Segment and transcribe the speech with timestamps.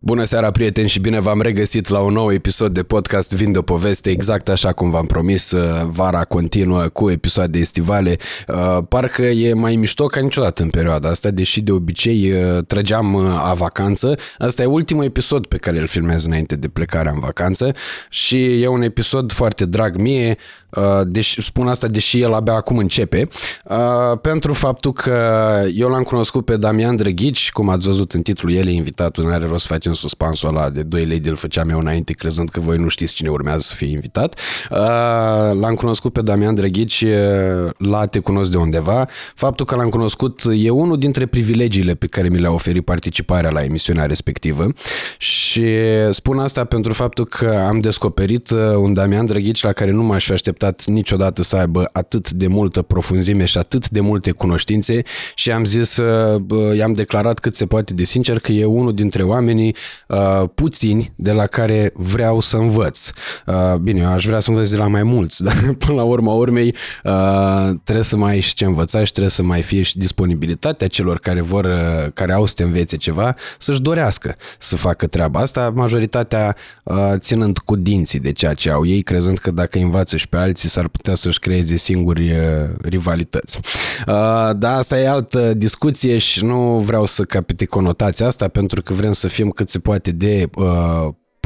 [0.00, 3.60] Bună seara, prieteni, și bine v-am regăsit la un nou episod de podcast Vin de
[3.60, 8.16] poveste, exact așa cum v-am promis, uh, vara continuă cu episoade estivale.
[8.48, 13.16] Uh, parcă e mai mișto ca niciodată în perioada asta, deși de obicei uh, trăgeam
[13.16, 14.18] a vacanță.
[14.38, 17.74] Asta e ultimul episod pe care îl filmez înainte de plecarea în vacanță
[18.08, 20.36] și e un episod foarte drag mie,
[21.06, 23.28] deși, spun asta deși el abia acum începe,
[24.20, 25.16] pentru faptul că
[25.74, 29.30] eu l-am cunoscut pe Damian Drăghici, cum ați văzut în titlul, el e invitatul, nu
[29.30, 32.60] are rost să facem suspansul ăla de 2 lei de-l făceam eu înainte, crezând că
[32.60, 34.38] voi nu știți cine urmează să fie invitat.
[35.60, 37.04] L-am cunoscut pe Damian Drăghici
[37.76, 39.08] la Te Cunosc de undeva.
[39.34, 43.62] Faptul că l-am cunoscut e unul dintre privilegiile pe care mi le-a oferit participarea la
[43.62, 44.66] emisiunea respectivă
[45.18, 45.66] și
[46.10, 50.32] spun asta pentru faptul că am descoperit un Damian Drăghici la care nu m-aș fi
[50.32, 55.02] așteptat niciodată să aibă atât de multă profunzime și atât de multe cunoștințe
[55.34, 56.00] și am zis,
[56.76, 59.76] i-am declarat cât se poate de sincer că e unul dintre oamenii
[60.06, 63.10] uh, puțini de la care vreau să învăț.
[63.46, 66.32] Uh, bine, eu aș vrea să învăț de la mai mulți, dar până la urma
[66.32, 69.98] urmei uh, trebuie să mai ai și ce învăța și trebuie să mai fie și
[69.98, 75.06] disponibilitatea celor care vor, uh, care au să te învețe ceva, să-și dorească să facă
[75.06, 79.78] treaba asta, majoritatea uh, ținând cu dinții de ceea ce au ei, crezând că dacă
[79.78, 82.36] învață și pe alții s-ar putea să-și creeze singuri uh,
[82.82, 83.58] rivalități.
[84.06, 88.92] Uh, da, asta e altă discuție și nu vreau să capite conotația asta pentru că
[88.92, 90.48] vrem să fim cât se poate de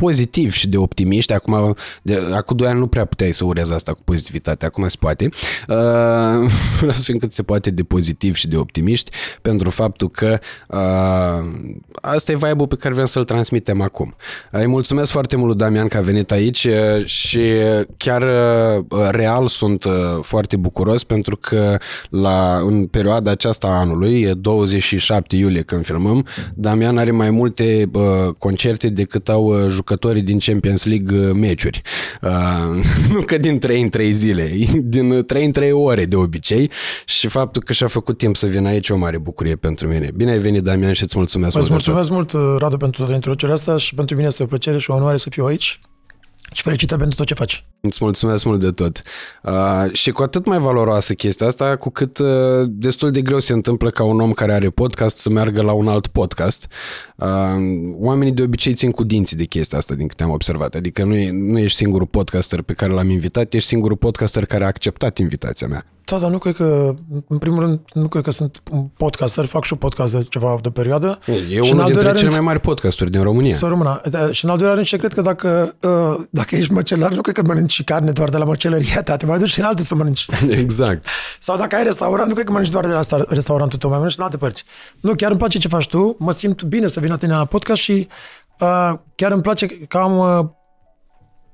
[0.02, 1.32] uh, pozitivi și de optimiști.
[1.32, 4.96] Acum, de, acum doi ani nu prea puteai să urezi asta cu pozitivitate, acum se
[4.98, 5.28] poate.
[5.68, 6.50] Uh,
[6.80, 9.10] vreau să fim cât se poate de pozitiv și de optimiști
[9.42, 11.48] pentru faptul că uh,
[11.92, 14.14] asta e vibe pe care vrem să-l transmitem acum.
[14.50, 17.40] Îi mulțumesc foarte mult Damian că a venit aici uh, și
[17.96, 21.76] chiar uh, real sunt uh, foarte bucuros pentru că
[22.10, 28.02] la, în perioada aceasta a anului, 27 iulie când filmăm, Damian are mai multe uh,
[28.38, 31.82] concerte decât au uh, jucătorii din Champions League uh, meciuri.
[32.22, 32.30] Uh,
[33.14, 34.50] nu că din 3 în 3 zile,
[34.94, 36.70] din 3 în 3 ore de obicei
[37.04, 40.10] și faptul că și-a făcut timp să vină aici o mare bucurie pentru mine.
[40.14, 43.54] Bine ai venit, Damian, și îți mulțumesc Îți mulțumesc mult, uh, Radu, pentru toată introducerea
[43.54, 45.80] asta și pentru mine este o plăcere și o onoare să fiu aici
[46.52, 47.64] și felicitări pentru tot ce faci.
[47.80, 49.02] Îți mulțumesc mult de tot.
[49.42, 52.28] Uh, și cu atât mai valoroasă chestia asta, cu cât uh,
[52.66, 55.88] destul de greu se întâmplă ca un om care are podcast să meargă la un
[55.88, 56.66] alt podcast.
[57.16, 57.28] Uh,
[57.98, 60.74] oamenii de obicei țin cu dinții de chestia asta, din câte am observat.
[60.74, 64.64] Adică nu, e, nu ești singurul podcaster pe care l-am invitat, ești singurul podcaster care
[64.64, 65.86] a acceptat invitația mea.
[66.12, 66.94] Da, dar nu cred că,
[67.28, 70.58] în primul rând, nu cred că sunt un podcaster, fac și un podcast de ceva
[70.62, 71.18] de perioadă.
[71.26, 73.54] E și unul dintre rând, cele mai mari podcasturi din România.
[73.54, 74.00] Să rămână.
[74.30, 77.34] Și în al doilea rând, și cred că dacă, uh, dacă ești măcelar, nu cred
[77.34, 79.94] că mănânci carne doar de la măcelăria ta, te mai duci și în altul să
[79.94, 80.26] mănânci.
[80.64, 81.06] Exact.
[81.38, 84.18] Sau dacă ai restaurant, nu cred că mănânci doar de la restaurantul tău, mai mănânci
[84.18, 84.64] în alte părți.
[85.00, 87.44] Nu, chiar îmi place ce faci tu, mă simt bine să vin la tine la
[87.44, 88.08] podcast și
[88.60, 90.44] uh, chiar îmi place că am uh,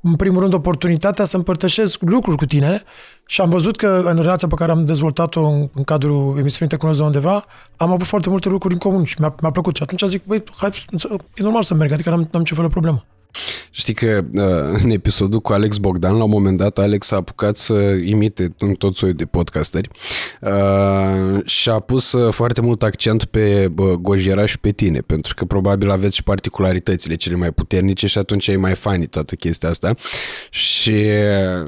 [0.02, 2.82] în primul rând, oportunitatea să împărtășesc lucruri cu tine
[3.30, 6.80] și am văzut că în relația pe care am dezvoltat-o în, în cadrul emisiunii Te
[6.80, 7.44] cunosc de undeva,
[7.76, 9.76] am avut foarte multe lucruri în comun și mi-a, mi-a plăcut.
[9.76, 10.84] Și atunci zic, băi, hai,
[11.34, 13.04] e normal să merg, adică n-am, n-am ce fel de problemă.
[13.70, 17.56] Știi că uh, în episodul cu Alex Bogdan, la un moment dat, Alex a apucat
[17.56, 17.74] să
[18.04, 19.88] imite în tot soiul de podcasteri
[20.40, 25.44] uh, și a pus uh, foarte mult accent pe Gojeraș și pe tine, pentru că
[25.44, 29.94] probabil aveți și particularitățile cele mai puternice și atunci e mai fani toată chestia asta.
[30.50, 31.04] Și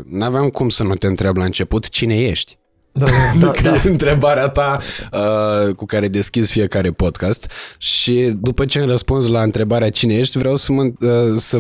[0.05, 2.60] n-aveam cum să nu te întreb la început cine ești.
[3.01, 3.07] Da,
[3.39, 3.81] da, da, da.
[3.85, 4.79] întrebarea ta
[5.13, 10.39] uh, cu care deschizi fiecare podcast și după ce îmi răspunzi la întrebarea cine ești,
[10.39, 11.59] vreau să mă, uh, să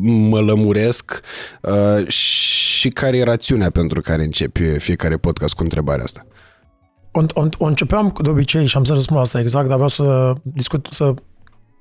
[0.00, 1.20] mă lămuresc
[1.60, 6.26] uh, și care e rațiunea pentru care începi fiecare podcast cu întrebarea asta.
[7.10, 10.32] O, o, o începeam de obicei și am să răspund asta exact, dar vreau să
[10.42, 11.14] discut, să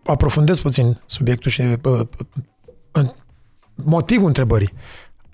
[0.05, 1.99] aprofundez puțin subiectul și uh,
[2.93, 3.09] uh,
[3.75, 4.73] motivul întrebării,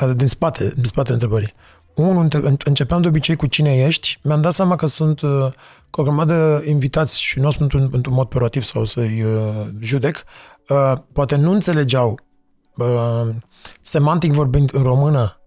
[0.03, 1.53] uh, din spate, din spate întrebării.
[1.55, 5.47] Uh, unul, începeam de obicei cu cine ești, mi-am dat seama că sunt uh,
[5.89, 10.23] cu o grămadă invitați și nu o spun într-un mod perorativ sau să-i uh, judec,
[10.69, 12.19] uh, poate nu înțelegeau
[12.75, 13.27] uh,
[13.81, 15.41] semantic vorbind în română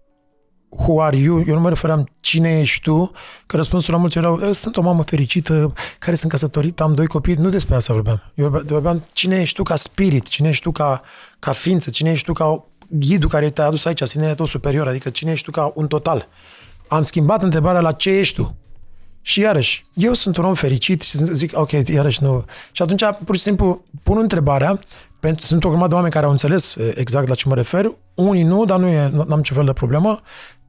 [0.69, 3.11] who are you, eu nu mă referam cine ești tu,
[3.45, 7.33] că răspunsul la mulți erau, sunt o mamă fericită, care sunt căsătorit, am doi copii,
[7.33, 8.31] nu despre asta vorbeam.
[8.35, 11.01] Eu vorbeam cine ești tu ca spirit, cine ești tu ca,
[11.39, 15.09] ca ființă, cine ești tu ca ghidul care te-a adus aici, sinele tău superior, adică
[15.09, 16.27] cine ești tu ca un total.
[16.87, 18.55] Am schimbat întrebarea la ce ești tu.
[19.21, 22.45] Și iarăși, eu sunt un om fericit și zic, ok, iarăși nu.
[22.71, 24.79] Și atunci, pur și simplu, pun întrebarea,
[25.19, 28.43] pentru, sunt o grămadă de oameni care au înțeles exact la ce mă refer, unii
[28.43, 30.19] nu, dar nu e, n-am ce fel de problemă,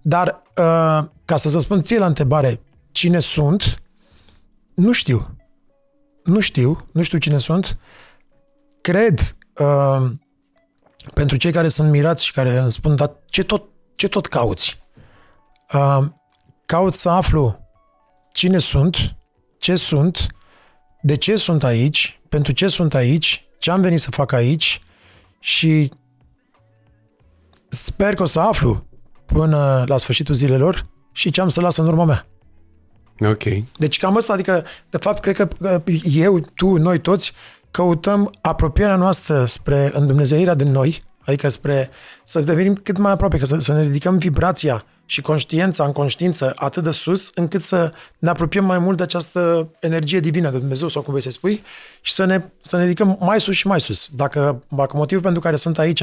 [0.03, 2.61] dar uh, ca să răspund ție la întrebare,
[2.91, 3.83] cine sunt,
[4.75, 5.37] nu știu.
[6.25, 7.79] Nu știu, nu știu cine sunt.
[8.81, 10.11] Cred uh,
[11.15, 13.65] pentru cei care sunt mirați și care îmi spun, dar ce tot,
[13.95, 14.79] ce tot cauți?
[15.73, 16.07] Uh,
[16.67, 17.59] caut să aflu
[18.33, 19.17] cine sunt,
[19.59, 20.27] ce sunt,
[21.03, 24.83] de ce sunt aici, pentru ce sunt aici, ce am venit să fac aici
[25.41, 25.93] și
[27.69, 28.87] sper că o să aflu
[29.27, 32.27] până la sfârșitul zilelor și ce am să las în urma mea.
[33.21, 33.43] Ok.
[33.79, 35.49] Deci cam asta, adică, de fapt, cred că
[36.03, 37.33] eu, tu, noi toți,
[37.73, 41.91] căutăm apropierea noastră spre îndumnezeirea de noi, adică spre
[42.25, 46.53] să devenim cât mai aproape, că să, să ne ridicăm vibrația și conștiința în conștiință
[46.57, 50.89] atât de sus, încât să ne apropiem mai mult de această energie divină de Dumnezeu,
[50.89, 51.63] sau cum vrei să spui,
[52.01, 54.09] și să ne, să ne ridicăm mai sus și mai sus.
[54.17, 56.03] Dacă, dacă motivul pentru care sunt aici,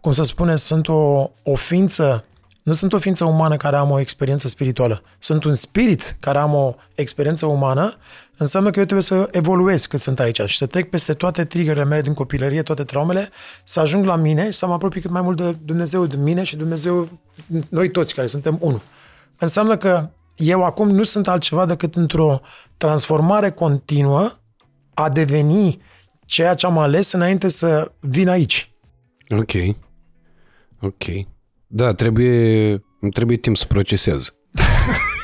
[0.00, 2.24] cum să spune, sunt o, o ființă
[2.62, 5.02] nu sunt o ființă umană care am o experiență spirituală.
[5.18, 7.94] Sunt un spirit care am o experiență umană,
[8.42, 11.84] înseamnă că eu trebuie să evoluez cât sunt aici și să trec peste toate triggerele
[11.84, 13.28] mele din copilărie, toate traumele,
[13.64, 16.42] să ajung la mine și să mă apropii cât mai mult de Dumnezeu, de mine
[16.42, 17.08] și Dumnezeu,
[17.68, 18.82] noi toți care suntem unul.
[19.38, 22.40] Înseamnă că eu acum nu sunt altceva decât într-o
[22.76, 24.30] transformare continuă
[24.94, 25.80] a deveni
[26.26, 28.72] ceea ce am ales înainte să vin aici.
[29.28, 29.52] Ok.
[30.80, 31.04] Ok.
[31.66, 32.82] Da, trebuie,
[33.12, 34.34] trebuie timp să procesez.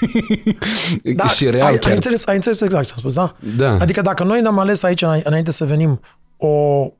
[1.17, 1.89] da, și real ai, chiar.
[1.89, 3.37] Ai înțeles, ai înțeles exact ce am spus, da?
[3.57, 3.77] Da.
[3.81, 6.01] Adică dacă noi ne-am ales aici înainte să venim
[6.37, 6.49] o,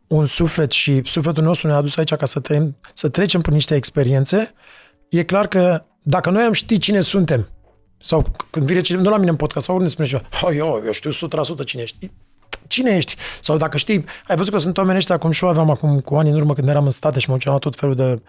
[0.07, 3.75] un suflet și sufletul nostru ne-a adus aici ca să, tre- să trecem prin niște
[3.75, 4.55] experiențe,
[5.09, 7.49] e clar că dacă noi am ști cine suntem,
[7.99, 10.23] sau când vine cineva, nu la mine în podcast, sau ne spune ceva,
[10.55, 12.11] eu, eu știu 100% cine ești
[12.69, 13.17] cine ești?
[13.41, 16.15] Sau dacă știi, ai văzut că sunt oameni ăștia, cum și eu aveam acum cu
[16.15, 18.23] ani în urmă când eram în state și mă duceam tot felul de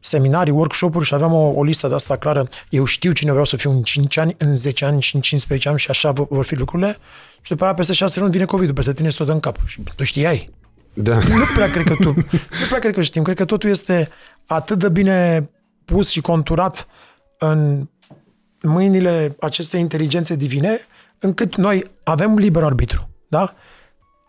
[0.00, 2.48] seminarii, workshop-uri și aveam o, o listă de asta clară.
[2.68, 5.68] Eu știu cine vreau să fiu în 5 ani, în 10 ani și în 15
[5.68, 6.96] ani și așa vor fi lucrurile.
[7.40, 9.58] Și după aia peste 6 luni vine COVID-ul, peste tine tot în cap.
[9.64, 10.50] Și tu știai.
[10.94, 11.14] Da.
[11.14, 12.12] Nu prea cred că tu,
[12.60, 13.22] nu prea cred că știm.
[13.22, 14.08] Cred că totul este
[14.46, 15.50] atât de bine
[15.84, 16.86] pus și conturat
[17.38, 17.88] în
[18.62, 20.78] mâinile acestei inteligențe divine,
[21.18, 23.08] încât noi avem liber arbitru.
[23.28, 23.54] Da?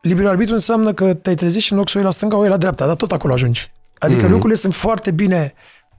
[0.03, 2.41] Liberul arbitru înseamnă că te-ai trezit și în loc să o iei la stânga, o
[2.41, 3.71] iei la dreapta, dar tot acolo ajungi.
[3.97, 4.29] Adică mm-hmm.
[4.29, 5.53] lucrurile sunt foarte bine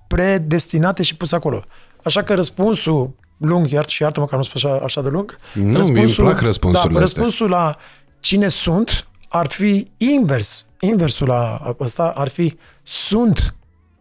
[0.07, 1.65] predestinate și puse acolo.
[2.03, 5.37] Așa că răspunsul lung, iart și iartă-mă că nu spus așa, așa de lung.
[5.55, 7.77] Nu, răspunsul, îmi plac răspunsurile da, Răspunsul la
[8.21, 10.67] cine sunt ar fi invers.
[10.81, 13.55] Inversul la ăsta ar fi sunt.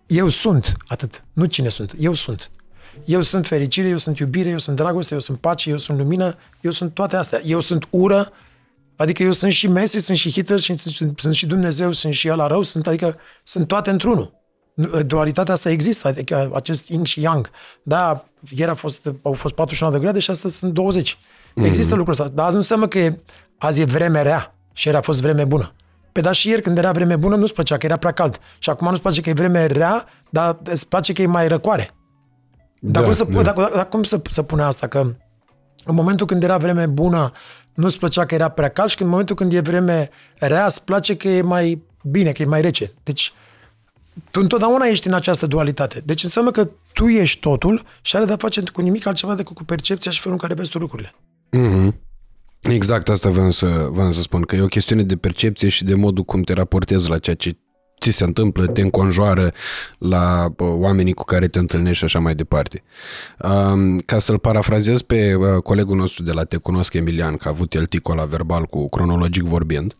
[0.07, 0.77] Eu sunt.
[0.87, 1.23] Atât.
[1.33, 1.93] Nu cine sunt.
[1.99, 2.51] Eu sunt.
[3.05, 6.37] Eu sunt fericire, eu sunt iubire, eu sunt dragoste, eu sunt pace, eu sunt lumină,
[6.61, 7.41] eu sunt toate astea.
[7.45, 8.31] Eu sunt ură,
[9.03, 12.29] Adică eu sunt și Messi, sunt și Hitler, și sunt, sunt și Dumnezeu, sunt și
[12.29, 14.33] ăla rău, sunt, adică sunt toate într-unul.
[15.05, 17.49] Dualitatea asta există, adică acest yin și yang.
[17.83, 21.15] Da, ieri a fost, au fost 41 de grade și astăzi sunt 20.
[21.15, 21.65] Mm-hmm.
[21.65, 23.19] Există lucrul ăsta, dar azi nu înseamnă că e,
[23.57, 25.73] azi e vreme rea și ieri a fost vreme bună.
[26.11, 28.39] Pe da și ieri când era vreme bună nu-ți plăcea că era prea cald.
[28.59, 31.89] Și acum nu-ți place că e vreme rea, dar îți place că e mai răcoare.
[32.79, 33.41] Dar da, cum, să, da.
[33.41, 34.87] Dar, dar, dar cum să, să pune asta?
[34.87, 34.99] Că
[35.85, 37.31] în momentul când era vreme bună,
[37.73, 40.85] nu-ți plăcea că era prea cald și când în momentul când e vreme rea, îți
[40.85, 42.93] place că e mai bine, că e mai rece.
[43.03, 43.33] Deci,
[44.31, 46.01] tu întotdeauna ești în această dualitate.
[46.05, 49.63] Deci înseamnă că tu ești totul și are de-a face cu nimic altceva decât cu
[49.63, 51.13] percepția și felul în care vezi tu lucrurile.
[51.57, 51.93] Mm-hmm.
[52.61, 55.95] Exact asta vreau să, vreau să spun, că e o chestiune de percepție și de
[55.95, 57.57] modul cum te raportezi la ceea ce
[58.03, 59.53] ți se întâmplă, te înconjoară
[59.97, 62.83] la oamenii cu care te întâlnești și așa mai departe.
[64.05, 65.33] Ca să-l parafrazez pe
[65.63, 68.89] colegul nostru de la Te Cunosc Emilian, că a avut el ticul la verbal cu
[68.89, 69.95] cronologic vorbind,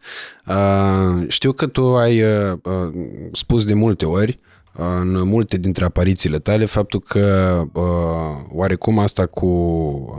[1.28, 2.24] știu că tu ai
[3.32, 4.40] spus de multe ori
[4.76, 7.84] în multe dintre aparițiile tale faptul că uh,
[8.50, 9.48] oarecum asta cu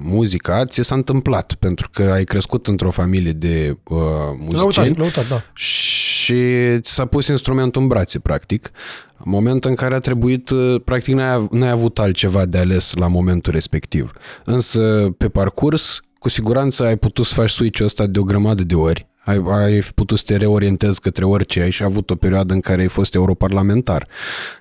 [0.02, 3.98] muzica ți s-a întâmplat pentru că ai crescut într-o familie de uh,
[4.38, 5.42] muzicieni lăutat, lăutat, da.
[5.54, 6.34] și
[6.80, 8.70] ți s-a pus instrumentul în brațe, practic.
[9.18, 10.50] Moment în care a trebuit,
[10.84, 14.12] practic n-ai, n-ai avut altceva de ales la momentul respectiv.
[14.44, 18.74] Însă, pe parcurs, cu siguranță ai putut să faci switch-ul ăsta de o grămadă de
[18.74, 22.60] ori ai, ai putut să te reorientezi către orice, ai și avut o perioadă în
[22.60, 24.06] care ai fost europarlamentar.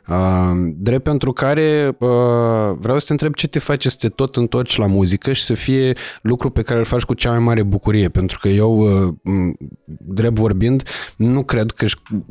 [0.07, 2.09] Uh, drept pentru care uh,
[2.79, 5.53] vreau să te întreb ce te face să te tot întorci la muzică și să
[5.53, 9.13] fie lucru pe care îl faci cu cea mai mare bucurie, pentru că eu, uh,
[10.05, 10.83] drept vorbind,
[11.15, 11.85] nu cred că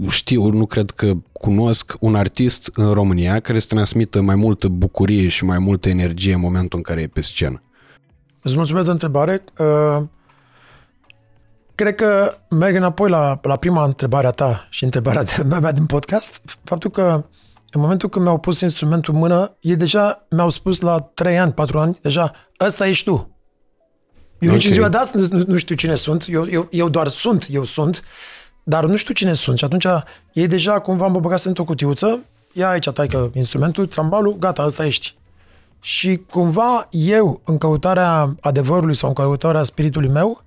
[0.08, 5.28] știu, nu cred că cunosc un artist în România care să transmită mai multă bucurie
[5.28, 7.62] și mai multă energie în momentul în care e pe scenă.
[8.42, 9.44] Îți mulțumesc de întrebare.
[9.58, 10.02] Uh
[11.82, 15.86] Cred că merg înapoi la, la prima întrebare a ta și întrebarea de mea din
[15.86, 17.24] podcast, faptul că
[17.70, 21.52] în momentul când mi-au pus instrumentul în mână, ei deja mi-au spus la 3 ani,
[21.52, 23.10] 4 ani, deja, ăsta ești tu.
[23.10, 24.54] Eu okay.
[24.54, 27.46] nici în ziua de astăzi nu, nu știu cine sunt, eu, eu, eu doar sunt,
[27.50, 28.02] eu sunt,
[28.62, 29.86] dar nu știu cine sunt și atunci
[30.32, 35.16] ei deja cumva mă băgați într-o cutiuță, ia aici taică instrumentul, țambalul, gata, ăsta ești.
[35.80, 40.42] Și cumva eu, în căutarea adevărului sau în căutarea spiritului meu,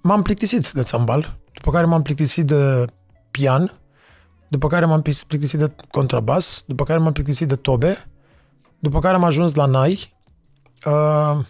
[0.00, 2.84] m-am plictisit de țambal, după care m-am plictisit de
[3.30, 3.80] pian,
[4.48, 8.10] după care m-am plictisit de contrabas, după care m-am plictisit de tobe,
[8.78, 10.16] după care am ajuns la nai.
[10.86, 11.44] Uh,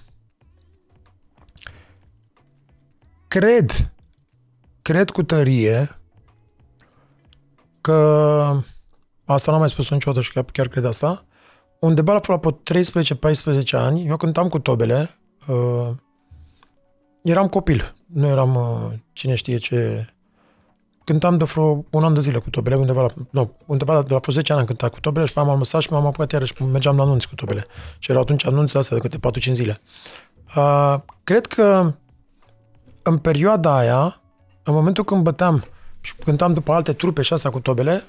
[3.29, 3.93] cred,
[4.83, 6.01] cred cu tărie
[7.81, 7.97] că
[9.25, 11.25] asta n-am mai spus niciodată și chiar, chiar cred asta,
[11.81, 12.61] undeva la vreo
[13.63, 15.91] 13-14 ani, eu cântam cu tobele, uh,
[17.23, 20.07] eram copil, nu eram uh, cine știe ce...
[21.05, 24.19] Cântam de vreo un an de zile cu tobele, undeva la, nu, undeva de la
[24.19, 26.97] vreo 10 ani am cântat cu tobele și m-am lăsat și m-am apucat iarăși, mergeam
[26.97, 27.67] la anunți cu tobele.
[27.99, 29.81] Și erau atunci anunți de astea de câte 4-5 zile.
[30.57, 31.93] Uh, cred că
[33.03, 34.21] în perioada aia,
[34.63, 35.65] în momentul când băteam
[36.01, 38.05] și cântam după alte trupe și asta cu tobele,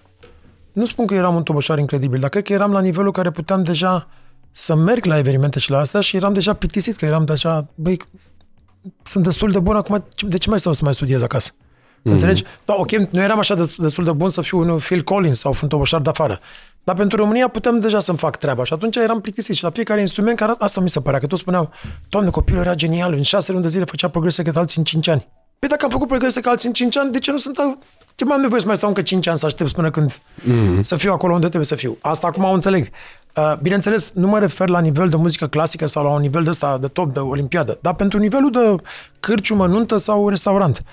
[0.74, 3.63] nu spun că eram un toboșar incredibil, dar cred că eram la nivelul care puteam
[3.63, 4.08] deja
[4.51, 8.00] să merg la evenimente și la astea și eram deja plictisit, că eram deja, băi,
[9.03, 11.51] sunt destul de bun acum, de ce mai să mai studiez acasă?
[11.51, 12.11] Mm-hmm.
[12.11, 12.43] Înțelegi?
[12.65, 15.67] Da, ok, nu eram așa destul de bun să fiu un Phil Collins sau un
[15.67, 16.39] toboșar de afară.
[16.83, 20.00] Dar pentru România puteam deja să-mi fac treaba și atunci eram plictisit și la fiecare
[20.00, 21.71] instrument care asta mi se părea, că toți spuneau,
[22.09, 25.07] doamne, copilul era genial, în șase luni de zile făcea progrese cât alții în cinci
[25.07, 25.27] ani.
[25.61, 27.57] Păi dacă am făcut progrese ca alții în 5 ani, de ce nu sunt...
[28.15, 30.79] Ce mai am nevoie să mai stau încă 5 ani să aștept până când mm-hmm.
[30.81, 31.97] să fiu acolo unde trebuie să fiu?
[32.01, 32.89] Asta acum o înțeleg.
[33.35, 36.50] Uh, bineînțeles, nu mă refer la nivel de muzică clasică sau la un nivel de
[36.50, 38.83] ăsta de top, de olimpiadă, dar pentru nivelul de
[39.19, 40.83] cârciumă, nuntă sau restaurant.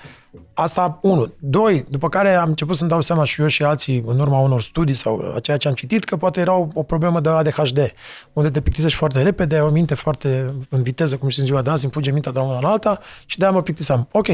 [0.53, 1.33] Asta, unu.
[1.39, 4.61] Doi, după care am început să-mi dau seama și eu și alții, în urma unor
[4.61, 7.93] studii sau a ceea ce am citit, că poate era o, o problemă de ADHD,
[8.33, 11.61] unde te plictisești foarte repede, ai o minte foarte în viteză, cum și în ziua
[11.61, 14.07] de azi, îmi fuge mintea de una la alta și de-aia mă plictiseam.
[14.11, 14.27] Ok,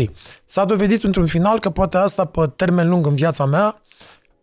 [0.46, 3.82] s-a dovedit într-un final că poate asta, pe termen lung în viața mea,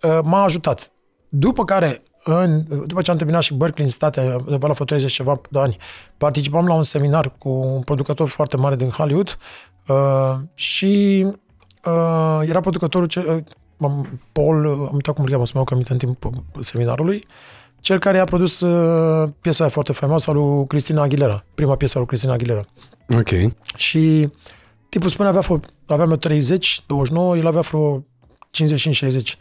[0.02, 0.90] uh, m-a ajutat.
[1.28, 5.40] După care, în, după ce am terminat și Berkeley în state, undeva la 30 ceva
[5.50, 5.76] de ani,
[6.16, 9.38] participam la un seminar cu un producător foarte mare din Hollywood
[9.86, 11.26] uh, și
[11.84, 13.44] uh, era producătorul, ce,
[13.78, 17.26] uh, Paul, am uitat cum îl cheamă, să mă în timpul seminarului,
[17.80, 21.98] cel care a produs uh, piesa foarte faimoasă a lui Cristina Aguilera, prima piesă a
[21.98, 22.64] lui Cristina Aguilera.
[23.08, 23.28] Ok.
[23.76, 24.28] Și
[24.88, 28.04] tipul spune avea, aveam 30, 29, el avea vreo
[28.50, 29.38] 55-60.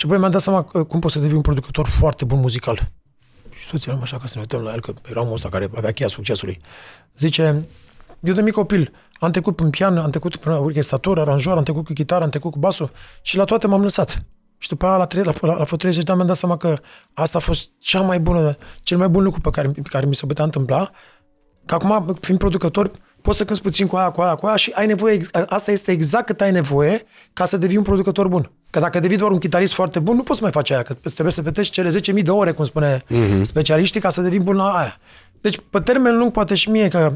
[0.00, 2.90] Și apoi mi-am dat seama cum pot să devii un producător foarte bun muzical.
[3.50, 5.70] Și toți eram așa ca să ne uităm la el, că era omul ăsta care
[5.76, 6.60] avea cheia succesului.
[7.18, 7.64] Zice,
[8.20, 11.84] eu de mic copil am trecut prin pian, am trecut prin orchestrator, aranjor, am trecut
[11.84, 12.90] cu chitară, am trecut cu basul
[13.22, 14.22] și la toate m-am lăsat.
[14.58, 16.78] Și după aia, la, la, la, la 30 de ani, mi-am dat seama că
[17.14, 20.14] asta a fost cea mai bună, cel mai bun lucru pe care, pe care mi
[20.14, 20.90] se putea întâmpla.
[21.66, 22.90] Că acum, fiind producător,
[23.22, 25.90] poți să cânti puțin cu aia, cu aia, cu aia și ai nevoie, asta este
[25.90, 28.50] exact cât ai nevoie ca să devii un producător bun.
[28.70, 31.32] Că dacă devii doar un chitarist foarte bun, nu poți mai face aia, că trebuie
[31.32, 33.40] să petești cele 10.000 de ore, cum spune uh-huh.
[33.42, 34.96] specialiștii, ca să devii bun la aia.
[35.40, 37.12] Deci, pe termen lung, poate și mie că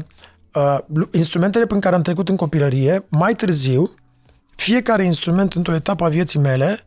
[0.53, 0.77] uh,
[1.11, 3.91] instrumentele prin care am trecut în copilărie, mai târziu,
[4.55, 6.79] fiecare instrument într-o etapă a vieții mele,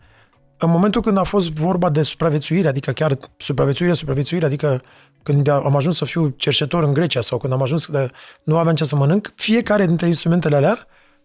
[0.58, 4.82] în momentul când a fost vorba de supraviețuire, adică chiar supraviețuire, supraviețuire, adică
[5.22, 8.10] când am ajuns să fiu cerșetor în Grecia sau când am ajuns de
[8.42, 10.78] nu aveam ce să mănânc, fiecare dintre instrumentele alea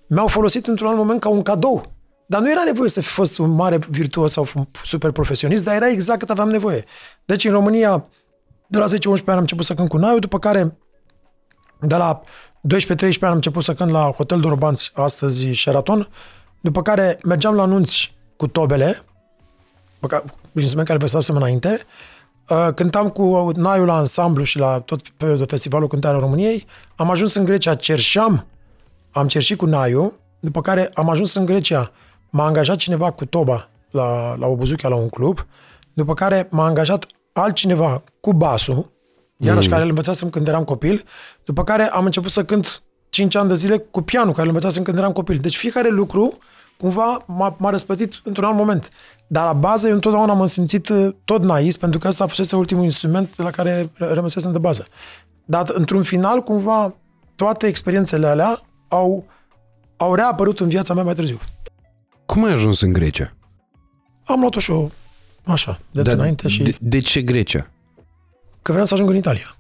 [0.08, 1.92] mi-au folosit într-un alt moment ca un cadou.
[2.26, 5.76] Dar nu era nevoie să fi fost un mare virtuos sau un super profesionist, dar
[5.76, 6.84] era exact cât aveam nevoie.
[7.26, 8.06] Deci în România,
[8.68, 10.78] de la 10-11 ani am început să cânt cu Naiu, după care
[11.80, 12.26] de la 12-13
[13.00, 16.10] ani am început să cânt la Hotel Dorobanți, astăzi Sheraton,
[16.62, 19.04] după care mergeam la anunți cu tobele,
[20.54, 21.80] instrument care văzusem înainte,
[22.50, 27.34] uh, cântam cu Naiul la ansamblu și la tot de Festivalul Cântarea României, am ajuns
[27.36, 28.46] în Grecia, cerșeam,
[29.12, 31.92] am cerșit cu Naiu, după care am ajuns în Grecia,
[32.30, 35.46] m-a angajat cineva cu toba la, la Obuzuchea la un club,
[35.94, 38.92] după care m-a angajat altcineva cu basul,
[39.38, 39.72] iarăși mm.
[39.72, 41.04] care îl învățasem când eram copil,
[41.44, 44.84] după care am început să cânt 5 ani de zile cu pianul, care îl învățasem
[44.84, 45.38] când eram copil.
[45.38, 46.38] Deci fiecare lucru
[46.78, 48.90] cumva m-a, m-a răspătit într-un alt moment.
[49.28, 52.52] Dar la bază eu întotdeauna m-am simțit uh, tot naist, pentru că ăsta a fost
[52.52, 54.88] ultimul instrument la care rămăsesem de bază.
[55.46, 56.96] Dar într-un final, cumva,
[57.36, 59.26] toate experiențele alea au,
[59.98, 61.40] au reapărut în viața mea mai târziu.
[62.26, 63.34] Cum ai ajuns în Grecia?
[64.26, 64.90] Am luat-o și o
[65.44, 66.64] așa, de Dar înainte și...
[66.64, 67.70] De, de ce Grecia?
[68.62, 69.56] Că vreau să ajung în Italia.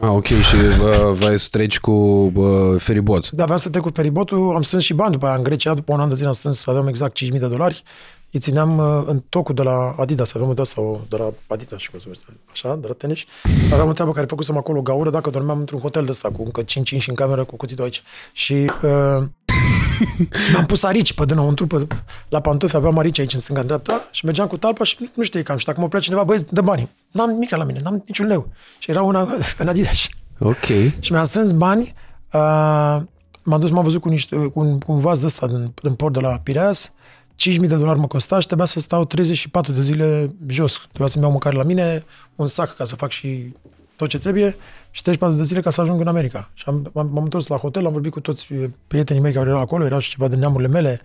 [0.00, 1.90] Ah, ok, și uh, vrei să treci cu
[2.34, 3.30] uh, feribot.
[3.30, 5.92] Da, vreau să trec cu feribotul, am strâns și bani după aia în Grecia, după
[5.92, 7.82] un an de zile am strâns, aveam exact 5.000 de dolari,
[8.30, 11.78] îi țineam uh, în tocul de la Adidas, aveam o de sau de la Adidas,
[11.78, 13.20] și cum se numește, așa, de la tenis.
[13.72, 16.62] Aveam o treabă care făcusem acolo gaură dacă dormeam într-un hotel de ăsta, cu încă
[16.62, 18.02] 5 inși în cameră, cu cuțitul aici.
[18.32, 19.24] Și uh,
[20.52, 21.86] Mi-am pus arici pe dinăuntru, pe,
[22.28, 25.22] la pantofi, aveam arici aici în stânga, în dreapta și mergeam cu talpa și nu
[25.22, 25.56] știu cam.
[25.56, 26.88] Și dacă mă oprea cineva, băi, dă bani.
[27.10, 28.48] N-am nimic la mine, n-am niciun leu.
[28.78, 30.08] Și era una în Adidas.
[30.38, 30.64] Ok.
[30.98, 31.94] Și mi-am strâns bani,
[32.32, 33.00] uh,
[33.44, 35.94] m-am dus, m-am văzut cu, niște, cu, un, cu un vas de ăsta din, din
[35.94, 36.92] port de la Pireas,
[37.50, 40.80] 5.000 de dolari mă costa și trebuia să stau 34 de zile jos.
[40.88, 42.04] Trebuia să-mi iau mâncare la mine,
[42.36, 43.52] un sac ca să fac și
[43.96, 44.56] tot ce trebuie
[44.90, 46.50] și 34 de zile ca să ajung în America.
[46.54, 48.48] Și am, m-am, m-am întors la hotel, am vorbit cu toți
[48.86, 51.00] prietenii mei care erau acolo, erau și ceva de neamurile mele.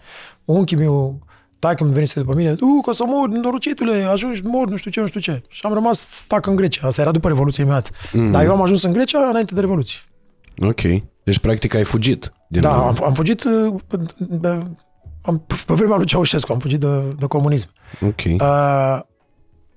[0.45, 1.19] Unchiul meu,
[1.59, 4.99] taică mi venise după mine, u, că să mor, norocitule, ajungi mor, nu știu ce,
[4.99, 5.43] nu știu ce.
[5.47, 6.87] Și am rămas stac în Grecia.
[6.87, 7.91] Asta era după Revoluție imediat.
[8.13, 8.31] Mm.
[8.31, 9.99] Dar eu am ajuns în Grecia înainte de Revoluție.
[10.57, 10.81] Ok.
[11.23, 12.31] Deci, practic, ai fugit.
[12.47, 13.73] Din Da, am, am fugit uh,
[14.17, 14.47] de,
[15.21, 17.69] am, pe vremea lui Ceaușescu, am fugit de, de comunism.
[18.01, 18.21] Ok.
[18.25, 18.99] Uh,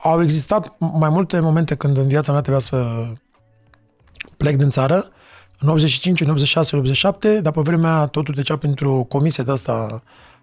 [0.02, 3.06] au existat mai multe momente când în viața mea trebuia să
[4.36, 5.06] plec din țară,
[5.58, 10.02] în 85, în 86, în 87, dar pe vremea totul trecea printr-o comisie de asta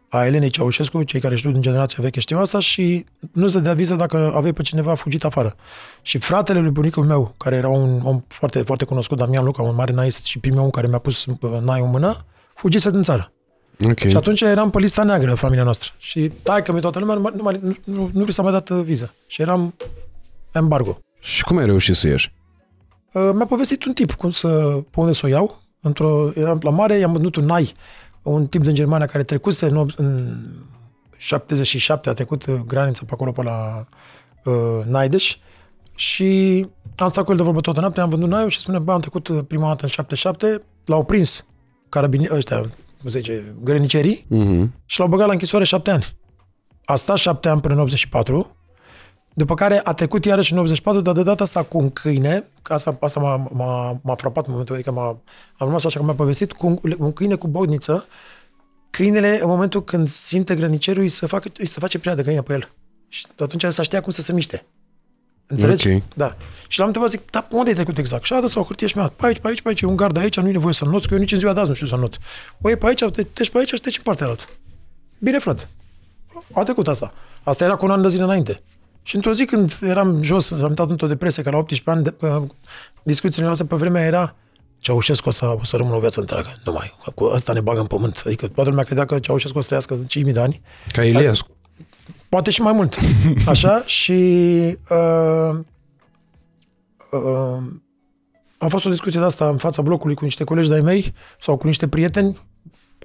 [0.10, 3.74] a Elenei Ceaușescu, cei care știu din generația veche știu asta și nu se dea
[3.74, 5.56] viză dacă aveai pe cineva fugit afară.
[6.02, 9.76] Și fratele lui bunicul meu, care era un om foarte, foarte cunoscut, Damian Luca, un
[9.76, 13.32] mare naist și primul om care mi-a pus uh, naiul în mână, fugise din țară.
[13.88, 13.98] Ok.
[13.98, 15.92] Și atunci eram pe lista neagră, familia noastră.
[15.98, 18.82] Și taică mi toată lumea, nu, nu, nu, nu, nu mi s-a mai dat uh,
[18.84, 19.14] viză.
[19.28, 19.74] Și eram
[20.52, 21.00] embargo.
[21.20, 22.34] Și cum ai reușit să ieși?
[23.14, 24.48] Uh, mi-a povestit un tip cum să,
[24.92, 25.62] pe unde să o iau.
[25.82, 27.76] Într-o, eram la mare, i-am vândut un nai,
[28.22, 30.38] un tip din Germania care trecuse în, op- în
[31.18, 33.86] 77, a trecut uh, granița pe acolo, pe la
[34.44, 35.38] uh, Naideș.
[35.96, 38.92] Și am stat cu el de vorbă toată noaptea, am vândut naiul și spune, bă,
[38.92, 41.46] am trecut uh, prima dată în 77, l-au prins
[41.90, 42.70] carabini, ăștia,
[43.02, 44.74] cum se zice, grănicerii, Mhm.
[44.86, 46.06] și l-au băgat la închisoare șapte ani.
[46.86, 48.56] A stat șapte ani până în 84,
[49.34, 52.74] după care a trecut iarăși în 84, dar de data asta cu un câine, că
[52.74, 55.08] asta, asta m-a, m-a, m-a frapat în momentul, adică m-a,
[55.58, 58.06] am rămas așa că mi-a povestit, cu un, un câine cu bodniță,
[58.90, 62.42] câinele, în momentul când simte grănicerul, îi se, facă, îi se face prea de găină
[62.42, 62.70] pe el.
[63.08, 64.66] Și atunci să știa cum să se miște.
[65.52, 65.90] Înțelegi?
[65.90, 66.02] Ok.
[66.16, 66.36] Da.
[66.68, 68.24] Și l-am întrebat, zic, dar unde ai trecut exact?
[68.24, 69.86] Și a dat o hârtie și mi-a dat, pe aici, pe aici, pe aici, e
[69.86, 71.70] un gard aici, nu e nevoie să noți, că eu nici în ziua de azi
[71.70, 72.18] nu știu să not.
[72.62, 74.44] O, e pe aici, te treci pe aici și treci în partea altă.
[75.20, 75.70] Bine, frate.
[76.54, 77.14] A trecut asta.
[77.44, 78.62] Asta era cu un an de zile înainte.
[79.04, 82.14] Și într-o zi când eram jos, am dat într-o depresie, că la 18 ani, de,
[82.28, 82.44] uh,
[83.04, 84.36] discuțiile noastre pe vremea era
[84.80, 86.54] Ceaușescu ăsta o să rămână o viață întreagă.
[86.64, 86.98] Nu mai.
[87.16, 88.22] Cu ăsta ne bagă în pământ.
[88.26, 90.62] Adică toată lumea credea că Ceaușescu o să trăiască 5.000 de ani.
[90.92, 91.48] Ca Iliescu.
[92.30, 92.98] Poate și mai mult.
[93.48, 93.84] Așa?
[93.86, 94.14] Și
[94.90, 95.60] uh,
[97.12, 97.64] uh,
[98.58, 101.58] a fost o discuție de asta în fața blocului cu niște colegi de-ai mei sau
[101.58, 102.40] cu niște prieteni,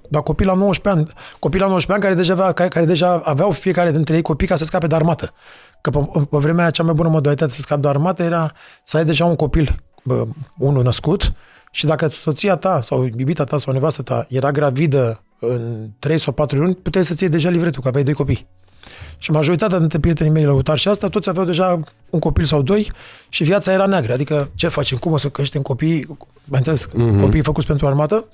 [0.09, 3.21] dar copii la 19 ani, copii la 19 ani care deja, avea, care, care deja
[3.23, 5.33] aveau fiecare dintre ei copii ca să scape de armată.
[5.81, 8.51] Că pe, pe vremea aia cea mai bună modalitate să scapi de armată era
[8.83, 10.25] să ai deja un copil, bă,
[10.57, 11.33] unul născut,
[11.71, 16.33] și dacă soția ta sau iubita ta sau nevastă ta era gravidă în 3 sau
[16.33, 18.47] 4 luni, puteai să-ți iei deja livretul, că aveai doi copii.
[19.17, 22.91] Și majoritatea dintre prietenii mei lăutari și asta, toți aveau deja un copil sau doi
[23.29, 24.13] și viața era neagră.
[24.13, 24.97] Adică ce facem?
[24.97, 26.05] Cum o să creștem copii,
[26.45, 27.21] mai înțeles, mm-hmm.
[27.21, 28.25] copiii făcuți pentru armată?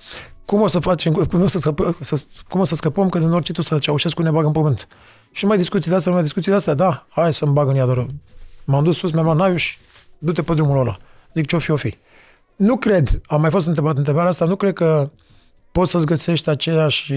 [0.45, 3.31] Cum o să facem, cum o să, scăpăm, să, cum o să scăpăm că din
[3.31, 4.87] orice tu să Ceaușescu ne bagă în pământ?
[5.31, 7.69] Și nu mai discuții de asta, nu mai discuții de asta, da, hai să-mi bag
[7.69, 8.07] în iadoră.
[8.65, 9.77] M-am dus sus, mi-am luat naiul și
[10.17, 10.97] du-te pe drumul ăla.
[11.33, 11.97] Zic ce-o fi, o fi.
[12.55, 15.09] Nu cred, am mai fost întrebat întrebarea asta, nu cred că
[15.71, 17.13] poți să-ți găsești aceeași,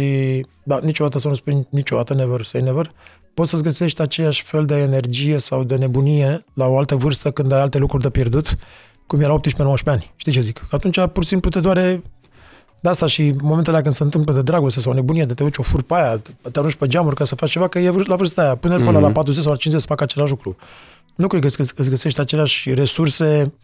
[0.62, 2.92] da, niciodată să nu spui niciodată, never say never,
[3.34, 7.52] poți să-ți găsești aceeași fel de energie sau de nebunie la o altă vârstă când
[7.52, 8.58] ai alte lucruri de pierdut,
[9.06, 9.40] cum era 18-19
[9.84, 10.12] ani.
[10.16, 10.58] Știi ce zic?
[10.58, 12.02] Că atunci pur și simplu te doare
[12.80, 15.60] de asta și momentele alea când se întâmplă de dragoste sau nebunie, de te uiți
[15.60, 18.06] o fur pe aia, te arunci pe geamuri ca să faci ceva, că e vâr-
[18.06, 18.54] la vârsta aia.
[18.56, 18.84] Până mm-hmm.
[18.84, 20.56] până la 40 sau la 50 să fac același lucru.
[21.14, 23.54] Nu cred că îți- îți găsești aceleași resurse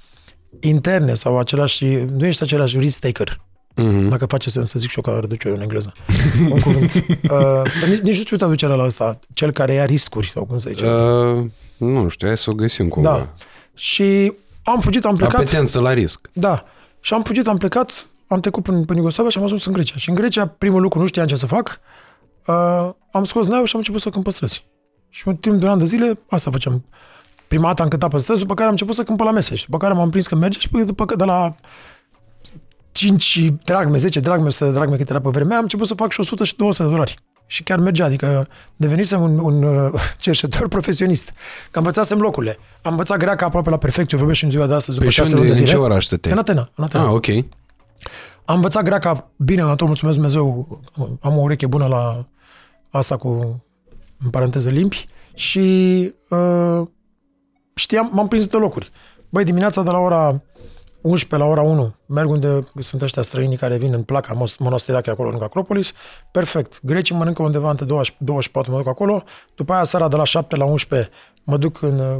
[0.60, 3.40] interne sau același, nu ești același risk taker.
[3.74, 4.08] Mhm.
[4.08, 5.92] Dacă face sens să zic și eu că reduce eu în engleză.
[6.52, 6.92] Un cuvânt.
[6.94, 9.18] Uh, nici, nici nu știu traducerea la ăsta.
[9.34, 10.86] Cel care ia riscuri sau cum se zice.
[10.86, 11.44] Uh,
[11.76, 13.10] nu știu, hai să o găsim cumva.
[13.10, 13.28] da.
[13.74, 15.34] Și am fugit, am plecat.
[15.34, 16.30] Apetență la risc.
[16.32, 16.64] Da.
[17.00, 19.96] Și am fugit, am plecat, am trecut prin, prin Iugoslavia și am ajuns în Grecia.
[19.96, 21.80] Și în Grecia, primul lucru, nu știam ce să fac,
[22.46, 24.64] uh, am scos naiul și am început să câmp pe străzi.
[25.08, 26.84] Și un timp de un an de zile, asta făceam.
[27.48, 29.54] Prima dată am cântat pe străzi, după care am început să câmp pe la mese.
[29.54, 31.54] Și după care m-am prins că merge și după că de la
[32.92, 36.12] 5 dragme, 10 dragme, 100 de dragme cât era pe vremea, am început să fac
[36.12, 37.16] și 100 și 200 de dolari.
[37.46, 41.32] Și chiar mergea, adică devenisem un, un uh, cercetător profesionist.
[41.70, 42.56] Că învățasem locurile.
[42.82, 45.18] Am învățat greaca aproape la perfecție, vorbesc și în ziua de astăzi, după Păi și
[45.18, 45.78] 6 unde, luni de în zile.
[45.78, 46.32] ce oraș stăteai?
[46.32, 47.04] În Atena, în Atena.
[47.04, 47.26] Ah, ok.
[48.44, 50.80] Am învățat greaca bine, am tot mulțumesc Dumnezeu,
[51.20, 52.28] am o ureche bună la
[52.90, 53.62] asta cu,
[54.24, 55.58] în paranteză, limbi și
[56.28, 56.86] uh,
[57.74, 58.90] știam, m-am prins de locuri.
[59.28, 60.42] Băi, dimineața de la ora
[61.00, 65.28] 11 la ora 1, merg unde sunt ăștia străinii care vin în placa monasterache acolo
[65.28, 65.92] lângă Acropolis,
[66.30, 66.80] perfect.
[66.82, 67.84] Grecii mănâncă undeva între
[68.18, 69.22] 24, mă duc acolo,
[69.54, 71.10] după aia seara de la 7 la 11
[71.44, 72.16] mă duc în uh,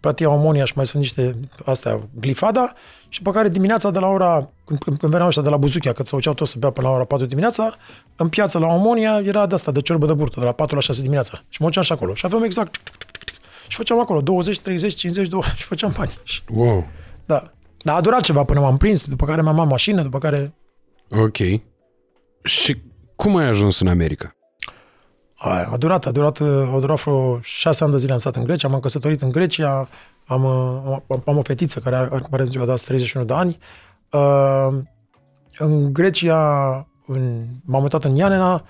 [0.00, 2.72] Platia Omonia și mai sunt niște astea, glifada,
[3.08, 6.02] și pe care dimineața de la ora, când, când veneau ăștia de la Buzuchia, că
[6.04, 7.74] se uceau toți să bea până la ora 4 dimineața,
[8.16, 10.80] în piața la Omonia era de asta, de ciorbă de burtă, de la 4 la
[10.80, 11.42] 6 dimineața.
[11.48, 12.14] Și mă duceam și acolo.
[12.14, 12.76] Și aveam exact
[13.68, 16.12] și făceam acolo 20, 30, 50, 20 și făceam bani.
[16.48, 16.86] Wow.
[17.26, 17.53] Da.
[17.84, 20.54] Dar a durat ceva până m-am prins, după care mi-am luat mașină, după care...
[21.10, 21.36] Ok.
[22.42, 22.82] Și
[23.16, 24.36] cum ai ajuns în America?
[25.36, 28.44] A, a durat, a durat, a durat vreo șase ani de zile am stat în
[28.44, 29.88] Grecia, m-am căsătorit în Grecia,
[30.26, 33.58] am, am, am o fetiță care are, are ziua de azi 31 de ani.
[34.10, 34.82] Uh,
[35.58, 36.38] în Grecia
[37.06, 38.64] în, m-am mutat în Ianena.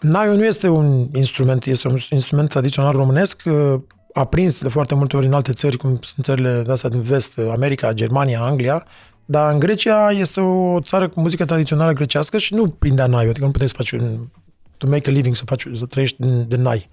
[0.00, 3.80] Naiul nu este un instrument, este un instrument tradițional românesc, uh,
[4.18, 7.38] aprins de foarte multe ori în alte țări, cum sunt țările de astea din vest,
[7.50, 8.86] America, Germania, Anglia,
[9.24, 13.44] dar în Grecia este o țară cu muzică tradițională grecească și nu prindea naiul, adică
[13.44, 14.28] nu puteți să faci un,
[14.76, 16.88] to make a living, să, faci, să trăiești din, din nai.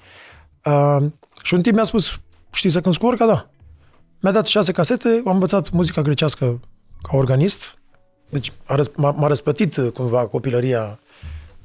[0.65, 1.05] Uh,
[1.43, 2.19] și un timp mi-a spus,
[2.51, 3.25] știi să cânti cu orca?
[3.25, 3.49] Da.
[4.21, 6.59] Mi-a dat șase casete, am învățat muzica grecească
[7.01, 7.77] ca organist,
[8.29, 8.51] deci
[8.95, 10.99] m-a, m-a răspătit cumva copilăria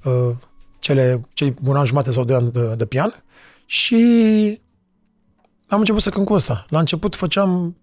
[0.05, 0.31] uh,
[0.79, 3.23] cele, cei un an jumate sau doi ani de, de pian
[3.66, 4.61] și
[5.71, 6.65] am început să cânt cu ăsta.
[6.69, 7.77] La început făceam,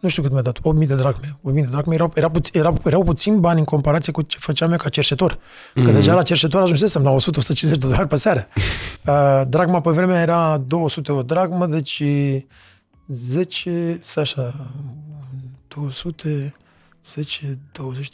[0.00, 1.38] nu știu cât mi-a dat, 8.000 de dracme.
[1.50, 4.70] 8.000 de dracme erau, era puț, era, erau puțin bani în comparație cu ce făceam
[4.70, 5.34] eu ca cerșetor.
[5.34, 5.84] Mm-hmm.
[5.84, 8.46] Că deja la cerșetor ajunsesem la 100-150 de dolari pe seară.
[9.06, 12.02] Uh, dragma pe vremea era 200 o dragmă, deci
[13.06, 14.66] 10, să așa,
[15.68, 16.54] 200,
[17.04, 18.08] 10, 20,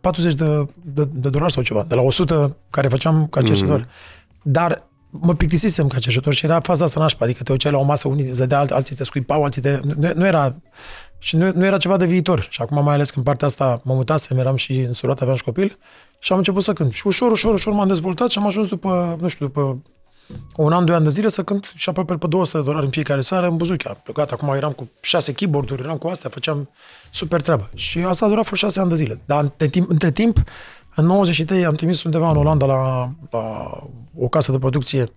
[0.00, 3.80] 40 de, de, de dolari sau ceva, de la 100 care făceam ca cerșetor.
[3.80, 4.42] Mm-hmm.
[4.42, 4.86] Dar
[5.20, 8.08] mă plictisisem ca cerșetor și era faza asta nașpa, adică te uceai la o masă,
[8.08, 9.80] unii zădea, alții te scuipau, alții te...
[9.96, 10.56] Nu, nu era...
[11.18, 12.46] Și nu, nu era ceva de viitor.
[12.50, 15.36] Și acum, mai ales că în partea asta mă mutasem, eram și în surat, aveam
[15.36, 15.78] și copil,
[16.18, 16.92] și am început să cânt.
[16.92, 19.82] Și ușor, ușor, ușor m-am dezvoltat și am ajuns după, nu știu, după
[20.56, 22.90] un an, doi ani de zile să cânt și aproape pe 200 de dolari în
[22.90, 24.02] fiecare seară în Buzuchea.
[24.14, 26.70] Gata, acum eram cu șase keyboard-uri, eram cu astea, făceam
[27.10, 27.70] super treabă.
[27.74, 29.20] Și asta a durat vreo șase ani de zile.
[29.24, 30.42] Dar între timp, între timp
[30.94, 33.68] în 93 am trimis undeva în Olanda la, la
[34.18, 35.12] o casă de producție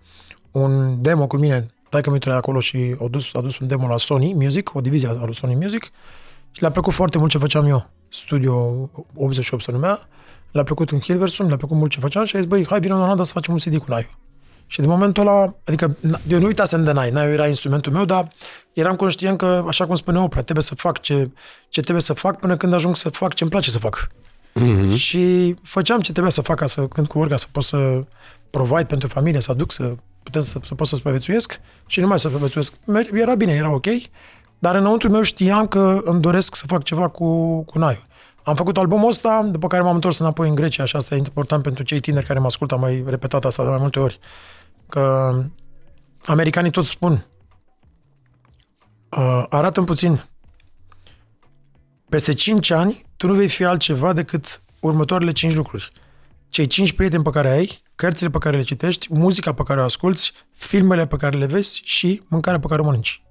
[0.50, 3.96] un demo cu mine, că mi acolo și a dus, a dus un demo la
[3.96, 5.90] Sony Music, o divizie a lui Sony Music
[6.50, 7.90] și le-a plăcut foarte mult ce făceam eu.
[8.08, 8.54] Studio
[9.14, 10.08] 88 se numea,
[10.50, 12.94] le-a plăcut în Hilversum, le-a plăcut mult ce făceam și a zis, băi, hai vină
[12.94, 14.10] în Olanda să facem un CD cu Naiu.
[14.66, 15.96] Și de momentul ăla, adică
[16.28, 18.32] eu nu uitasem de Nai, Nai era instrumentul meu, dar
[18.72, 21.30] eram conștient că, așa cum spune Opra, trebuie să fac ce,
[21.68, 24.08] ce trebuie să fac până când ajung să fac ce îmi place să fac.
[24.58, 24.94] Mm-hmm.
[24.94, 28.04] Și făceam ce trebuia să fac ca să cânt cu orga, să pot să
[28.50, 32.18] provide pentru familie, să aduc, să putem să, să pot să supraviețuiesc și nu mai
[32.18, 32.72] să supraviețuiesc.
[33.12, 33.86] Era bine, era ok,
[34.58, 38.02] dar înăuntru meu știam că îmi doresc să fac ceva cu, cu Naiu.
[38.42, 41.62] Am făcut albumul ăsta, după care m-am întors înapoi în Grecia și asta e important
[41.62, 44.18] pentru cei tineri care mă ascultă, am mai repetat asta de mai multe ori,
[44.88, 45.34] că
[46.24, 47.26] americanii tot spun,
[49.08, 50.24] uh, arată puțin,
[52.08, 55.90] peste 5 ani tu nu vei fi altceva decât următoarele 5 lucruri.
[56.48, 59.84] Cei 5 prieteni pe care ai, cărțile pe care le citești, muzica pe care o
[59.84, 63.22] asculți, filmele pe care le vezi și mâncarea pe care o mănânci.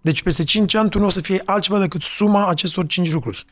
[0.00, 3.44] Deci peste 5 ani tu nu o să fie altceva decât suma acestor 5 lucruri.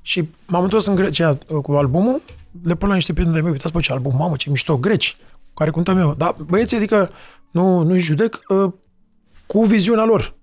[0.00, 2.22] Și m-am întors în Grecia uh, cu albumul,
[2.62, 5.16] le pun la niște prieteni de mei, uitați, bă, ce album, mamă, ce mișto, greci,
[5.54, 6.14] care cântam eu.
[6.14, 7.10] Dar băieții, adică
[7.50, 8.72] nu, nu-i judec uh,
[9.46, 10.34] cu viziunea lor.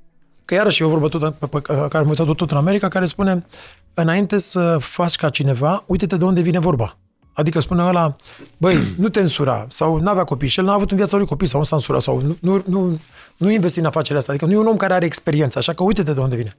[0.49, 3.05] Că iarăși e o vorbă tot, pe, pe, care am învățat tot în America, care
[3.05, 3.45] spune,
[3.93, 6.97] înainte să faci ca cineva, uite-te de unde vine vorba.
[7.33, 8.15] Adică spune ăla,
[8.57, 11.25] băi, nu te însura, sau nu avea copii și el n-a avut în viața lui
[11.25, 12.99] copii, sau nu s-a însurat, sau nu, nu, nu,
[13.37, 14.31] nu investi în afacerea asta.
[14.31, 16.55] Adică nu e un om care are experiență, așa că uite-te de unde vine.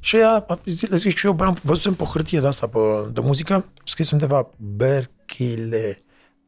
[0.00, 0.46] Și ea,
[0.88, 2.78] le zic și eu, bă, am văzut pe o hârtie de asta, pe,
[3.12, 5.98] de muzică, scris undeva, Berkile,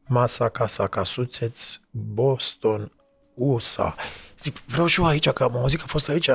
[0.07, 2.91] Masa, Casa, Casuțeț, Boston,
[3.33, 3.95] USA.
[4.37, 6.29] Zic, vreau și eu aici, că am auzit că a fost aici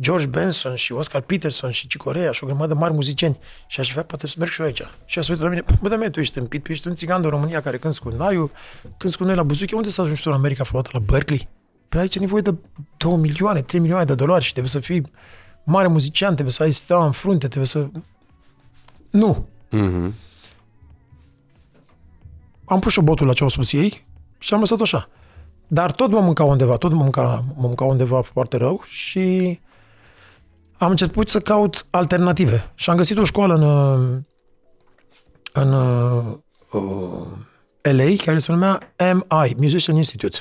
[0.00, 3.90] George Benson și Oscar Peterson și Cicorea și o grămadă de mari muzicieni și aș
[3.90, 4.82] vrea poate să merg și eu aici.
[5.04, 7.28] Și a uitat la mine, bă, da, tu ești împit, tu ești un țigan de
[7.28, 8.50] România care cânti cu Naiu,
[8.96, 10.98] cânti cu noi la Buzuche, unde să ajungi tu în America vreodată?
[10.98, 11.48] La Berkeley?
[11.88, 12.54] Pe aici e nevoie de
[12.96, 15.10] 2 milioane, 3 milioane de dolari și trebuie să fii
[15.64, 17.86] mare muzician, trebuie să ai steaua în frunte, trebuie să...
[19.10, 19.48] Nu.
[19.72, 20.12] Mm-hmm.
[22.64, 24.06] Am pus și botul la ce au spus ei
[24.38, 25.08] și am lăsat așa.
[25.74, 29.60] Dar tot mă mânca undeva, tot mă mânca, mă mânca undeva foarte rău și
[30.78, 33.62] am început să caut alternative și am găsit o școală în,
[35.52, 37.26] în uh,
[37.82, 40.38] LA care se numea MI, Musician Institute.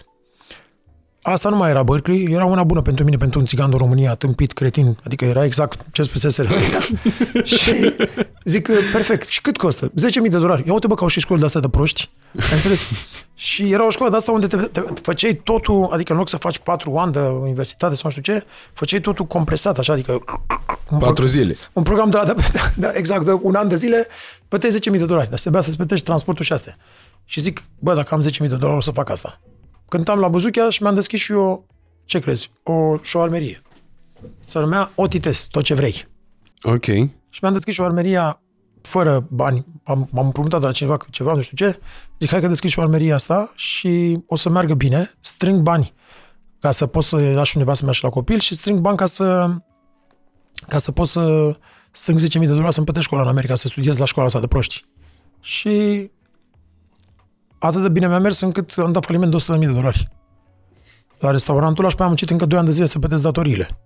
[1.22, 4.16] Asta nu mai era Berkeley, era una bună pentru mine, pentru un țigan de România,
[4.16, 6.46] tâmpit, cretin, adică era exact ce spusese
[7.44, 7.96] Și
[8.44, 9.90] zic, perfect, și cât costă?
[9.90, 10.64] 10.000 de dolari.
[10.68, 12.88] Ia uite bă, ca și școală de astea de proști, ai înțeles?
[13.36, 16.38] și era o școală de asta unde te, te, făceai totul, adică în loc să
[16.38, 20.24] faci patru ani de universitate sau nu știu ce, făceai totul compresat, așa, adică...
[20.90, 21.56] Un patru zile.
[21.74, 24.08] Un program de la, de, de, de, exact, de un an de zile,
[24.48, 26.78] plăteai 10.000 de dolari, dar trebuia să-ți plătești transportul și astea.
[27.26, 29.40] Și zic, bă, dacă am 10.000 de dolari, o să fac asta.
[29.92, 31.68] Cântam la Buzuchea și mi-am deschis și eu,
[32.06, 33.62] ce crezi, o șoarmerie.
[34.46, 36.08] Se numea Otites, tot ce vrei.
[36.62, 36.86] Ok.
[37.30, 38.42] Și mi-am deschis șoarmeria
[38.82, 39.66] fără bani.
[39.84, 41.80] Am, m-am împrumutat de la cineva ceva, nu știu ce.
[42.20, 45.12] Zic, hai că deschis șoarmeria asta și o să meargă bine.
[45.20, 45.94] Strâng bani
[46.60, 49.56] ca să pot să lași undeva să mergi la copil și strâng bani ca să
[50.68, 51.56] ca să pot să
[51.92, 54.48] strâng 10.000 de dolari să-mi plătesc școala în America, să studiez la școala asta de
[54.48, 54.86] proști.
[55.40, 56.10] Și
[57.64, 60.10] atât de bine mi-a mers încât am dat faliment de 100.000 de dolari.
[61.20, 63.80] La restaurantul ăla și pe am muncit încă 2 ani de zile să plătesc datoriile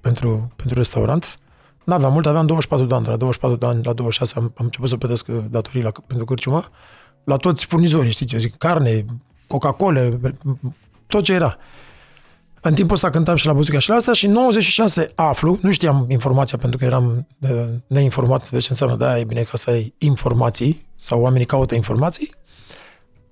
[0.00, 1.38] pentru, pentru restaurant.
[1.84, 4.64] N-aveam mult, aveam 24 de ani, de la 24 de ani la 26 am, am
[4.64, 6.64] început să plătesc datorii la, pentru cârciumă,
[7.24, 9.04] la toți furnizorii, știți, eu zic, carne,
[9.46, 10.08] Coca-Cola,
[11.06, 11.56] tot ce era.
[12.60, 15.70] În timpul ăsta cântam și la Buzuca și la asta și în 96 aflu, nu
[15.70, 17.26] știam informația pentru că eram
[17.86, 22.34] neinformat, deci înseamnă, da, e bine ca să ai informații sau oamenii caută informații.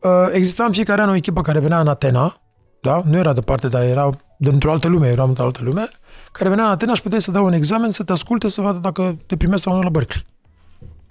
[0.02, 2.36] Uh, exista în fiecare an o echipă care venea în Atena,
[2.80, 3.02] da?
[3.04, 5.88] nu era departe, dar era dintr-o altă lume, eram într-o altă lume,
[6.32, 8.78] care venea în Atena și puteai să dau un examen, să te asculte, să vadă
[8.78, 10.26] dacă te primesc sau nu la Berkeley.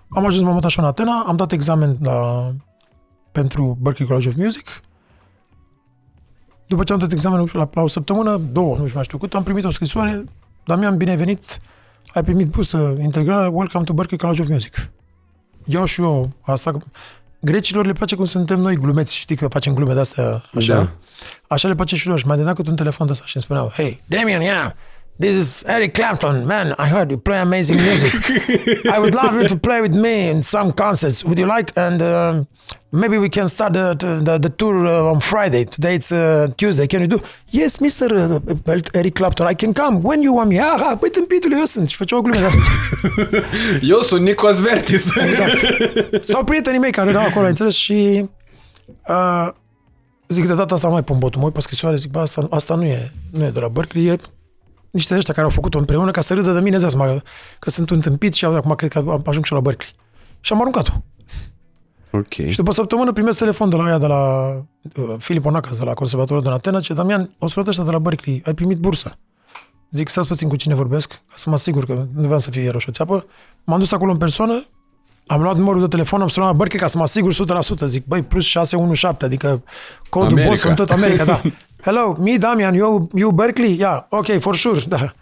[0.09, 2.49] Am ajuns m-am mutat și în Atena, am dat examen la,
[3.31, 4.81] pentru Berkeley College of Music.
[6.67, 9.33] După ce am dat examenul la, la o săptămână, două, nu știu mai știu cât,
[9.33, 10.23] am primit o scrisoare,
[10.65, 11.59] Damian, binevenit,
[12.13, 14.89] ai primit bursă integrală, welcome to Berkeley College of Music.
[15.65, 16.77] Iau și eu asta,
[17.39, 20.73] Grecilor le place cum suntem noi glumeți, știi că facem glume de-astea așa.
[20.73, 20.91] Da.
[21.47, 22.19] Așa le place și lor.
[22.19, 24.71] Și mai dat un telefon de asta și îmi spuneau, hey, Damien, yeah,
[25.19, 26.45] This is Eric Clapton.
[26.45, 28.13] Man, I heard you play amazing music.
[28.85, 31.23] I would love you to play with me in some concerts.
[31.25, 31.75] Would you like?
[31.75, 32.43] And uh,
[32.91, 35.65] maybe we can start the the, the tour uh, on Friday.
[35.65, 36.85] Today it's uh, Tuesday.
[36.85, 37.19] Can you do?
[37.49, 38.07] Yes, Mr.
[38.11, 39.47] Uh, Eric Clapton.
[39.47, 40.59] I can come when you want me.
[40.59, 41.89] Ah, păi tâmpitule, eu sunt.
[41.89, 42.37] Și făceau glume
[43.81, 45.15] eu sunt Nicos Vertis.
[45.15, 45.57] exact.
[46.25, 47.73] Sau prietenii mei care erau acolo, înțeles?
[47.73, 48.29] Și
[49.07, 49.49] uh,
[50.27, 52.83] zic, de data asta mai pun botul, mă pe scrisoare, zic, bă, asta, asta nu,
[52.83, 54.17] e, nu e de la Berkeley, e
[54.91, 57.21] niște ăștia care au făcut-o împreună ca să râdă de mine, mă,
[57.59, 59.95] că sunt un tâmpit și acum cred că am ajung și la Berkeley.
[60.39, 60.91] Și am aruncat-o.
[62.11, 62.33] Ok.
[62.33, 64.47] Și după săptămână primesc telefon de la ea, de la
[64.97, 67.99] uh, Filip Onacas, de la Conservatorul din Atena, ce Damian, o să ăștia de la
[67.99, 69.17] Berkeley, ai primit bursă.
[69.91, 72.61] Zic, stați puțin cu cine vorbesc, ca să mă asigur că nu vreau să fie
[72.61, 73.25] iarăși o țeapă.
[73.63, 74.63] M-am dus acolo în persoană,
[75.27, 77.85] am luat numărul de telefon, am sunat la Berkeley ca să mă asigur 100%.
[77.85, 79.63] Zic, băi, plus 617, adică
[80.09, 80.49] codul America.
[80.49, 81.41] Boston, tot America, da.
[81.87, 83.77] Hello, me, Damian, you, you Berkeley?
[83.77, 85.13] Yeah, ok, for sure, da.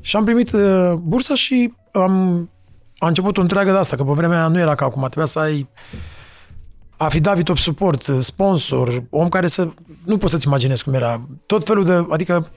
[0.00, 2.50] Și am primit uh, bursa și am,
[2.98, 5.26] a început o întreagă de asta, că pe vremea aia nu era ca acum, trebuia
[5.26, 5.68] să ai
[6.96, 9.68] affidavit of support, sponsor, om care să...
[10.04, 11.28] Nu poți să-ți imaginezi cum era.
[11.46, 12.06] Tot felul de...
[12.10, 12.50] Adică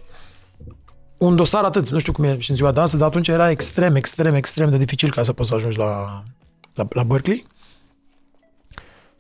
[1.18, 3.50] un dosar atât, nu știu cum e și în ziua de astăzi, dar atunci era
[3.50, 6.24] extrem, extrem, extrem de dificil ca să poți să ajungi la,
[6.78, 7.46] la, la Berkeley.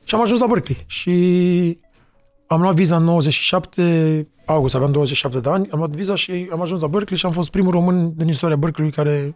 [0.03, 0.83] Și am ajuns la Berkeley.
[0.85, 1.79] Și
[2.47, 6.61] am luat viza în 97, august, aveam 27 de ani, am luat viza și am
[6.61, 9.35] ajuns la Berkeley și am fost primul român din istoria Berkeley care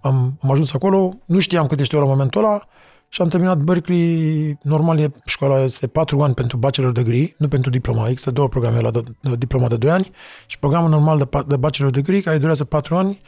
[0.00, 1.18] am, am ajuns acolo.
[1.26, 2.60] Nu știam cât știu la momentul ăla
[3.08, 4.58] și am terminat Berkeley.
[4.62, 8.08] Normal, e, școala este 4 ani pentru bachelor degree, nu pentru diploma.
[8.08, 10.10] Există două programe la de, de, diploma de 2 ani
[10.46, 13.20] și programul normal de, de bachelor degree care durează 4 ani.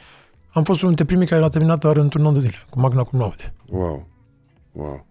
[0.53, 3.03] Am fost unul dintre primii care l-a terminat doar într-un an de zile, cu magna
[3.03, 3.53] cum laude.
[3.69, 4.07] Wow.
[4.77, 5.05] Wow.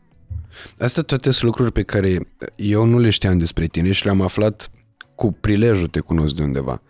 [0.79, 2.19] Astea toate sunt lucruri pe care
[2.57, 4.71] eu nu le știam despre tine și le-am aflat
[5.15, 6.83] cu prilejul te cunosc de undeva.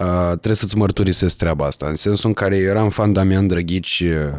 [0.00, 4.00] Uh, trebuie să-ți mărturisesc treaba asta, în sensul în care eu eram fan Damian Drăghici
[4.00, 4.32] uh,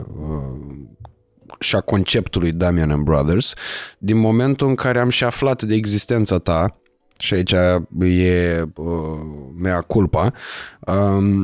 [1.60, 3.54] și a conceptului Damian and Brothers,
[3.98, 6.80] din momentul în care am și aflat de existența ta,
[7.20, 7.52] și aici
[8.00, 8.88] e uh,
[9.58, 10.34] mea culpa,
[10.80, 11.44] uh,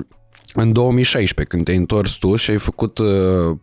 [0.54, 3.08] în 2016, când te-ai întors tu și ai făcut uh,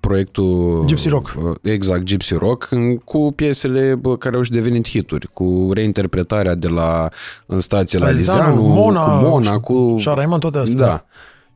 [0.00, 0.82] proiectul...
[0.86, 1.34] Gypsy Rock.
[1.36, 2.68] Uh, exact, Gypsy Rock,
[3.04, 7.08] cu piesele uh, care au și devenit hituri, cu reinterpretarea de la
[7.46, 9.96] în stație la Lizanu, Mona, cu Mona, cu...
[10.04, 10.86] Raiman, toate astea.
[10.86, 11.04] Da.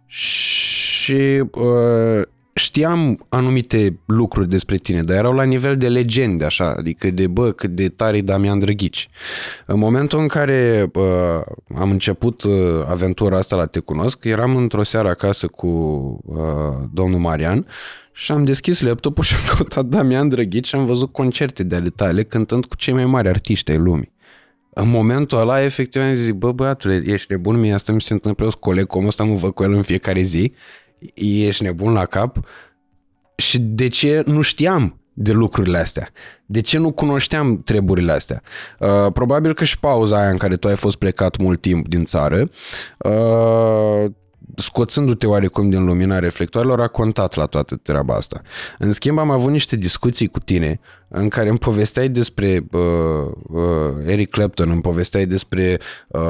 [0.07, 2.23] Și uh,
[2.63, 7.51] știam anumite lucruri despre tine, dar erau la nivel de legende, așa, adică de, bă,
[7.51, 9.09] cât de tare e Damian Drăghici.
[9.67, 11.05] În momentul în care uh,
[11.75, 12.53] am început uh,
[12.87, 15.67] aventura asta la Te Cunosc, eram într-o seară acasă cu
[16.25, 17.67] uh, domnul Marian
[18.13, 21.89] și am deschis laptopul și am căutat Damian Drăghici și am văzut concerte de ale
[21.89, 24.13] tale cântând cu cei mai mari artiști ai lumii.
[24.75, 28.47] în momentul ăla, efectiv, am zis, bă, băiatule, ești nebun, mie asta mi se întâmplă
[28.47, 30.53] cu coleg, cum ăsta mă văd cu el în fiecare zi,
[31.15, 32.39] ești nebun la cap
[33.37, 36.09] și de ce nu știam de lucrurile astea?
[36.47, 38.43] De ce nu cunoșteam treburile astea?
[38.79, 42.05] Uh, probabil că și pauza aia în care tu ai fost plecat mult timp din
[42.05, 42.51] țară,
[42.99, 44.11] uh,
[44.57, 48.41] scoțându-te oarecum din lumina reflectoarelor, a contat la toată treaba asta.
[48.79, 52.81] În schimb, am avut niște discuții cu tine în care îmi povesteai despre uh,
[53.43, 56.21] uh, Eric Clapton, îmi povesteai despre uh,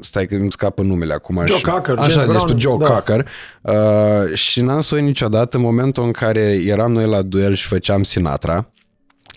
[0.00, 1.42] stai că îmi scapă numele acum.
[1.46, 1.98] Joe Cocker.
[1.98, 2.94] Așa, James despre Brown, Joe da.
[2.94, 3.26] Cocker.
[3.60, 7.66] Uh, și n-am să uit niciodată în momentul în care eram noi la duel și
[7.66, 8.70] făceam Sinatra.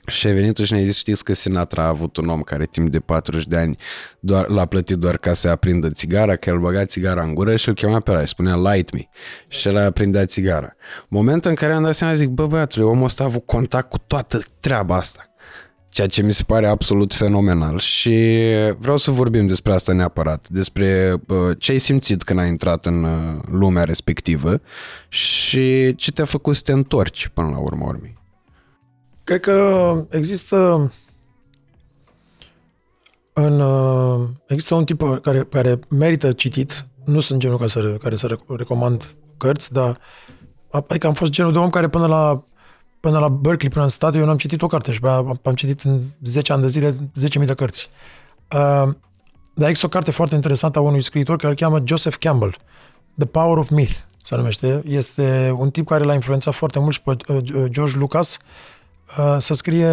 [0.07, 2.65] Și ai venit tu și ne-ai zis, știți că Sinatra a avut un om care
[2.65, 3.77] timp de 40 de ani
[4.19, 7.67] doar, l-a plătit doar ca să aprindă țigara, că el băga țigara în gură și
[7.67, 9.01] îl chema pe ăla și spunea light me.
[9.47, 10.75] Și el aprindea țigara.
[11.07, 13.97] Momentul în care am dat seama, zic, bă băiatule, omul ăsta a avut contact cu
[13.97, 15.27] toată treaba asta.
[15.89, 18.37] Ceea ce mi se pare absolut fenomenal și
[18.77, 23.03] vreau să vorbim despre asta neapărat, despre uh, ce ai simțit când ai intrat în
[23.03, 23.11] uh,
[23.51, 24.61] lumea respectivă
[25.07, 28.21] și ce te-a făcut să te întorci până la urmă urmei.
[29.23, 30.91] Cred că există
[33.33, 36.85] în, uh, există un tip care, care merită citit.
[37.05, 39.99] Nu sunt genul care să, care să rec- recomand cărți, dar
[40.71, 42.43] adică am fost genul de om care până la
[42.99, 45.39] până la Berkeley, până în stat, eu n-am citit o carte și pe aia am,
[45.43, 46.91] am citit în 10 ani de zile
[47.39, 47.89] 10.000 de cărți.
[48.55, 48.93] Uh,
[49.53, 52.57] dar există o carte foarte interesantă a unui scriitor care îl cheamă Joseph Campbell,
[53.17, 54.81] The Power of Myth, se numește.
[54.85, 58.72] Este un tip care l-a influențat foarte mult și pe uh, George Lucas uh,
[59.37, 59.87] să scrie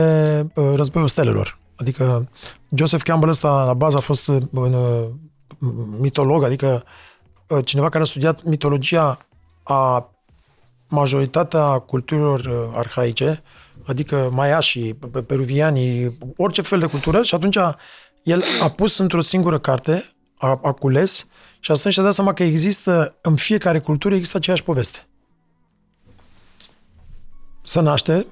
[0.55, 1.59] uh, Războiul Stelelor.
[1.77, 2.29] Adică
[2.75, 5.07] Joseph Campbell ăsta la bază a fost uh, un uh,
[5.99, 6.85] mitolog, adică
[7.49, 9.27] uh, cineva care a studiat mitologia
[9.63, 10.11] a
[10.89, 13.43] majoritatea culturilor uh, arhaice,
[13.87, 17.57] adică maiașii, pe- pe- peruvianii, orice fel de cultură și atunci
[18.23, 20.05] el a pus într-o singură carte,
[20.39, 21.27] a, a cules
[21.61, 25.09] și atunci și-a dat seama că există, în fiecare cultură există aceeași poveste.
[27.63, 28.27] Se naște,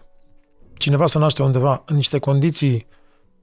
[0.78, 2.86] cineva se naște undeva în niște condiții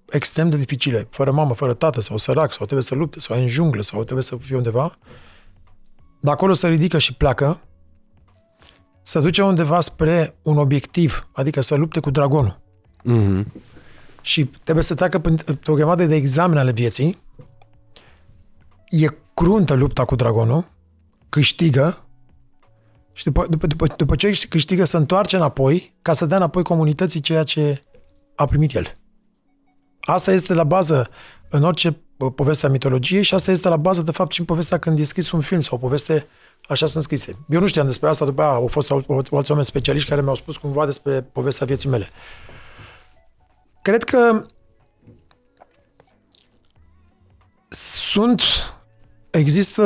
[0.09, 3.41] extrem de dificile, fără mamă, fără tată, sau sărac, sau trebuie să lupte, sau e
[3.41, 4.97] în junglă, sau trebuie să fie undeva,
[6.21, 7.59] de acolo se ridică și pleacă,
[9.01, 12.59] se duce undeva spre un obiectiv, adică să lupte cu dragonul.
[13.09, 13.45] Mm-hmm.
[14.21, 17.21] Și trebuie să treacă prin o grămadă de examene ale vieții.
[18.89, 20.65] E cruntă lupta cu dragonul,
[21.29, 22.04] câștigă
[23.15, 27.19] și după, după, după, după ce câștigă se întoarce înapoi ca să dea înapoi comunității
[27.19, 27.81] ceea ce
[28.35, 28.97] a primit el.
[29.99, 31.09] Asta este la bază
[31.49, 34.45] în orice uh, poveste a mitologiei și asta este la bază, de fapt, și în
[34.45, 36.27] povestea când e scris un film sau o poveste
[36.67, 37.45] așa sunt scrise.
[37.49, 40.35] Eu nu știam despre asta, după aia au fost al- alți oameni specialiști care mi-au
[40.35, 42.09] spus cumva despre povestea vieții mele.
[43.81, 44.45] Cred că
[47.67, 48.41] sunt,
[49.29, 49.83] există,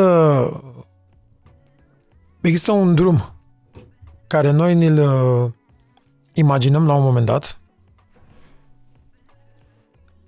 [2.41, 3.33] există un drum
[4.27, 5.51] care noi ne-l uh,
[6.33, 7.59] imaginăm la un moment dat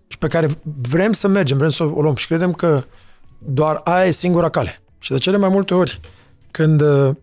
[0.07, 2.83] și pe care vrem să mergem, vrem să o luăm și credem că
[3.37, 4.81] doar aia e singura cale.
[4.99, 5.99] Și de cele mai multe ori,
[6.51, 7.15] când uh,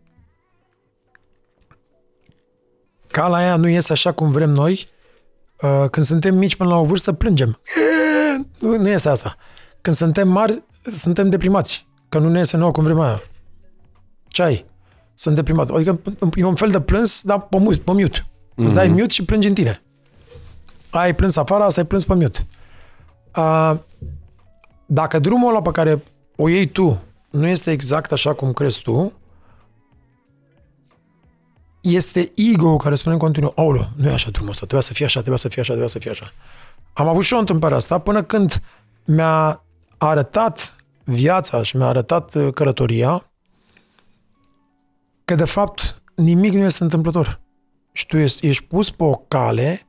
[3.06, 4.88] calea aia nu iese așa cum vrem noi,
[5.60, 7.60] uh, când suntem mici până la o vârstă, plângem.
[7.76, 9.36] E, Nu, nu iese asta.
[9.80, 10.62] Când suntem mari,
[10.94, 11.86] suntem deprimați.
[12.08, 13.22] Că nu ne iese nouă cum vrem aia.
[14.28, 14.66] Ce ai?
[15.18, 15.70] Sunt deprimat.
[15.70, 16.00] Adică
[16.34, 17.76] e un fel de plâns, dar pe mute.
[17.76, 18.18] Pe mute.
[18.18, 18.64] Mm-hmm.
[18.64, 19.82] Îți dai mute și plângi în tine.
[20.90, 22.46] Ai plâns afară, asta ai plâns pe mute.
[23.36, 23.74] Uh,
[24.86, 26.02] dacă drumul ăla pe care
[26.36, 29.12] o iei tu nu este exact așa cum crezi tu,
[31.80, 35.04] este ego care spune în continuu, aulă, nu e așa drumul ăsta, trebuia să fie
[35.04, 36.32] așa, trebuia să fie așa, trebuia să fie așa.
[36.92, 38.62] Am avut și o întâmplare asta până când
[39.04, 39.64] mi-a
[39.98, 43.28] arătat viața și mi-a arătat uh, călătoria
[45.28, 47.40] că de fapt nimic nu este întâmplător.
[47.92, 49.86] Și tu ești, ești pus pe o cale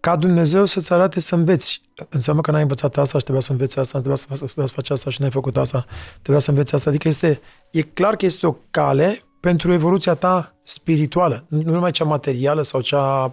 [0.00, 1.80] ca Dumnezeu să-ți arate să înveți.
[2.08, 4.72] Înseamnă că n-ai învățat asta și trebuia să înveți asta, trebuia să, faci, trebuia să
[4.74, 6.90] faci asta și n-ai făcut asta, trebuia să înveți asta.
[6.90, 12.04] Adică este, e clar că este o cale pentru evoluția ta spirituală, nu numai cea
[12.04, 13.32] materială sau cea a,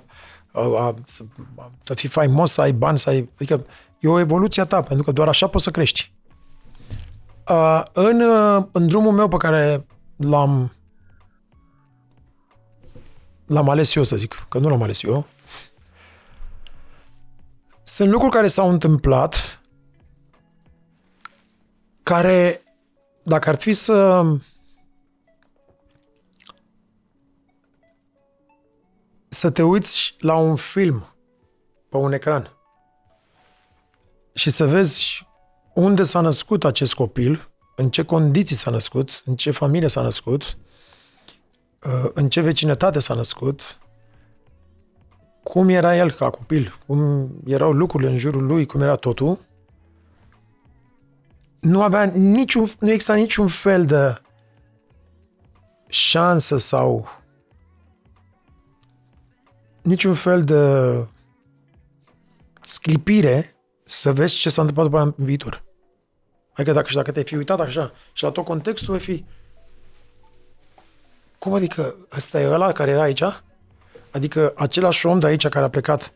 [0.53, 1.23] a, să,
[1.83, 3.29] să fii faimos, să ai bani, să ai...
[3.35, 3.65] Adică
[3.99, 6.11] e o evoluție a ta, pentru că doar așa poți să crești.
[7.49, 10.71] Uh, în, uh, în drumul meu pe care l-am
[13.47, 15.25] l-am ales eu, să zic, că nu l-am ales eu,
[17.83, 19.61] sunt lucruri care s-au întâmplat
[22.03, 22.61] care,
[23.23, 24.25] dacă ar fi să
[29.29, 31.15] să te uiți la un film
[31.89, 32.51] pe un ecran
[34.33, 35.27] și să vezi
[35.73, 40.43] unde s-a născut acest copil, în ce condiții s-a născut, în ce familie s-a născut,
[40.43, 40.66] uh,
[42.13, 43.77] în ce vecinătate s-a născut,
[45.43, 49.39] cum era el ca copil, cum erau lucrurile în jurul lui, cum era totul,
[51.59, 54.21] nu avea niciun, nu exista niciun fel de
[55.87, 57.07] șansă sau
[59.81, 60.93] niciun fel de
[62.61, 65.63] sclipire să vezi ce s-a întâmplat după aia în viitor.
[66.53, 69.25] Adică dacă, și dacă te-ai fi uitat așa și la tot contextul, ai fi...
[71.39, 73.23] Cum adică ăsta e ăla care era aici?
[74.11, 76.13] Adică același om de aici care a plecat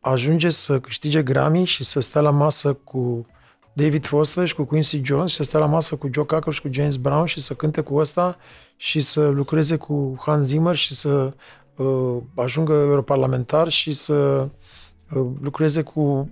[0.00, 3.26] ajunge să câștige Grammy și să stea la masă cu
[3.72, 6.60] David Foster și cu Quincy Jones și să stea la masă cu Joe Cocker și
[6.60, 8.36] cu James Brown și să cânte cu ăsta
[8.76, 11.32] și să lucreze cu Hans Zimmer și să
[11.76, 14.48] uh, ajungă europarlamentar și să
[15.14, 16.30] uh, lucreze cu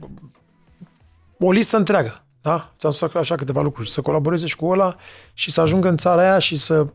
[1.38, 2.23] o listă întreagă.
[2.44, 2.72] Da?
[2.78, 3.90] Ți-am spus așa câteva lucruri.
[3.90, 4.96] Să colaboreze și cu ăla
[5.34, 6.86] și să ajungă în țara aia și să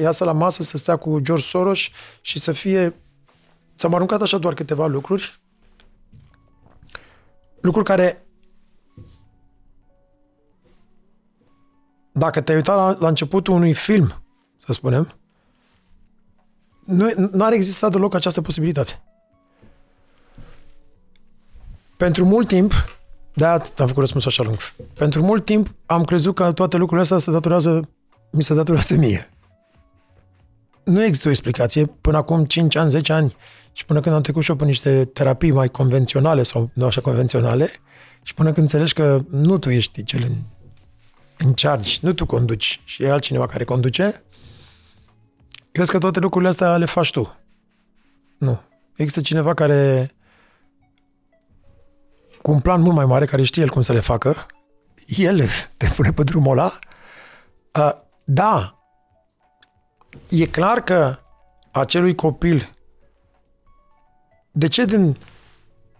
[0.00, 1.78] iasă la masă, să stea cu George Soros
[2.20, 2.94] și să fie...
[3.76, 5.40] Ți-am aruncat așa doar câteva lucruri.
[7.60, 8.26] Lucruri care
[12.12, 14.22] dacă te-ai uitat la, la începutul unui film,
[14.56, 15.14] să spunem,
[17.30, 19.02] nu ar exista deloc această posibilitate.
[21.96, 22.72] Pentru mult timp,
[23.34, 24.58] de-aia ți-am făcut răspunsul așa lung.
[24.94, 27.88] Pentru mult timp am crezut că toate lucrurile astea se datorează,
[28.30, 29.28] mi se datorează mie.
[30.84, 31.84] Nu există o explicație.
[31.84, 33.36] Până acum 5 ani, 10 ani
[33.72, 37.00] și până când am trecut și eu pe niște terapii mai convenționale sau nu așa
[37.00, 37.70] convenționale
[38.22, 40.34] și până când înțelegi că nu tu ești cel în,
[41.38, 44.24] în charge, nu tu conduci și e altcineva care conduce,
[45.72, 47.36] crezi că toate lucrurile astea le faci tu.
[48.38, 48.60] Nu.
[48.96, 50.13] Există cineva care
[52.44, 54.46] cu un plan mult mai mare, care știe el cum să le facă,
[55.06, 55.40] el
[55.76, 56.78] te pune pe drumul ăla.
[57.78, 57.90] Uh,
[58.24, 58.78] da,
[60.28, 61.18] e clar că
[61.70, 62.76] acelui copil,
[64.52, 65.16] de ce din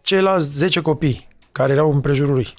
[0.00, 2.54] ceilalți 10 copii care erau în prejurul lui,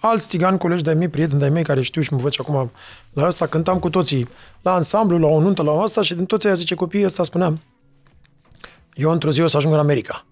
[0.00, 2.70] alți țigani, colegi de-ai mei, prieteni de-ai mei care știu și mă văd și acum
[3.12, 4.28] la asta, cântam cu toții
[4.62, 7.60] la ansamblu, la o nuntă, la asta și din toți aia 10 copii ăsta spuneam,
[8.94, 10.24] eu într-o zi o să ajung în America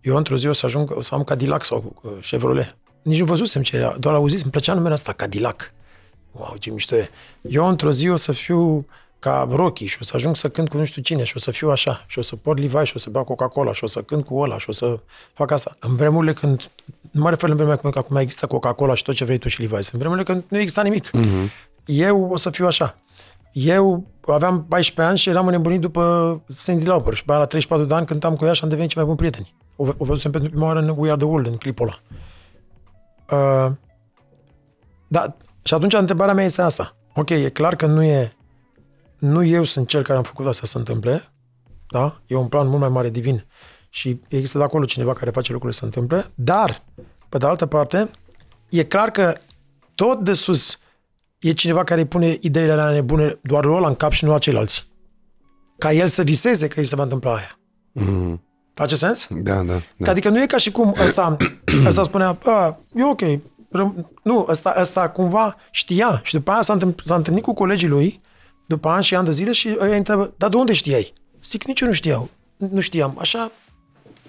[0.00, 2.76] eu într-o zi o să ajung, o să am Cadillac sau uh, Chevrolet.
[3.02, 5.72] Nici nu văzusem ce era, doar auzisem, îmi plăcea numele asta, Cadillac.
[6.32, 7.10] Wow, ce mișto e.
[7.42, 8.86] Eu într-o zi o să fiu
[9.18, 11.50] ca Rocky și o să ajung să cânt cu nu știu cine și o să
[11.50, 14.02] fiu așa și o să port Levi și o să beau Coca-Cola și o să
[14.02, 14.98] cânt cu ăla și o să
[15.34, 15.76] fac asta.
[15.80, 16.70] În vremurile când,
[17.10, 19.60] nu mă refer în vremurile când acum există Coca-Cola și tot ce vrei tu și
[19.60, 19.74] Levi.
[19.74, 21.10] În vremurile când nu exista nimic.
[21.10, 21.50] Uh-huh.
[21.84, 22.98] Eu o să fiu așa.
[23.52, 28.06] Eu aveam 14 ani și eram înnebunit după Cindy Lauper și la 34 de ani
[28.06, 29.54] cântam cu ea și am devenit cei mai buni prieteni.
[29.80, 32.00] O, o văzusem pentru prima oară în We Are The World, în clipul ăla.
[33.66, 33.72] Uh,
[35.08, 36.96] da, și atunci întrebarea mea este asta.
[37.14, 38.32] Ok, e clar că nu e
[39.18, 41.32] nu eu sunt cel care am făcut asta să se întâmple,
[41.90, 42.20] da?
[42.26, 43.46] E un plan mult mai mare divin
[43.88, 46.84] și există de acolo cineva care face lucrurile să se întâmple, dar,
[47.28, 48.10] pe de altă parte,
[48.70, 49.38] e clar că
[49.94, 50.80] tot de sus
[51.38, 54.30] e cineva care îi pune ideile la nebune doar lui ăla în cap și nu
[54.30, 54.88] la ceilalți.
[55.78, 57.58] Ca el să viseze că îi se va întâmpla aia.
[58.00, 58.49] Mm-hmm.
[58.80, 59.26] Face sens?
[59.30, 59.82] Da, da.
[59.96, 60.10] da.
[60.10, 61.36] Adică nu e ca și cum ăsta,
[61.88, 62.38] ăsta spunea,
[62.94, 63.20] e ok,
[64.22, 68.20] nu, ăsta, ăsta cumva știa și după aia s-a întâlnit, s-a întâlnit cu colegii lui
[68.66, 71.12] după ani și ani de zile și îi întreabă, dar de unde știai?
[71.42, 72.28] Zic, nici eu nu știau.
[72.56, 73.16] Nu știam.
[73.18, 73.50] Așa,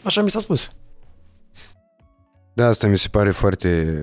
[0.03, 0.71] așa mi s-a spus.
[2.53, 4.01] Da, asta mi se pare foarte,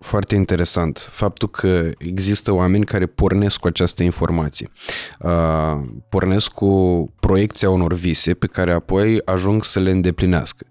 [0.00, 1.08] foarte interesant.
[1.10, 4.70] Faptul că există oameni care pornesc cu această informație.
[5.20, 5.78] Uh,
[6.08, 10.66] pornesc cu proiecția unor vise pe care apoi ajung să le îndeplinească.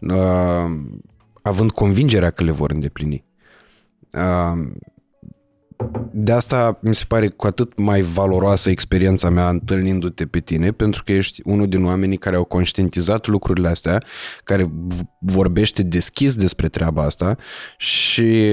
[0.00, 0.64] Uh,
[1.42, 3.24] având convingerea că le vor îndeplini.
[5.78, 10.72] Uh, de asta mi se pare cu atât mai valoroasă experiența mea întâlnindu-te pe tine,
[10.72, 14.02] pentru că ești unul din oamenii care au conștientizat lucrurile astea,
[14.44, 14.70] care
[15.20, 17.36] vorbește deschis despre treaba asta
[17.76, 18.52] și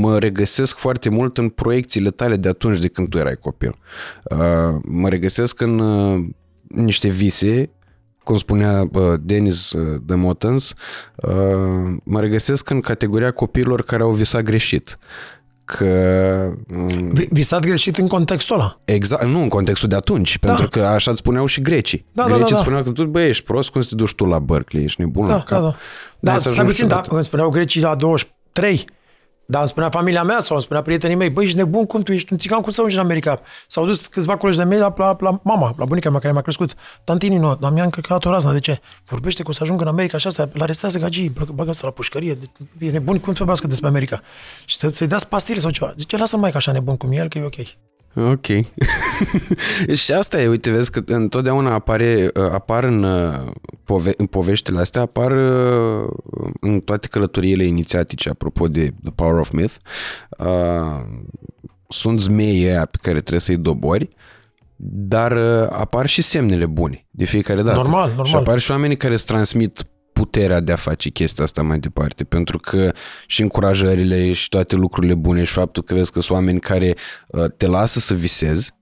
[0.00, 3.78] mă regăsesc foarte mult în proiecțiile tale de atunci de când tu erai copil.
[4.30, 6.24] Uh, mă regăsesc în uh,
[6.68, 7.70] niște vise
[8.24, 10.74] cum spunea uh, Denis de Motens,
[12.02, 14.98] mă regăsesc în categoria copiilor care au visat greșit
[15.76, 16.52] că...
[16.66, 18.80] Mm, visat greșit în contextul ăla.
[18.84, 20.48] Exact, nu în contextul de atunci, da.
[20.48, 22.06] pentru că așa îți spuneau și grecii.
[22.12, 22.60] Da, grecii da, da, da.
[22.60, 25.26] spuneau că tu, băi, ești prost, cum să te duci tu la Berkeley, ești nebun
[25.26, 25.60] da, la cap.
[25.60, 25.76] Da,
[26.20, 26.32] da.
[26.32, 28.84] Da, stai puțin, da, îmi spuneau grecii la 23,
[29.50, 32.12] Dar îmi spunea familia mea sau îmi spunea prietenii mei, băi, ești nebun, cum tu
[32.12, 33.40] ești un țigan, cum să ajungi în America?
[33.66, 36.40] S-au dus câțiva colegi de mei la, la, la mama, la bunica mea care m-a
[36.40, 36.74] crescut.
[37.04, 38.80] Tantini, nu, dar mi-a încăcat o razna, de ce?
[39.04, 41.92] Vorbește că o să ajung în America și asta, la arestează gagii, bagă asta la
[41.92, 42.38] pușcărie,
[42.78, 44.20] e nebun, cum să vorbească despre America?
[44.64, 45.92] Și să, să-i dați pastile sau ceva.
[45.96, 47.66] Zice, lasă mai ca așa nebun cum e el, că e ok.
[48.14, 48.46] Ok.
[50.02, 53.06] și asta e, uite, vezi că întotdeauna apare, apar în,
[53.84, 55.32] pove- în poveștile astea, apar
[56.60, 59.74] în toate călătoriile inițiatice, apropo de The Power of Myth,
[60.38, 61.04] uh,
[61.88, 64.08] sunt zmeii aia pe care trebuie să-i dobori,
[64.82, 65.32] dar
[65.70, 67.76] apar și semnele bune de fiecare dată.
[67.76, 68.26] Normal, normal.
[68.26, 69.86] Și apar și oamenii care îți transmit
[70.20, 72.92] puterea de a face chestia asta mai departe, pentru că
[73.26, 76.94] și încurajările și toate lucrurile bune și faptul că vezi că sunt oameni care
[77.28, 78.72] uh, te lasă să visezi,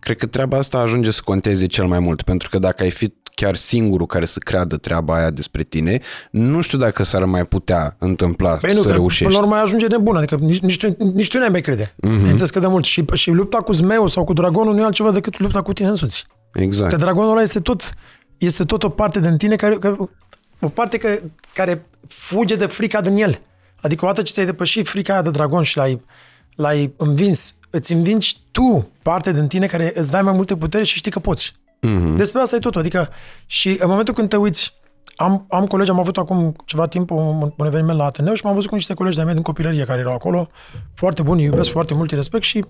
[0.00, 3.12] cred că treaba asta ajunge să conteze cel mai mult, pentru că dacă ai fi
[3.34, 7.96] chiar singurul care să creadă treaba aia despre tine, nu știu dacă s-ar mai putea
[7.98, 9.24] întâmpla păi nu, să reușești.
[9.24, 11.84] Până la urmă ajunge nebun, adică nici, nici, tu, nici tu n-ai mai crede.
[11.84, 12.28] Mm-hmm.
[12.30, 12.84] Înțeles că de mult.
[12.84, 15.88] Și, și lupta cu zmeul sau cu dragonul nu e altceva decât lupta cu tine
[15.88, 16.26] însuți.
[16.52, 16.90] Exact.
[16.90, 17.94] Că dragonul ăla este tot,
[18.38, 19.96] este tot o parte din tine care, care
[20.64, 21.18] o parte că,
[21.54, 23.40] care fuge de frica din el.
[23.80, 26.04] Adică odată ce ți-ai depășit frica aia de dragon și l-ai,
[26.56, 30.96] l-ai învins, îți învingi tu parte din tine care îți dai mai multe putere și
[30.96, 31.52] știi că poți.
[31.86, 32.16] Mm-hmm.
[32.16, 32.80] Despre asta e totul.
[32.80, 33.08] Adică
[33.46, 34.72] și în momentul când te uiți,
[35.16, 38.54] am, am colegi, am avut acum ceva timp un, un eveniment la Ateneu și m-am
[38.54, 40.48] văzut cu niște colegi de-ai mei din copilărie care erau acolo,
[40.94, 42.64] foarte buni, iubesc foarte mult, respect și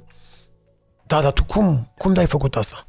[1.07, 2.87] da, dar tu cum, cum de-ai făcut asta?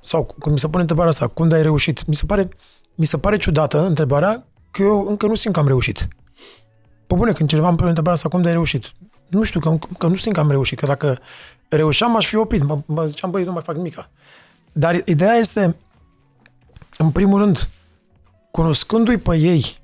[0.00, 2.06] Sau cum mi se pune întrebarea asta, cum de-ai reușit?
[2.06, 2.48] Mi se pare,
[2.94, 6.08] mi se pare ciudată întrebarea că eu încă nu simt că am reușit.
[7.06, 8.92] Pe bune, când cineva îmi pune întrebarea asta, cum de ai reușit?
[9.28, 11.18] Nu știu, că, că nu simt că am reușit, că dacă
[11.68, 12.62] reușeam, aș fi oprit.
[12.62, 14.08] Mă, mă ziceam, băi, nu mai fac nimic.
[14.72, 15.76] Dar ideea este,
[16.98, 17.68] în primul rând,
[18.50, 19.80] cunoscându-i pe ei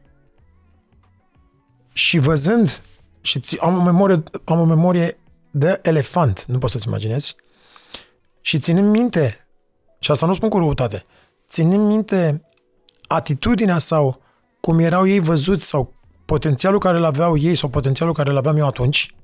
[1.92, 2.82] și văzând,
[3.20, 5.18] și ți, am, o memorie, am o memorie
[5.50, 7.36] de elefant, nu poți să-ți imaginezi,
[8.40, 9.46] și ținând minte,
[9.98, 11.04] și asta nu spun cu răutate,
[11.48, 12.44] ținând minte
[13.12, 14.22] atitudinea sau
[14.61, 15.94] cum erau ei văzuți sau
[16.24, 19.14] potențialul care îl aveau ei sau potențialul care îl aveam eu atunci,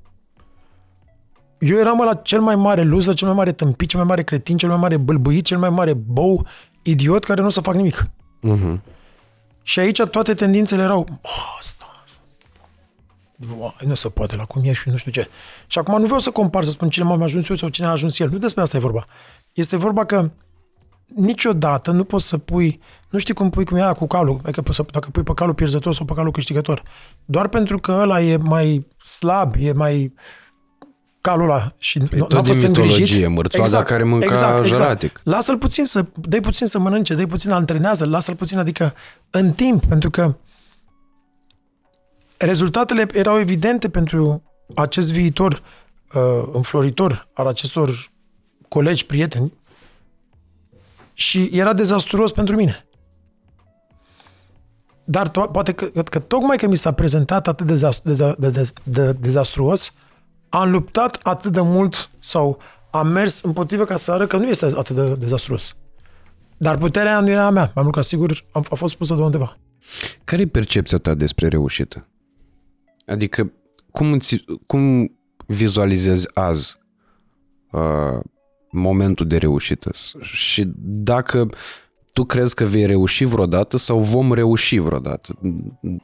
[1.59, 4.57] eu eram la cel mai mare luză, cel mai mare tâmpit, cel mai mare cretin,
[4.57, 6.47] cel mai mare bâlbâit, cel mai mare bou,
[6.83, 8.07] idiot care nu o să fac nimic.
[8.43, 8.81] Uh-huh.
[9.63, 12.05] Și aici toate tendințele erau, oh, asta,
[13.85, 15.29] nu se poate la cum e și nu știu ce.
[15.67, 17.91] Și acum nu vreau să compar, să spun cine m-a ajuns eu sau cine a
[17.91, 18.31] ajuns el.
[18.31, 19.05] Nu despre asta e vorba.
[19.53, 20.31] Este vorba că
[21.15, 22.81] niciodată nu poți să pui,
[23.11, 25.95] nu știi cum pui cum e aia cu calul, adică dacă pui pe calul pierzător
[25.95, 26.83] sau pe calul câștigător.
[27.25, 30.15] Doar pentru că ăla e mai slab, e mai
[31.21, 33.29] calul ăla și păi nu a fost îngrijit.
[33.29, 35.21] mărțoaga exact, care mânca exact, exact.
[35.25, 38.95] Lasă-l puțin să, dai puțin să mănânce, dai puțin antrenează, lasă-l puțin, adică
[39.31, 40.37] în timp, pentru că
[42.37, 44.43] rezultatele erau evidente pentru
[44.75, 45.63] acest viitor
[46.15, 48.11] uh, înfloritor al acestor
[48.69, 49.53] colegi, prieteni,
[51.19, 52.87] și era dezastruos pentru mine.
[55.05, 58.51] Dar to- poate că, că tocmai că mi s-a prezentat atât de, dezastru, de, de,
[58.51, 59.93] de, de dezastruos,
[60.49, 62.59] am luptat atât de mult sau
[62.91, 65.77] am mers împotrivă ca să arăt că nu este atât de dezastruos.
[66.57, 67.71] Dar puterea nu era a mea.
[67.75, 69.59] Mai mult ca sigur a, a fost pusă de undeva.
[70.25, 72.09] Care e percepția ta despre reușită?
[73.07, 73.53] Adică
[73.91, 75.13] cum, îți, cum
[75.47, 76.77] vizualizezi azi
[77.71, 78.21] uh,
[78.71, 79.91] momentul de reușită.
[80.21, 81.49] Și dacă
[82.13, 85.39] tu crezi că vei reuși vreodată sau vom reuși vreodată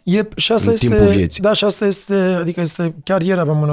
[0.03, 1.43] e, și asta în este, timpul vieții.
[1.43, 3.71] Da, și asta este, adică este, chiar ieri aveam un,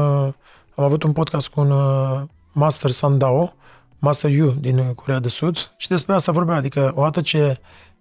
[0.76, 2.22] am avut un podcast cu un uh,
[2.54, 3.54] Master Sandao,
[4.00, 7.60] Master Yu din Corea de Sud și despre asta vorbea, adică odată ce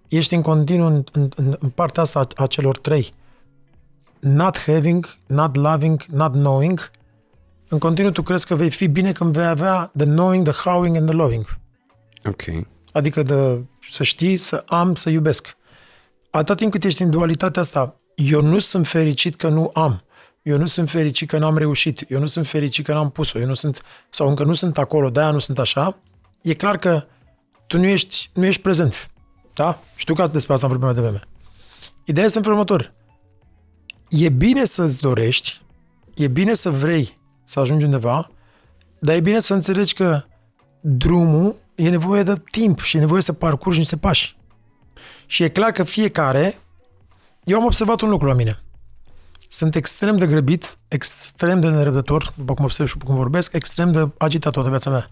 [0.09, 3.13] ești în continuu în, în, în partea asta a celor trei,
[4.21, 6.91] not having, not loving, not knowing,
[7.69, 10.97] în continuu tu crezi că vei fi bine când vei avea the knowing, the howing
[10.97, 11.59] and the loving.
[12.25, 12.43] Ok.
[12.93, 15.57] Adică de, să știi, să am, să iubesc.
[16.31, 20.03] Atât timp cât ești în dualitatea asta, eu nu sunt fericit că nu am.
[20.43, 22.05] Eu nu sunt fericit că n-am reușit.
[22.09, 23.39] Eu nu sunt fericit că n-am pus-o.
[23.39, 25.99] Eu nu sunt, sau încă nu sunt acolo, de-aia nu sunt așa.
[26.43, 27.05] E clar că
[27.67, 29.11] tu nu ești, nu ești prezent.
[29.55, 29.83] Da?
[29.95, 31.29] Știu că despre asta am vorbit mai devreme.
[32.05, 32.95] Ideea este în felul următor.
[34.09, 35.61] E bine să-ți dorești,
[36.15, 37.18] e bine să vrei
[37.49, 38.31] să ajungi undeva,
[38.99, 40.23] dar e bine să înțelegi că
[40.81, 44.37] drumul e nevoie de timp și e nevoie să parcurgi niște pași.
[45.27, 46.59] Și e clar că fiecare...
[47.45, 48.63] Eu am observat un lucru la mine.
[49.49, 54.09] Sunt extrem de grăbit, extrem de nerăbdător, după cum observ și cum vorbesc, extrem de
[54.19, 55.07] agitat toată viața mea.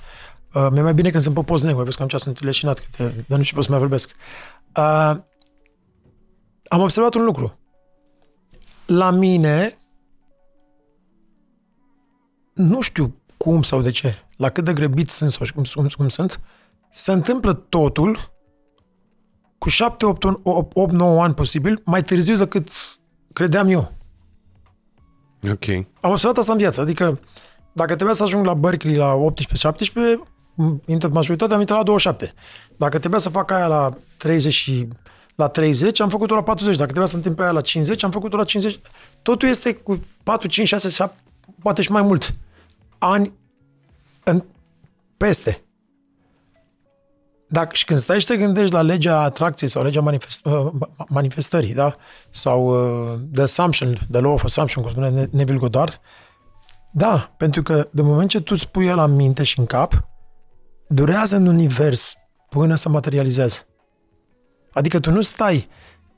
[0.54, 2.78] Uh, mi-e mai bine când sunt pe post negru, vezi că am ceas sunt leșinat,
[2.78, 4.10] că te, dar nu știu să mai vorbesc.
[4.76, 5.16] Uh,
[6.68, 7.58] am observat un lucru.
[8.86, 9.78] La mine,
[12.56, 16.08] nu știu cum sau de ce, la cât de grăbit sunt sau cum, cum, cum
[16.08, 16.40] sunt,
[16.90, 18.32] se întâmplă totul
[19.58, 22.68] cu 7, 8, 8, 9 ani posibil, mai târziu decât
[23.32, 23.92] credeam eu.
[25.50, 25.68] Ok.
[26.00, 27.20] Am observat asta în viață, adică
[27.72, 29.74] dacă trebuia să ajung la Berkeley la 18-17,
[30.86, 32.34] intră majoritatea am intrat la 27.
[32.76, 34.88] Dacă trebuia să fac aia la 30 și
[35.34, 36.76] la 30, am făcut-o la 40.
[36.76, 38.80] Dacă trebuia să întâmple aia la 50, am făcut-o la 50.
[39.22, 41.16] Totul este cu 4, 5, 6, 7,
[41.62, 42.34] poate și mai mult
[42.98, 43.32] ani
[44.24, 44.44] în,
[45.16, 45.60] peste.
[47.48, 50.72] Dacă, și când stai și te gândești la legea atracției sau legea manifest, uh,
[51.08, 51.96] manifestării, da?
[52.30, 56.00] sau uh, the assumption, the law of assumption, cum spune Neville Goddard,
[56.92, 60.08] da, pentru că de moment ce tu îți pui la minte și în cap,
[60.88, 62.16] durează în univers
[62.48, 63.66] până să materializeze.
[64.72, 65.68] Adică tu nu stai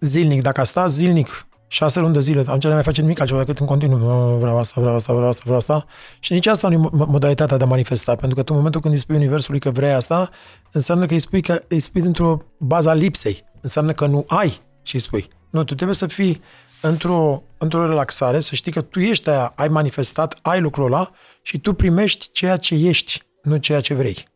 [0.01, 3.59] zilnic, dacă sta zilnic șase luni de zile, atunci nu mai face nimic altceva decât
[3.59, 4.37] în continuu.
[4.39, 5.87] Vreau asta, vreau asta, vreau asta, vreau asta.
[6.21, 8.95] Și nici asta nu e modalitatea de a manifesta, pentru că tu în momentul când
[8.95, 10.31] îi spui Universului că vrei asta,
[10.73, 13.45] înseamnă că îi spui, că îi spui dintr-o bază a lipsei.
[13.61, 15.29] Înseamnă că nu ai și îi spui.
[15.51, 16.43] Nu, tu trebuie să fii
[16.81, 21.11] într-o, într-o relaxare, să știi că tu ești aia, ai manifestat, ai lucrul ăla
[21.43, 24.29] și tu primești ceea ce ești, nu ceea ce vrei.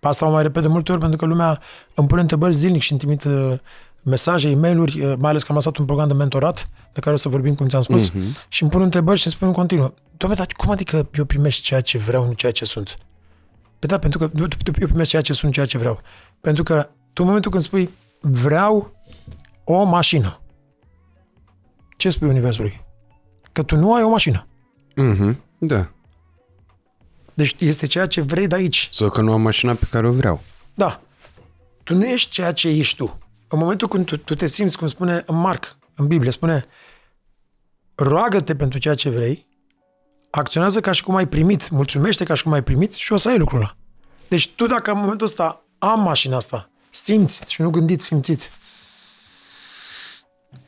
[0.00, 1.60] Asta o mai repede multe ori pentru că lumea
[1.94, 3.60] îmi pune întrebări zilnic și îmi trimite
[4.08, 7.18] mesaje, e mail mai ales că am lăsat un program de mentorat, de care o
[7.18, 8.48] să vorbim, cum ți-am spus, uh-huh.
[8.48, 11.60] și îmi pun întrebări și îmi spun în continuu, Doamne, dar cum adică eu primesc
[11.60, 12.98] ceea ce vreau, nu ceea ce sunt?
[13.78, 14.30] Păi da, pentru că
[14.80, 16.00] eu primesc ceea ce sunt, ceea ce vreau.
[16.40, 17.90] Pentru că tu în momentul când spui
[18.20, 18.92] vreau
[19.64, 20.40] o mașină,
[21.96, 22.84] ce spui Universului?
[23.52, 24.46] Că tu nu ai o mașină.
[24.94, 25.90] Mhm, da.
[27.34, 28.88] Deci este ceea ce vrei de aici.
[28.92, 30.42] Sau că nu am mașina pe care o vreau.
[30.74, 31.00] Da.
[31.84, 33.18] Tu nu ești ceea ce ești tu.
[33.48, 36.66] În momentul când tu, tu te simți, cum spune în Marc, în Biblie, spune
[37.94, 39.46] roagă-te pentru ceea ce vrei,
[40.30, 43.28] acționează ca și cum ai primit, mulțumește ca și cum ai primit și o să
[43.28, 43.76] ai lucrul ăla.
[44.28, 48.50] Deci tu dacă în momentul ăsta am mașina asta, simți și nu gândit, simțit.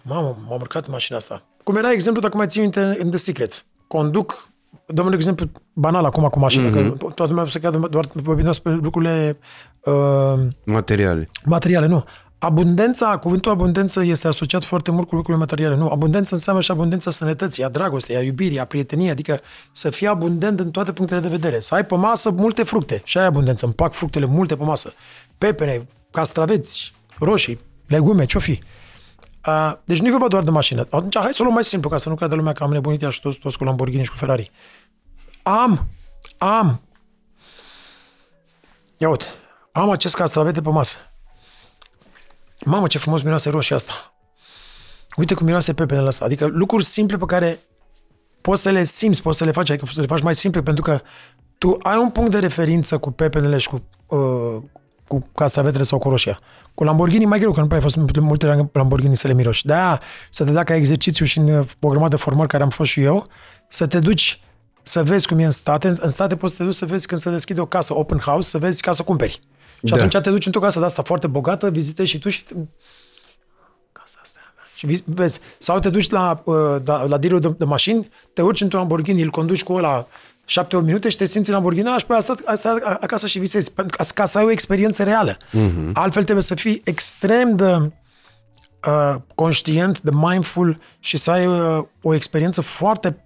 [0.02, 1.44] Mamă, m-am urcat în mașina asta.
[1.64, 3.66] Cum era exemplu, dacă mai ții minte în The Secret.
[3.86, 4.48] Conduc,
[4.86, 6.98] dăm un exemplu banal acum cu mașina, mm-hmm.
[6.98, 9.38] că toată lumea se cadă doar vorbim despre lucrurile...
[9.80, 11.28] Uh, materiale.
[11.44, 12.04] Materiale, nu.
[12.42, 15.76] Abundența, cuvântul abundență este asociat foarte mult cu lucrurile materiale.
[15.76, 19.40] Nu, abundență înseamnă și abundența sănătății, a dragostei, a iubirii, a prieteniei, adică
[19.72, 21.60] să fii abundent în toate punctele de vedere.
[21.60, 23.64] Să ai pe masă multe fructe și ai abundență.
[23.64, 24.92] Îmi plac fructele multe pe masă.
[25.38, 28.62] Pepene, castraveți, roșii, legume, ce-o fi.
[29.46, 30.80] Uh, deci nu e vorba doar de mașină.
[30.90, 33.06] Atunci hai să o luăm mai simplu, ca să nu creadă lumea că am nebunit
[33.10, 34.50] și toți, toți cu Lamborghini și cu Ferrari.
[35.42, 35.86] Am,
[36.38, 36.80] am,
[38.96, 39.26] ia uite,
[39.72, 41.09] am acest castravete pe masă
[42.64, 44.14] Mamă, ce frumos miroase roșia asta.
[45.16, 46.24] Uite cum miroase pepenele ăsta.
[46.24, 47.60] Adică lucruri simple pe care
[48.40, 50.62] poți să le simți, poți să le faci, adică poți să le faci mai simple,
[50.62, 51.00] pentru că
[51.58, 54.62] tu ai un punct de referință cu pepenele și cu, uh,
[55.06, 56.38] cu castravetele sau cu roșia.
[56.74, 59.66] Cu Lamborghini mai greu, că nu prea ai fost multe Lamborghini să le miroși.
[59.66, 60.00] De-aia
[60.30, 63.26] să te dea ca exercițiu și în programul de formări care am fost și eu,
[63.68, 64.40] să te duci
[64.82, 65.88] să vezi cum e în state.
[65.88, 68.48] În state poți să te duci să vezi când se deschide o casă open house,
[68.48, 69.40] să vezi ca să cumperi.
[69.84, 69.96] Și da.
[69.96, 72.44] atunci te duci într-o casă de asta foarte bogată, vizitezi și tu și...
[73.92, 74.40] Casa asta
[74.74, 76.54] și vezi, sau te duci la, uh,
[76.84, 80.70] la, la dealerul de, de mașini, te urci într-un Lamborghini, îl conduci cu ăla 7-8
[80.82, 84.24] minute și te simți în Lamborghini și pe asta, asta acasă și visezi, ca, ca
[84.24, 85.36] să ai o experiență reală.
[85.36, 85.92] Uh-huh.
[85.92, 87.92] Altfel trebuie să fii extrem de
[88.86, 93.24] uh, conștient, de mindful și să ai uh, o experiență foarte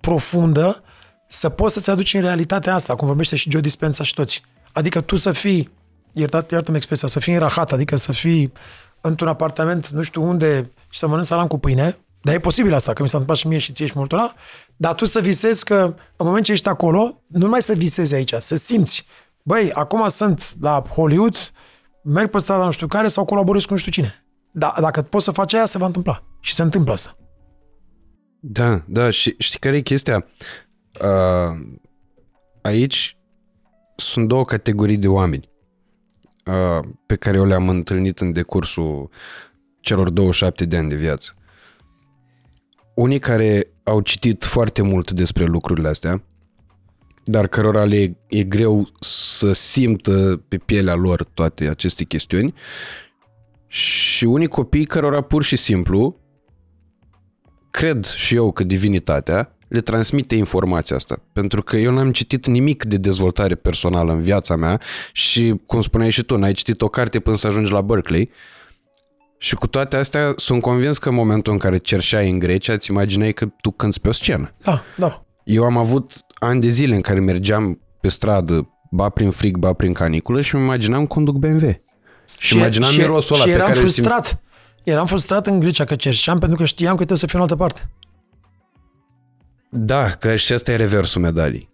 [0.00, 0.82] profundă
[1.28, 4.42] să poți să-ți aduci în realitatea asta, cum vorbește și Joe Dispenza și toți.
[4.72, 5.70] Adică tu să fii
[6.12, 8.52] iertat, iartă-mi expresia, să fii în rahat, adică să fii
[9.00, 12.92] într-un apartament, nu știu unde, și să mănânci salam cu pâine, dar e posibil asta,
[12.92, 14.34] că mi s-a întâmplat și mie și ție și multora,
[14.76, 18.32] dar tu să visezi că în moment ce ești acolo, nu mai să visezi aici,
[18.38, 19.06] să simți.
[19.42, 21.36] Băi, acum sunt la Hollywood,
[22.04, 24.24] merg pe strada nu știu care sau colaborez cu nu știu cine.
[24.52, 26.22] Da, dacă poți să faci aia, se va întâmpla.
[26.40, 27.16] Și se întâmplă asta.
[28.40, 30.26] Da, da, și știi care e chestia?
[31.00, 31.58] Uh,
[32.62, 33.16] aici
[33.96, 35.51] sunt două categorii de oameni
[37.06, 39.10] pe care eu le-am întâlnit în decursul
[39.80, 41.34] celor 27 de ani de viață.
[42.94, 46.22] Unii care au citit foarte mult despre lucrurile astea,
[47.24, 52.54] dar cărora le e greu să simtă pe pielea lor toate aceste chestiuni
[53.66, 56.20] și unii copii cărora pur și simplu
[57.70, 61.22] cred și eu că divinitatea le transmite informația asta.
[61.32, 64.80] Pentru că eu n-am citit nimic de dezvoltare personală în viața mea
[65.12, 68.30] și, cum spuneai și tu, n-ai citit o carte până să ajungi la Berkeley.
[69.38, 72.90] Și cu toate astea sunt convins că în momentul în care cerșeai în Grecia, îți
[72.90, 74.54] imaginai că tu cânti pe o scenă.
[74.62, 75.24] Da, da.
[75.44, 79.72] Eu am avut ani de zile în care mergeam pe stradă, ba prin frig, ba
[79.72, 81.80] prin caniculă și îmi imaginam conduc BMW.
[82.38, 84.42] Și, imaginam și, mirosul ăla și pe eram care îl simt- frustrat.
[84.82, 87.56] Eram frustrat în Grecia că cerșeam pentru că știam că trebuie să fiu în altă
[87.56, 87.90] parte.
[89.74, 91.70] Da, că și ăsta e reversul medalii.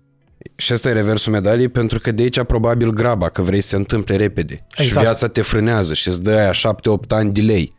[0.56, 3.76] Și ăsta e reversul medalii pentru că de aici probabil graba, că vrei să se
[3.76, 4.66] întâmple repede.
[4.74, 5.04] Și Exact.
[5.04, 7.76] viața te frânează și îți dă aia 7-8 ani delay.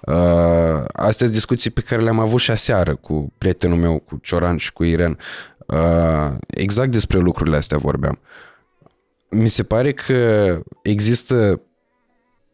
[0.00, 4.56] Uh, astea sunt discuții pe care le-am avut și aseară cu prietenul meu, cu Cioran
[4.56, 5.18] și cu Iren.
[5.66, 8.18] Uh, exact despre lucrurile astea vorbeam.
[9.30, 11.60] Mi se pare că există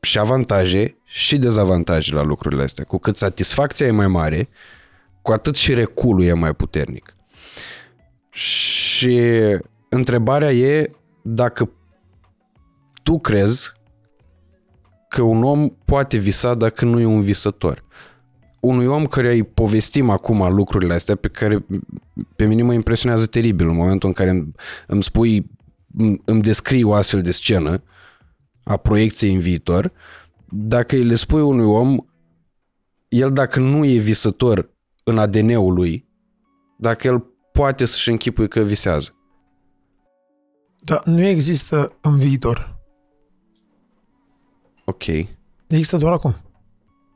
[0.01, 2.85] și avantaje și dezavantaje la lucrurile astea.
[2.85, 4.49] Cu cât satisfacția e mai mare,
[5.23, 7.16] cu atât și reculul e mai puternic.
[8.31, 9.21] Și
[9.89, 10.91] întrebarea e
[11.23, 11.71] dacă
[13.03, 13.73] tu crezi
[15.09, 17.85] că un om poate visa dacă nu e un visător.
[18.61, 21.66] Unui om care îi povestim acum lucrurile astea pe care
[22.37, 24.53] pe mine mă impresionează teribil în momentul în care îmi,
[24.87, 25.51] îmi spui,
[25.97, 27.83] îmi, îmi descrii o astfel de scenă
[28.62, 29.93] a proiecției în viitor,
[30.49, 31.97] dacă îi le spui unui om,
[33.09, 34.71] el dacă nu e visător
[35.05, 36.09] în ADN-ul lui,
[36.79, 39.15] dacă el poate să-și închipui că visează.
[40.79, 42.79] Dar nu există în viitor.
[44.85, 45.05] Ok.
[45.67, 46.37] Există doar acum.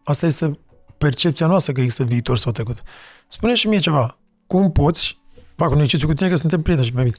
[0.04, 0.58] Asta este
[0.98, 2.82] percepția noastră că există viitor sau trecut.
[3.28, 4.18] Spune și mie ceva.
[4.46, 5.18] Cum poți,
[5.56, 7.16] fac un exercițiu cu tine că suntem prieteni și mai bine.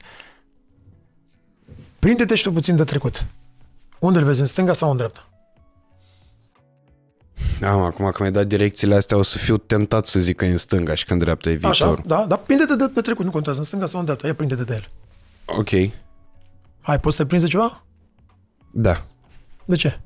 [1.98, 3.26] Prinde-te și tu puțin de trecut.
[3.98, 5.28] Unde îl vezi, în stânga sau în dreapta?
[7.62, 10.50] Am, acum că mi-ai dat direcțiile astea, o să fiu tentat să zic că e
[10.50, 11.92] în stânga și că în dreapta e viitorul.
[11.94, 14.34] Așa, da, dar prinde-te de, de trecut, nu contează, în stânga sau în dreapta, ia
[14.34, 14.88] prinde-te de el.
[15.46, 15.68] Ok.
[16.80, 17.84] Hai, poți să te prinzi de ceva?
[18.70, 19.04] Da.
[19.64, 20.00] De ce?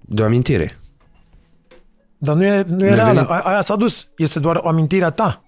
[0.00, 0.78] De o amintire.
[2.18, 4.68] Dar nu e, nu e Mi-a reală, venit- A, aia s-a dus, este doar o
[4.68, 5.40] amintire a ta.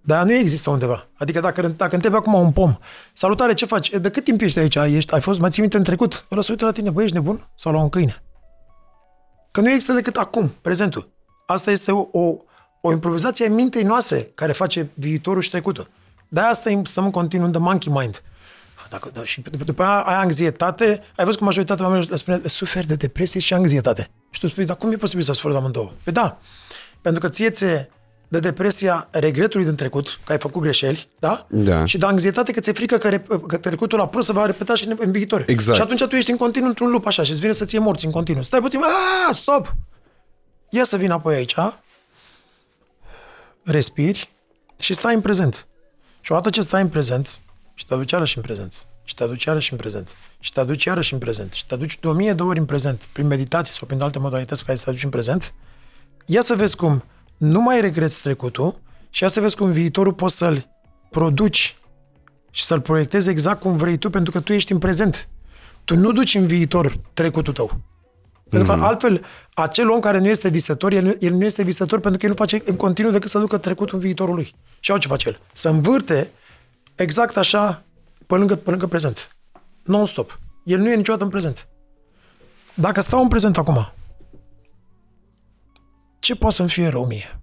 [0.00, 1.08] Dar nu există undeva.
[1.14, 2.76] Adică dacă, dacă întrebi acum un pom,
[3.12, 3.88] salutare, ce faci?
[3.88, 4.74] E, De cât timp ești aici?
[4.74, 6.26] Ești, ai fost, mai ții minte în trecut?
[6.30, 7.48] Ăla se uită la tine, băi, ești nebun?
[7.54, 8.22] Sau la un câine?
[9.56, 11.12] Că nu există decât acum, prezentul.
[11.46, 12.36] Asta este o, o,
[12.80, 15.90] o improvizație a mintei noastre care face viitorul și trecutul.
[16.28, 18.22] De asta stăm în continuu de monkey mind.
[18.90, 22.40] Dacă, da, și după, după aia ai anxietate, ai văzut că majoritatea oamenilor le spune,
[22.44, 24.10] suferi de depresie și anxietate.
[24.30, 25.92] Și tu spui, dar cum e posibil să suferi de amândouă?
[26.02, 26.38] Păi da,
[27.00, 27.64] pentru că ție ți
[28.28, 31.46] de depresia regretului din trecut, că ai făcut greșeli, da?
[31.50, 31.84] Da.
[31.84, 34.74] Și de anxietate că ți-e frică că, rep- că trecutul a prost se va repeta
[34.74, 35.44] și în, în viitor.
[35.46, 35.76] Exact.
[35.76, 38.04] Și atunci tu ești în continuu într-un lup așa și îți vine să ție morți
[38.04, 38.42] în continuu.
[38.42, 38.80] Stai puțin,
[39.28, 39.74] a, stop!
[40.70, 41.54] Ia să vin apoi aici,
[43.62, 44.30] respiri
[44.78, 45.66] și stai în prezent.
[46.20, 47.38] Și odată ce stai în prezent,
[47.74, 50.08] și te aduci iarăși în prezent, și te aduci iarăși în prezent,
[50.40, 52.64] și te aduci iarăși în prezent, și te aduci de o mie de ori în
[52.64, 55.54] prezent, prin meditație sau prin alte modalități cu care să te aduci în prezent,
[56.26, 57.04] ia să vezi cum
[57.36, 58.80] nu mai regreți trecutul
[59.10, 60.68] și ia să vezi cum viitorul poți să-l
[61.10, 61.76] produci
[62.50, 65.28] și să-l proiectezi exact cum vrei tu, pentru că tu ești în prezent.
[65.84, 67.80] Tu nu duci în viitor trecutul tău.
[68.48, 69.24] Pentru că altfel,
[69.54, 72.30] acel om care nu este visător, el, nu- el nu este visător pentru că el
[72.32, 74.54] nu face în continuu decât să ducă trecutul în viitorul lui.
[74.80, 75.40] Și au ce face el?
[75.52, 76.30] Să învârte
[76.94, 77.82] exact așa
[78.26, 79.36] pe lângă, pe lângă prezent.
[79.82, 80.38] Non-stop.
[80.64, 81.68] El nu e niciodată în prezent.
[82.74, 83.92] Dacă stau în prezent acum,
[86.18, 87.40] ce poate să-mi fie rău mie?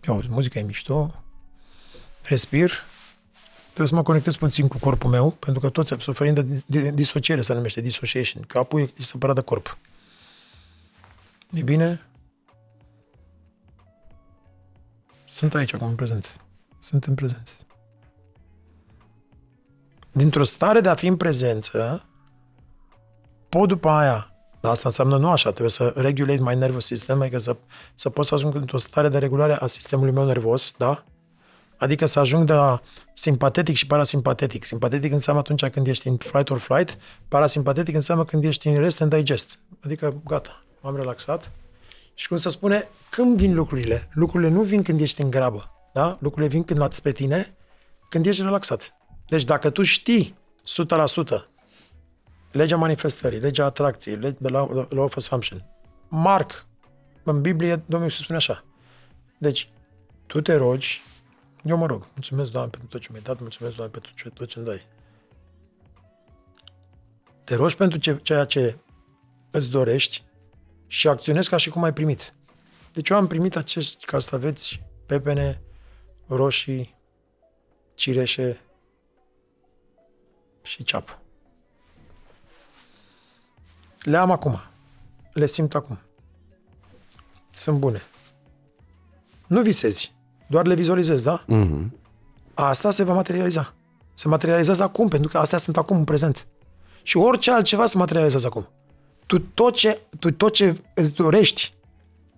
[0.00, 1.24] Eu, muzica e mișto,
[2.22, 2.72] respir,
[3.64, 7.40] trebuie să mă conectez puțin cu corpul meu, pentru că toți suferim de, de disociere,
[7.40, 8.42] se numește dissociation.
[8.42, 9.78] Capul e separat de corp.
[11.50, 12.06] E bine?
[15.24, 16.40] Sunt aici acum în prezent.
[16.78, 17.56] Sunt în prezent.
[20.12, 22.06] Dintr-o stare de a fi în prezență,
[23.48, 24.31] pot după aia,
[24.62, 27.56] dar asta înseamnă nu așa, trebuie să regulate my nervous system, adică să,
[27.94, 31.04] să pot să ajung într-o stare de regulare a sistemului meu nervos, da?
[31.76, 32.82] Adică să ajung de la
[33.14, 34.64] simpatetic și parasimpatetic.
[34.64, 36.98] Simpatetic înseamnă atunci când ești în fight or flight,
[37.28, 39.58] parasimpatetic înseamnă când ești în rest and digest.
[39.84, 41.50] Adică gata, m-am relaxat.
[42.14, 44.08] Și cum se spune, când vin lucrurile?
[44.12, 46.18] Lucrurile nu vin când ești în grabă, da?
[46.20, 47.56] Lucrurile vin când lați pe tine,
[48.08, 48.94] când ești relaxat.
[49.28, 50.38] Deci dacă tu știi
[51.36, 51.51] 100%
[52.52, 55.64] legea manifestării, legea atracției, legea de law, law of assumption,
[56.08, 56.66] Marc,
[57.22, 58.64] în Biblie, Domnul Iisus spune așa.
[59.38, 59.70] Deci,
[60.26, 61.02] tu te rogi,
[61.64, 64.48] eu mă rog, mulțumesc, Doamne, pentru tot ce mi-ai dat, mulțumesc, Doamne, pentru ce, tot
[64.48, 64.86] ce îmi dai.
[67.44, 68.78] Te rogi pentru ce, ceea ce
[69.50, 70.24] îți dorești
[70.86, 72.34] și acționezi ca și cum ai primit.
[72.92, 75.62] Deci eu am primit acești castraveți, pepene,
[76.26, 76.98] roșii,
[77.94, 78.60] cireșe
[80.62, 81.21] și ceapă.
[84.02, 84.60] Le am acum.
[85.32, 85.98] Le simt acum.
[87.54, 88.02] Sunt bune.
[89.46, 90.14] Nu visezi.
[90.48, 91.44] doar le vizualizezi, da?
[91.48, 91.90] Mm-hmm.
[92.54, 93.74] Asta se va materializa.
[94.14, 96.46] Se materializează acum, pentru că astea sunt acum în prezent.
[97.02, 98.68] Și orice altceva se materializează acum.
[99.26, 101.74] Tu tot ce, tu tot ce îți dorești,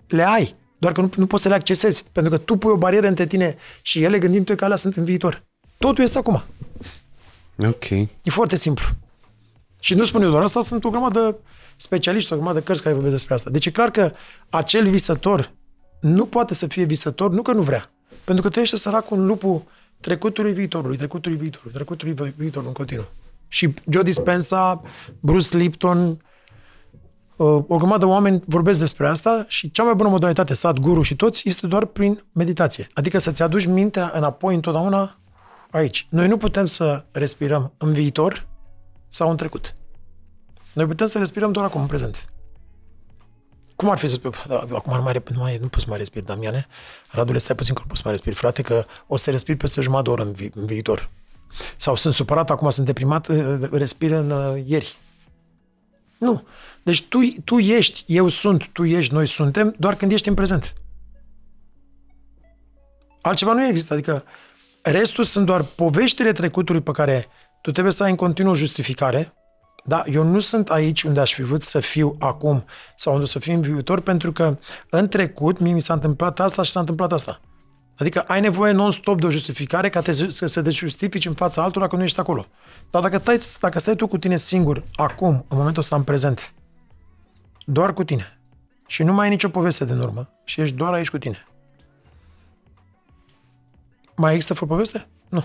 [0.09, 0.55] le ai.
[0.79, 2.05] Doar că nu, nu poți să le accesezi.
[2.13, 5.05] Pentru că tu pui o barieră între tine și ele gândindu-te că alea sunt în
[5.05, 5.43] viitor.
[5.79, 6.43] Totul este acum.
[7.59, 7.91] Ok.
[7.91, 8.87] E foarte simplu.
[9.79, 11.39] Și nu spun eu doar asta, sunt o grămadă
[11.77, 13.51] specialiști, o grămadă cărți care vorbesc despre asta.
[13.51, 14.13] Deci e clar că
[14.51, 15.53] acel visător
[16.01, 17.91] nu poate să fie visător, nu că nu vrea.
[18.25, 19.63] Pentru că trăiește săracul în lupul
[20.01, 23.07] trecutului viitorului, trecutului viitorului, trecutului viitorului în continuu.
[23.49, 24.83] Și Joe Dispenza,
[25.21, 26.09] Bruce Lipton,
[27.37, 31.17] uh, o grămadă de oameni vorbesc despre asta și cea mai bună modalitate, Sadhguru și
[31.17, 32.89] toți, este doar prin meditație.
[32.93, 35.17] Adică să-ți aduci mintea înapoi întotdeauna
[35.71, 36.07] aici.
[36.11, 38.47] Noi nu putem să respirăm în viitor
[39.09, 39.75] sau în trecut.
[40.75, 42.29] Noi putem să respirăm doar acum, în prezent.
[43.77, 45.99] Cum ar fi să spui, da, acum nu mai, nu, mai, nu poți să mai
[45.99, 46.67] respiri, Damiane?
[47.11, 49.81] Radule, stai puțin că nu poți să mai respiri, frate, că o să respiri peste
[49.81, 51.11] jumătate de oră în, vi- în viitor.
[51.77, 54.99] Sau sunt supărat, acum sunt deprimat, uh, respir în uh, ieri.
[56.19, 56.47] Nu.
[56.83, 60.75] Deci tu, tu ești, eu sunt, tu ești, noi suntem, doar când ești în prezent.
[63.21, 64.25] Altceva nu există, adică
[64.83, 67.27] restul sunt doar poveștile trecutului pe care
[67.61, 69.35] tu trebuie să ai în continuu justificare,
[69.87, 72.65] da, eu nu sunt aici unde aș fi vrut să fiu acum
[72.97, 74.59] sau unde să fiu în viitor, pentru că
[74.91, 77.41] în trecut mie mi s-a întâmplat asta și s-a întâmplat asta.
[77.97, 81.63] Adică ai nevoie non-stop de o justificare ca te, să, să te justifici în fața
[81.63, 82.47] altora că nu ești acolo.
[82.91, 86.55] Dar dacă stai, dacă stai tu cu tine singur, acum, în momentul ăsta, în prezent,
[87.67, 88.41] doar cu tine,
[88.87, 91.47] și nu mai ai nicio poveste din urmă, și ești doar aici cu tine,
[94.17, 95.07] mai există fără poveste?
[95.29, 95.45] Nu.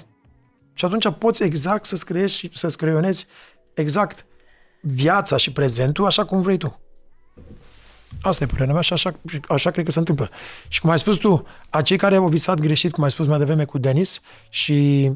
[0.74, 3.28] Și atunci poți exact să scriești și să scriionezi
[3.74, 4.26] exact
[4.82, 6.80] viața și prezentul așa cum vrei tu.
[8.22, 9.14] Asta e părerea mea și așa,
[9.48, 10.30] așa cred că se întâmplă.
[10.68, 13.66] Și cum ai spus tu, acei care au visat greșit, cum ai spus mai devreme
[13.66, 15.12] cu Denis, și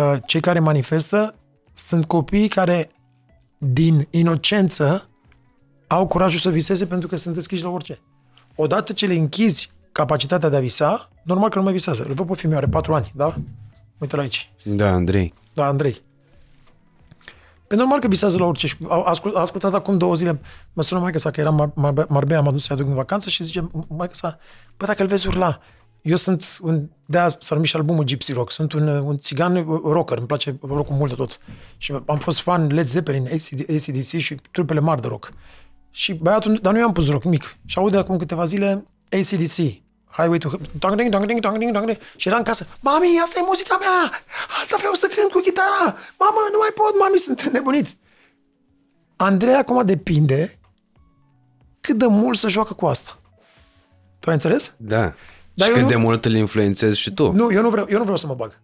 [0.00, 1.34] uh, cei care manifestă
[1.72, 2.90] sunt copii care
[3.58, 5.08] din inocență
[5.86, 8.00] au curajul să viseze pentru că sunt deschiși la orice.
[8.54, 12.04] Odată ce le închizi capacitatea de a visa, normal că nu mai visează.
[12.08, 13.34] Îl văd pe fiul are patru ani, da?
[13.98, 14.52] Uite la aici.
[14.64, 15.34] Da, Andrei.
[15.54, 16.02] Da, Andrei.
[17.72, 18.66] Pe normal că visează la orice.
[18.66, 20.40] Și a ascult, a ascultat acum două zile,
[20.72, 23.44] mă sună maica sa că era Mar- Marbea, am adus să-i aduc în vacanță și
[23.44, 24.38] zice, maica sa,
[24.76, 25.60] bă, dacă îl vezi urla,
[26.02, 29.54] eu sunt un, de-aia s-a numit și albumul Gypsy Rock, sunt un, un țigan
[29.84, 31.38] rocker, îmi place rockul mult de tot.
[31.76, 33.28] Și am fost fan Led Zeppelin,
[33.68, 35.32] ACDC și trupele mari de rock.
[35.90, 37.56] Și băiatul, dar nu i-am pus rock mic.
[37.64, 39.56] Și aude acum câteva zile ACDC,
[40.16, 40.48] Highway to...
[40.78, 41.98] Dong, ding, dong, ding, dong, ding, dong, ding.
[42.16, 42.66] Și era în casă.
[42.80, 44.00] Mami, asta e muzica mea!
[44.60, 45.96] Asta vreau să cânt cu chitara!
[46.18, 47.96] Mamă, nu mai pot, mami, sunt nebunit!
[49.16, 50.58] Andrei acum depinde
[51.80, 53.18] cât de mult să joacă cu asta.
[54.18, 54.74] Tu ai înțeles?
[54.76, 55.14] Da.
[55.54, 55.88] Dar și cât nu...
[55.88, 57.32] de mult îl influențezi și tu.
[57.32, 58.60] Nu, eu nu vreau, eu nu vreau să mă bag.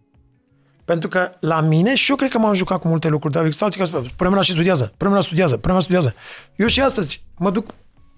[0.84, 3.64] Pentru că la mine, și eu cred că m-am jucat cu multe lucruri, dar există
[3.64, 6.14] alții care spun, pune și studiază, pune studiază, pune studiază.
[6.57, 7.66] Eu și astăzi mă duc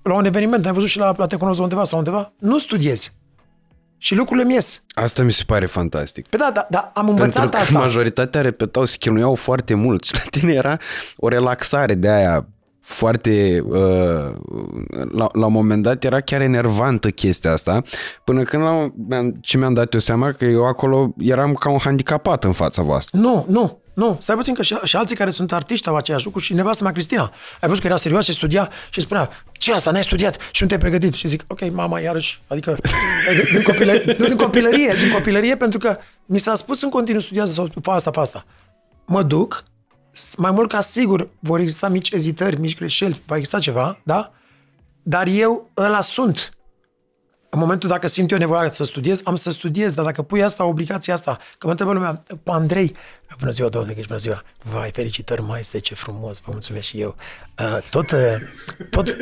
[0.02, 3.19] la un eveniment, ai văzut și la, la Te cunosc undeva sau undeva, nu studiezi.
[4.02, 4.84] Și lucrurile mi ies.
[4.90, 6.26] Asta mi se pare fantastic.
[6.26, 7.78] Pe da, da, da, am învățat Pentru că asta.
[7.78, 10.78] majoritatea repetau, se chinuiau foarte mult și la tine era
[11.16, 12.46] o relaxare de aia
[12.80, 14.34] foarte, uh,
[15.12, 17.82] la, la un moment dat era chiar enervantă chestia asta,
[18.24, 18.90] până când la,
[19.40, 23.18] ce mi-am dat eu seama că eu acolo eram ca un handicapat în fața voastră.
[23.18, 26.40] Nu, nu, nu, stai puțin că și, și alții care sunt artiști au aceeași lucru
[26.40, 27.32] și nevastă mea Cristina.
[27.60, 30.68] Ai văzut că era serioasă și studia și spunea, ce asta, n-ai studiat și nu
[30.68, 31.12] te-ai pregătit.
[31.12, 32.76] Și zic, ok, mama, iarăși, adică
[33.52, 37.70] din, copilărie, din copilărie, din copilărie, pentru că mi s-a spus în continuu studiază sau
[37.82, 38.44] fa asta, fa asta.
[39.06, 39.64] Mă duc,
[40.36, 44.32] mai mult ca sigur vor exista mici ezitări, mici greșeli, va exista ceva, da?
[45.02, 46.50] Dar eu ăla sunt.
[47.52, 50.64] În momentul dacă simt eu nevoia să studiez, am să studiez, dar dacă pui asta,
[50.64, 52.96] obligația asta, că mă întrebă lumea, pe Andrei,
[53.38, 57.16] bună ziua, domnule, bună ziua, vai, felicitări, mai este ce frumos, vă mulțumesc și eu.
[57.58, 58.18] Uh, tot, uh,
[58.90, 59.16] tot,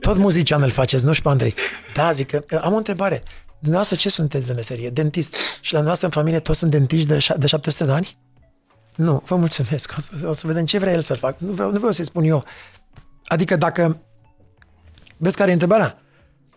[0.00, 1.54] tot muzician îl faceți, nu și pe Andrei.
[1.94, 3.22] Da, zic că, uh, am o întrebare.
[3.58, 4.90] Dumneavoastră ce sunteți de meserie?
[4.90, 5.34] Dentist.
[5.34, 8.18] Și la dumneavoastră în familie toți sunt dentiști de, de 700 de ani?
[8.96, 9.94] Nu, vă mulțumesc.
[9.96, 11.38] O să, o să vedem ce vrea el să fac.
[11.38, 12.44] Nu vreau, nu vreau să-i spun eu.
[13.24, 14.00] Adică dacă...
[15.16, 15.98] Vezi care e întrebarea?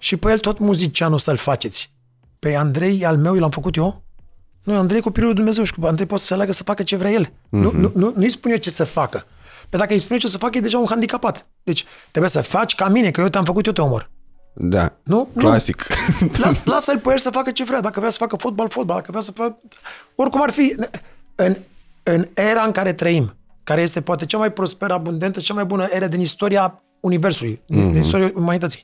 [0.04, 1.94] Și pe el tot muzicianul să-l faceți.
[2.40, 4.04] Pe Andrei, al meu, l-am făcut eu?
[4.64, 7.26] Nu, Andrei copilul lui Dumnezeu și Andrei poate să aleagă să facă ce vrea el.
[7.26, 7.32] Mm-hmm.
[7.50, 9.26] Nu, nu, nu, nu-i spun eu ce să facă.
[9.70, 11.48] Pe dacă îi spun eu ce să facă, e deja un handicapat.
[11.64, 14.10] Deci trebuie să faci ca mine, că eu te-am făcut, eu te omor.
[14.54, 15.28] Da, nu?
[15.38, 15.88] clasic.
[16.20, 16.30] Nu.
[16.44, 17.82] Las, lasă-l pe el să facă ce vrea.
[17.82, 18.96] Dacă vrea să facă fotbal, fotbal.
[18.96, 19.58] Dacă vrea să facă...
[20.16, 20.76] Oricum ar fi...
[21.36, 21.58] În,
[22.04, 25.88] în era în care trăim, care este poate cea mai prosperă, abundentă, cea mai bună
[25.92, 27.92] era din istoria Universului, mm-hmm.
[27.92, 28.84] din istoria umanității.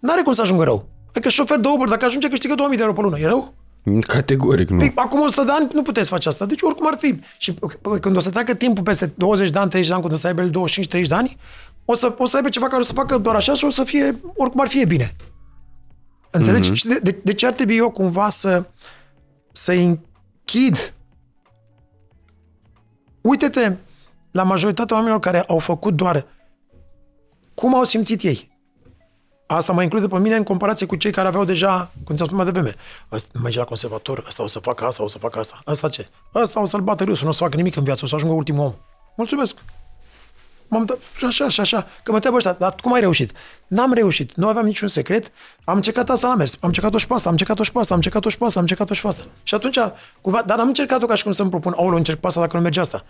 [0.00, 0.88] N-are cum să ajungă rău.
[1.08, 3.18] Adică șofer de Uber, dacă ajunge, câștigă 2000 de euro pe lună.
[3.18, 3.54] E rău?
[4.00, 4.78] Categoric, nu.
[4.78, 6.46] Păi, acum 100 de ani nu puteți face asta.
[6.46, 7.20] Deci oricum ar fi.
[7.38, 10.14] Și păi, când o să treacă timpul peste 20 de ani, 30 de ani, când
[10.14, 10.50] o să aibă el
[11.04, 11.36] 25-30 de ani,
[11.84, 13.84] o să, o să aibă ceva care o să facă doar așa și o să
[13.84, 15.16] fie, oricum ar fi, e bine.
[16.30, 16.70] Înțelegi?
[16.70, 16.74] Mm-hmm.
[16.74, 18.66] Și de, de, de ce ar trebui eu cumva să,
[19.52, 20.94] să închid?
[23.20, 23.76] Uite-te
[24.30, 26.26] la majoritatea oamenilor care au făcut doar
[27.54, 28.49] cum au simțit ei.
[29.52, 32.38] Asta mă include pe mine în comparație cu cei care aveau deja, cum ți-am spus
[32.38, 32.74] mai devreme,
[33.12, 35.60] ăsta merge la conservator, ăsta o să facă asta, o să facă asta.
[35.64, 36.08] Asta ce?
[36.34, 38.34] Ăsta o să-l bată râsul, nu o să facă nimic în viață, o să ajungă
[38.34, 38.74] ultimul om.
[39.16, 39.56] Mulțumesc!
[40.68, 43.32] M-am dat așa, așa, așa, că mă întreabă ăștia, dar cum ai reușit?
[43.66, 45.32] N-am reușit, nu aveam niciun secret,
[45.64, 47.92] am încercat asta, n-am mers, am încercat-o și pe asta, am încercat-o și pe asta,
[47.92, 49.24] am încercat-o și pe asta, am încercat-o și pe asta.
[49.42, 49.78] Și atunci,
[50.20, 52.62] cumva, dar am încercat-o ca și cum să-mi propun, aolo, încerc pe asta dacă nu
[52.62, 53.04] merge asta.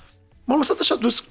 [0.45, 1.25] M-am lăsat așa dus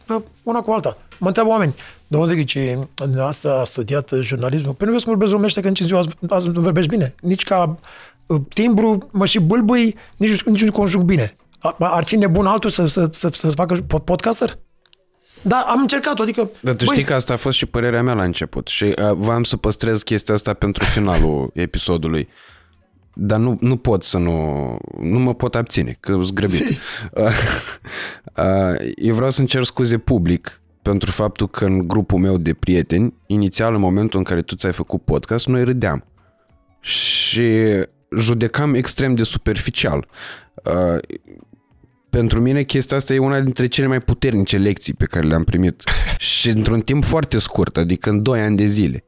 [0.44, 0.98] una cu alta.
[1.20, 1.76] Mă întreabă oameni,
[2.10, 2.78] de unde ce
[3.20, 4.74] asta a studiat jurnalismul?
[4.74, 7.16] Păi nu vezi cum vorbesc românește că în 5 ziua azi, azi nu vorbești bine.
[7.22, 7.78] Nici ca
[8.26, 11.36] uh, timbru, mă și bâlbâi, nici, nici nu conjug bine.
[11.80, 14.58] Ar fi nebun altul să, să, să, să facă podcaster?
[15.42, 16.50] Da, am încercat adică...
[16.62, 19.12] Dar tu băi, știi că asta a fost și părerea mea la început și uh,
[19.14, 22.28] v-am să păstrez chestia asta pentru finalul episodului.
[23.14, 24.78] Dar nu, nu pot să nu...
[25.02, 26.66] Nu mă pot abține, că sunt grăbit.
[28.96, 33.74] Eu vreau să-mi cer scuze public pentru faptul că în grupul meu de prieteni, inițial
[33.74, 36.04] în momentul în care tu ți-ai făcut podcast, noi râdeam.
[36.80, 37.52] Și
[38.18, 40.08] judecam extrem de superficial.
[42.10, 45.84] Pentru mine chestia asta e una dintre cele mai puternice lecții pe care le-am primit
[46.18, 49.04] și într-un timp foarte scurt, adică în 2 ani de zile.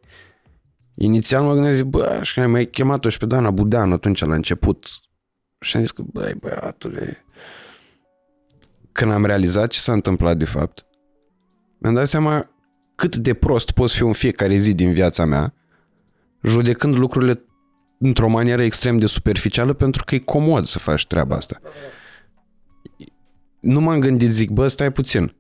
[0.96, 4.88] Inițial mă gândesc, bă, și am mai chemat-o și pe Dana Budeanu atunci la început.
[5.60, 7.26] Și am zis că, băi, băiatule,
[8.92, 10.86] când am realizat ce s-a întâmplat de fapt,
[11.82, 12.50] mi-am dat seama
[12.96, 15.54] cât de prost poți fi în fiecare zi din viața mea,
[16.44, 17.46] judecând lucrurile
[18.00, 21.62] într-o manieră extrem de superficială pentru că e comod să faci treaba asta.
[23.60, 25.36] Nu m-am gândit, zic, bă, stai puțin.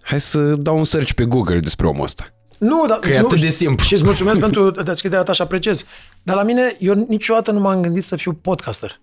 [0.00, 2.34] Hai să dau un search pe Google despre omul ăsta.
[2.58, 2.98] Nu, dar...
[2.98, 3.84] Că e nu, atât de simplu.
[3.84, 5.84] Și îți mulțumesc pentru deschiderea ta și apreciez.
[6.22, 9.00] Dar la mine, eu niciodată nu m-am gândit să fiu podcaster.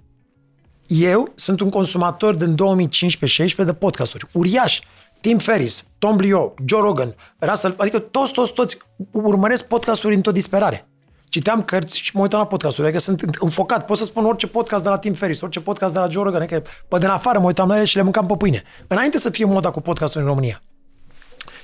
[0.87, 4.27] Eu sunt un consumator din 2015-16 de podcasturi.
[4.31, 4.79] Uriaș.
[5.21, 8.77] Tim Ferris, Tom Blio, Joe Rogan, Russell, adică toți, toți, toți
[9.11, 10.87] urmăresc podcasturi într-o disperare.
[11.29, 13.85] Citeam cărți și mă uitam la podcasturi, adică sunt înfocat.
[13.85, 16.41] Pot să spun orice podcast de la Tim Ferris, orice podcast de la Joe Rogan,
[16.41, 18.63] adică pe din afară mă uitam la ele și le mâncam pe pâine.
[18.87, 20.61] Înainte să fie moda cu podcasturi în România.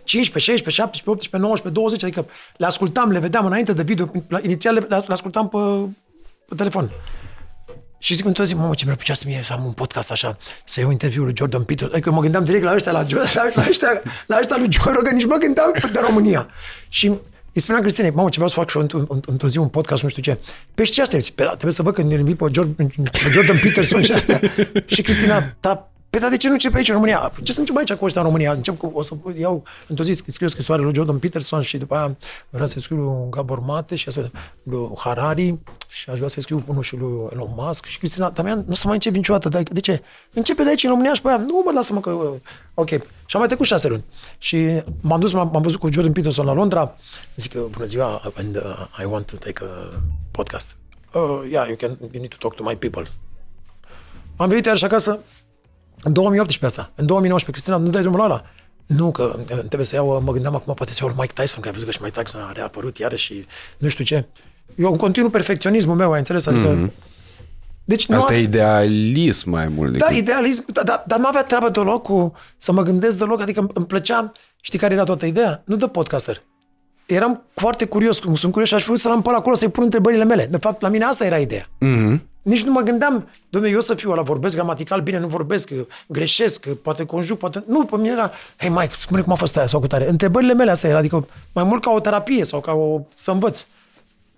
[0.04, 2.26] 15, 16, 17, 18, 19, 20, adică
[2.58, 5.58] le ascultam, le vedeam înainte de video, inițial le, le ascultam pe,
[6.48, 6.92] pe telefon.
[8.04, 10.38] Și zic într-o zi, mamă, ce mi-ar plăcea să, mie, să am un podcast așa,
[10.66, 11.90] să iau interviul lui Jordan Peter.
[11.92, 15.16] Adică mă gândeam direct la ăștia, la, la, la, ăștia, la ăștia lui Joe Rogan,
[15.16, 16.48] nici mă gândeam de România.
[16.90, 17.08] Și
[17.54, 18.78] îi spuneam Cristine, mamă, ce vreau să fac și
[19.26, 20.38] într-o zi un podcast, nu știu ce.
[20.74, 21.18] Pe ce asta?
[21.36, 22.74] Pe, da, trebuie să văd că ne pe Jordan,
[23.12, 24.40] pe Jordan Peterson și astea.
[24.86, 27.32] și Cristina, da, Păi, dar de ce nu începe aici în România?
[27.44, 28.52] Ce să încep aici cu ăștia în România?
[28.52, 32.18] Încep cu, o să iau, într-o zi scriu scrisoare lui Jordan Peterson și după aia
[32.50, 34.32] vreau să scriu lui Gabor Mate și asta,
[34.64, 38.58] lui Harari și aș vrea să scriu unul și lui Elon Musk și Cristina, Damian,
[38.58, 39.50] nu o să mai încep niciodată.
[39.50, 40.02] De, de ce?
[40.34, 42.32] Începe de aici în România și pe aia, nu mă lasă-mă că...
[42.74, 42.90] Ok.
[42.90, 43.00] Și
[43.34, 44.04] am mai trecut șase luni.
[44.38, 46.96] Și m-am dus, m-am, m-am văzut cu Jordan Peterson la Londra.
[47.36, 50.00] Zic, bună ziua, and uh, I want to take a
[50.32, 50.76] podcast.
[51.14, 53.04] Uh, yeah, you can, you need to talk to my people.
[54.36, 55.20] Am venit iarăși acasă,
[56.04, 56.92] în 2018 asta.
[56.96, 58.44] În 2019, Cristina, nu dai drumul la ăla?
[58.86, 61.68] Nu, că uh, trebuie să iau, mă gândeam acum, poate să iau Mike Tyson, că
[61.68, 63.46] ai văzut că și Mike Tyson a reapărut iarăși și
[63.78, 64.28] nu știu ce.
[64.76, 66.46] Eu în continuu perfecționismul meu, ai înțeles?
[66.46, 67.12] Adică, mm-hmm.
[67.86, 70.08] Deci Asta nu e idealism mai mult decât...
[70.08, 73.68] Da, idealism, dar, dar, dar nu avea treabă deloc cu să mă gândesc deloc, adică
[73.74, 74.32] îmi plăcea,
[74.62, 75.62] știi care era toată ideea?
[75.66, 76.44] Nu de podcaster.
[77.06, 80.24] Eram foarte curios, sunt curios și aș fi să l-am pe acolo să-i pun întrebările
[80.24, 80.46] mele.
[80.46, 81.66] De fapt, la mine asta era ideea.
[81.86, 82.20] Mm-hmm.
[82.44, 85.70] Nici nu mă gândeam, domnule, eu să fiu ăla, vorbesc gramatical bine, nu vorbesc,
[86.08, 87.64] greșesc, poate conjug, poate...
[87.68, 90.10] Nu, pe mine era, hei Mike, spune cum a fost aia sau cu tare.
[90.10, 93.02] Întrebările mele astea era, adică mai mult ca o terapie sau ca o...
[93.16, 93.66] să învăț.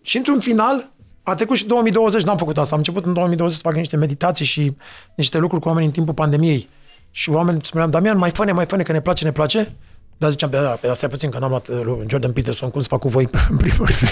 [0.02, 0.92] Și într-un final,
[1.24, 2.72] a trecut și 2020, n-am făcut asta.
[2.72, 4.76] Am început în 2020 să fac niște meditații și
[5.16, 6.70] niște lucruri cu oameni în timpul pandemiei.
[7.12, 9.76] Și oameni spuneam, Damian, mai fane, mai fane, că ne place, ne place.
[10.18, 13.00] Dar ziceam, da, pe asta puțin, că n-am luat uh, Jordan Peterson, cum să fac
[13.00, 14.12] cu voi în primul rând.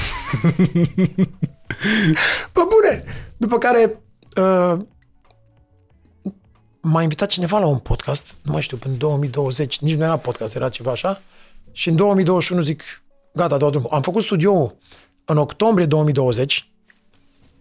[2.51, 3.03] Pă bune!
[3.37, 4.03] După care
[4.37, 4.79] uh,
[6.81, 10.55] m-a invitat cineva la un podcast, nu mai știu, în 2020, nici nu era podcast,
[10.55, 11.21] era ceva așa,
[11.71, 12.83] și în 2021 zic,
[13.33, 13.89] gata, dau drumul.
[13.91, 14.77] Am făcut studioul
[15.25, 16.71] în octombrie 2020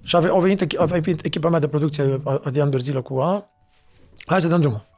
[0.05, 3.51] și a venit, a venit echipa mea de producție, Adrian Berzilă cu A,
[4.27, 4.92] hai să dăm drumul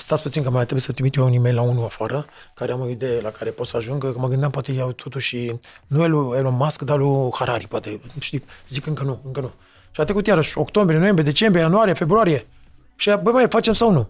[0.00, 2.80] stați puțin că mai trebuie să trimit eu un e-mail la unul afară, care am
[2.80, 5.52] o idee la care pot să ajung, că mă gândeam poate iau totuși,
[5.86, 9.52] nu e lui Elon Musk, dar lui Harari, poate, știi, zic încă nu, încă nu.
[9.90, 12.46] Și a trecut iarăși octombrie, noiembrie, decembrie, ianuarie, februarie.
[12.96, 14.08] Și ea, băi, mai facem sau nu?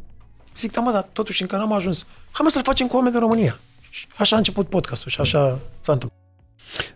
[0.57, 2.07] Zic, da, mă, dar totuși încă n-am ajuns.
[2.31, 3.59] Hai mă să-l facem cu oameni din România.
[3.91, 6.21] Și așa a început podcastul și așa s-a întâmplat.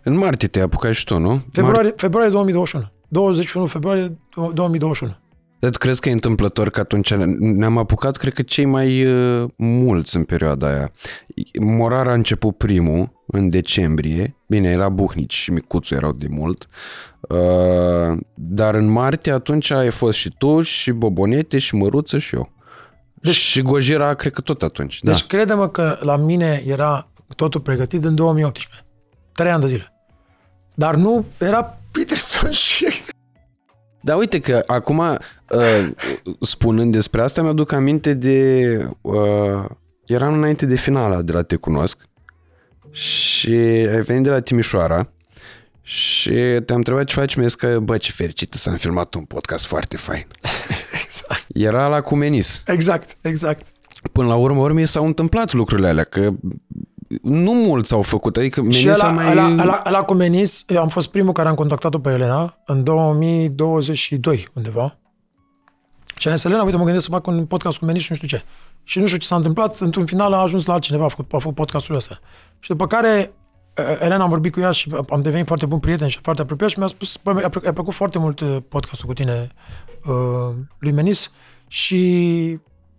[0.03, 1.43] În martie te-ai apucat și tu, nu?
[1.51, 2.85] Februarie, februarie 2021.
[3.07, 4.17] 21 februarie
[4.53, 5.15] 2021.
[5.63, 9.49] Dar tu crezi că e întâmplător că atunci ne-am apucat, cred că cei mai uh,
[9.55, 10.91] mulți în perioada aia.
[11.59, 14.35] Morar a început primul, în decembrie.
[14.47, 16.65] Bine, era Buhnici și Micuțu erau de mult.
[17.19, 22.51] Uh, dar în martie atunci ai fost și tu, și Bobonete, și Măruță și eu.
[23.13, 24.99] Deci, și Gojira, cred că tot atunci.
[25.01, 25.25] Deci da.
[25.27, 28.85] crede-mă că la mine era totul pregătit în 2018.
[29.31, 29.93] Trei ani de zile.
[30.73, 32.85] Dar nu era Peterson și...
[34.05, 35.17] Da, uite că acum, uh,
[36.39, 38.87] spunând despre asta, mi-aduc aminte de...
[39.01, 39.65] Uh,
[40.05, 41.97] eram înainte de finala de la Te Cunosc
[42.91, 43.53] și
[43.91, 45.09] ai venit de la Timișoara
[45.81, 46.29] și
[46.65, 50.27] te-am întrebat ce faci, mi că, bă, ce fericită s-am filmat un podcast foarte fain.
[51.03, 51.45] Exact.
[51.53, 52.63] Era la Cumenis.
[52.65, 53.65] Exact, exact.
[54.11, 56.31] Până la urmă, urmei s-au întâmplat lucrurile alea, că
[57.21, 59.35] nu mulți au făcut, adică Și Menis a la, mai...
[59.35, 64.47] la, la, la Cumenis, eu am fost primul care am contactat-o pe Elena în 2022
[64.53, 64.97] undeva.
[66.17, 68.15] Și am zis, Elena, uite, mă gândesc să fac un podcast cu Menis și nu
[68.15, 68.43] știu ce.
[68.83, 71.37] Și nu știu ce s-a întâmplat, într-un final a ajuns la altcineva, a făcut, a
[71.37, 72.19] făcut podcastul ăsta.
[72.59, 73.33] Și după care
[73.73, 76.69] eh, Elena am vorbit cu ea și am devenit foarte bun prieten și foarte apropiat
[76.69, 79.51] și mi-a spus, bă, mi-a plăcut, plăcut foarte mult eh, podcastul cu tine,
[80.05, 81.31] uh, lui Menis,
[81.67, 81.99] și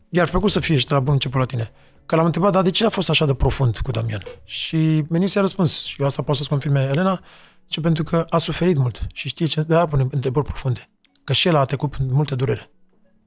[0.08, 1.72] i-ar plăcut să fie și de la bun început la tine.
[2.07, 4.22] Că l-am întrebat, dar de ce a fost așa de profund cu Damian?
[4.44, 7.20] Și Menis a răspuns, și eu asta pot să-ți confirme Elena,
[7.66, 10.88] ce pentru că a suferit mult și știe ce, de-aia pune întrebări profunde.
[11.24, 12.70] Că și el a trecut prin multe durere.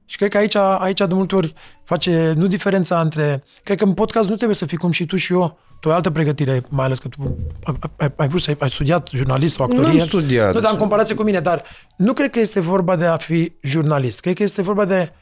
[0.04, 1.54] Și cred că aici, aici de multe ori
[1.84, 3.44] face nu diferența între...
[3.64, 5.58] Cred că în podcast nu trebuie să fii cum și tu și eu.
[5.80, 7.36] Tu ai altă pregătire, mai ales că tu
[7.96, 9.92] ai, ai vrut să ai, ai studiat jurnalist sau actorie.
[9.92, 10.54] Nu am studiat.
[10.54, 11.64] Nu, dar în comparație cu mine, dar
[11.96, 14.20] nu cred că este vorba de a fi jurnalist.
[14.20, 15.12] Cred că este vorba de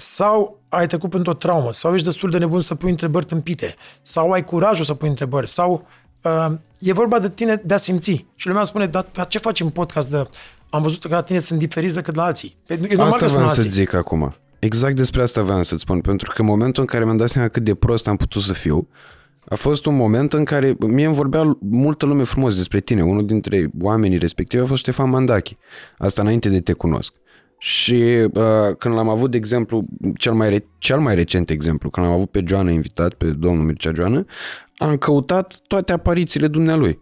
[0.00, 4.30] sau ai trecut într-o traumă, sau ești destul de nebun să pui întrebări tâmpite, sau
[4.30, 5.86] ai curajul să pui întrebări, sau
[6.22, 6.46] uh,
[6.78, 8.26] e vorba de tine de a simți.
[8.34, 10.28] Și lumea spune, dar, dar ce faci în podcast de...
[10.70, 12.56] Am văzut că la tine sunt diferiți decât la alții.
[12.66, 13.62] Pe, e normal Asta că sunt vreau alții.
[13.62, 14.34] să zic acum.
[14.58, 17.48] Exact despre asta vreau să-ți spun, pentru că în momentul în care mi-am dat seama
[17.48, 18.88] cât de prost am putut să fiu,
[19.48, 23.02] a fost un moment în care mie îmi vorbea multă lume frumos despre tine.
[23.04, 25.56] Unul dintre oamenii respectivi a fost Ștefan Mandachi.
[25.98, 27.14] Asta înainte de te cunosc.
[27.58, 27.94] Și
[28.32, 29.84] uh, când l-am avut, de exemplu,
[30.16, 33.64] cel mai, re- cel mai recent exemplu, când l-am avut pe Joana invitat, pe domnul
[33.64, 34.24] Mircea Joana,
[34.76, 36.98] am căutat toate aparițiile dumnealui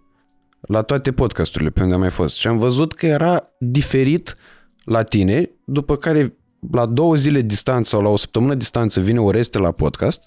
[0.61, 4.37] la toate podcasturile pe unde am mai fost și am văzut că era diferit
[4.85, 6.37] la tine, după care
[6.73, 10.23] la două zile distanță sau la o săptămână distanță vine Oreste la podcast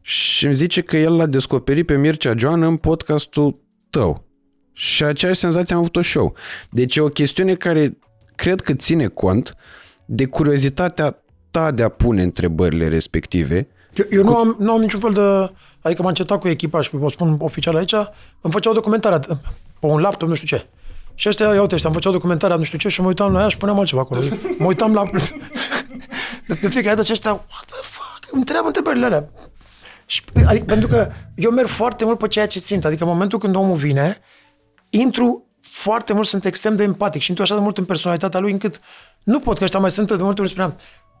[0.00, 4.24] și îmi zice că el l-a descoperit pe Mircea Joana în podcastul tău.
[4.72, 6.34] Și aceeași senzație am avut-o și eu.
[6.70, 7.98] Deci e o chestiune care
[8.36, 9.56] cred că ține cont
[10.04, 13.68] de curiozitatea ta de a pune întrebările respective.
[13.92, 15.54] Eu, eu nu, am, nu am niciun fel de...
[15.80, 17.94] Adică m-am cetat cu echipa și vă spun oficial aici,
[18.40, 19.18] îmi făceau documentarea
[19.80, 20.66] pe un laptop, nu știu ce.
[21.14, 23.40] Și ăștia, ia uite, ăștia, îmi făceau documentarea, nu știu ce, și mă uitam la
[23.40, 24.20] ea și puneam altceva acolo.
[24.58, 25.02] Mă uitam la...
[26.46, 29.30] De, de fiecare dată ăștia, what the fuck, îmi întreabă întrebările alea.
[30.06, 32.84] Și, adică, pentru că eu merg foarte mult pe ceea ce simt.
[32.84, 34.18] Adică în momentul când omul vine,
[34.90, 35.45] intru
[35.76, 38.80] foarte mult, sunt extrem de empatic și intru așa de mult în personalitatea lui încât
[39.22, 40.76] nu pot, că ăștia mai sunt de multe ori spuneam,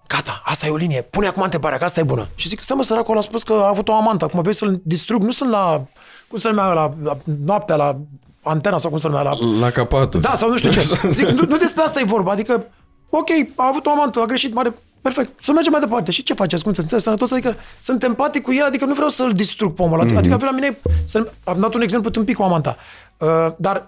[0.08, 2.28] gata, asta e o linie, pune acum întrebarea, că asta e bună.
[2.34, 4.80] Și zic, stai mă, săracul a spus că a avut o amantă, acum vrei să-l
[4.82, 5.84] distrug, nu sunt la,
[6.28, 7.98] cum se numea, la, la noaptea, la
[8.42, 9.32] antena sau cum se numea, la...
[9.60, 10.20] La capatul.
[10.20, 10.80] Da, sau nu știu ce.
[11.10, 12.66] Zic, nu, nu despre asta e vorba, adică,
[13.10, 16.10] ok, a avut o amantă, a greșit, mare, perfect, să mergem mai departe.
[16.10, 16.62] Și ce faceți?
[16.62, 17.32] Cum sunteți sănătos?
[17.32, 20.10] Adică sunt empatic cu el, adică nu vreau să-l distrug pe omul ăla.
[20.10, 20.16] Mm-hmm.
[20.16, 22.76] Adică la mine, să, am dat un exemplu tâmpit cu amanta.
[23.18, 23.86] Uh, dar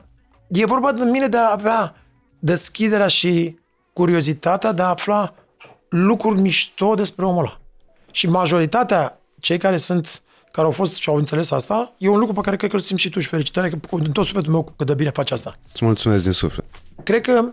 [0.48, 1.94] e vorba de mine de a avea
[2.38, 3.58] deschiderea și
[3.92, 5.34] curiozitatea de a afla
[5.88, 7.60] lucruri mișto despre omul ăla.
[8.12, 10.22] Și majoritatea, cei care sunt,
[10.52, 12.82] care au fost și au înțeles asta, e un lucru pe care cred că îl
[12.82, 15.58] simt și tu și felicitare că din tot sufletul meu cât de bine faci asta.
[15.72, 16.64] Îți mulțumesc din suflet.
[17.02, 17.52] Cred că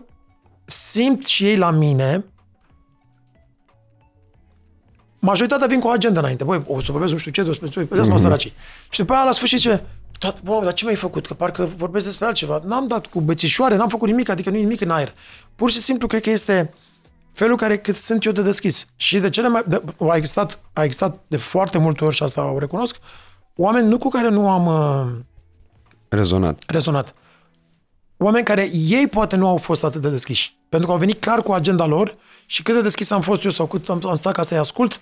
[0.64, 2.24] simt și ei la mine
[5.26, 6.44] majoritatea vin cu o agenda înainte.
[6.44, 8.08] Băi, o să vorbesc nu știu ce despre ce, mm-hmm.
[8.08, 8.52] mă săracii.
[8.90, 9.82] Și după aia la sfârșit ce?
[10.42, 11.26] Bă, dar ce mi-ai făcut?
[11.26, 12.62] Că parcă vorbesc despre altceva.
[12.64, 15.14] N-am dat cu bețișoare, n-am făcut nimic, adică nu e nimic în aer.
[15.54, 16.74] Pur și simplu cred că este
[17.32, 18.92] felul care cât sunt eu de deschis.
[18.96, 19.62] Și de cele mai...
[19.66, 22.96] De, a, existat, a existat de foarte multe ori și asta o recunosc,
[23.56, 25.12] oameni nu cu care nu am uh,
[26.08, 26.62] Rezonat.
[26.66, 27.14] rezonat.
[28.16, 30.58] Oameni care ei poate nu au fost atât de deschiși.
[30.68, 32.16] Pentru că au venit clar cu agenda lor
[32.46, 35.00] și cât de deschis am fost eu sau cât am, am stat ca să-i ascult,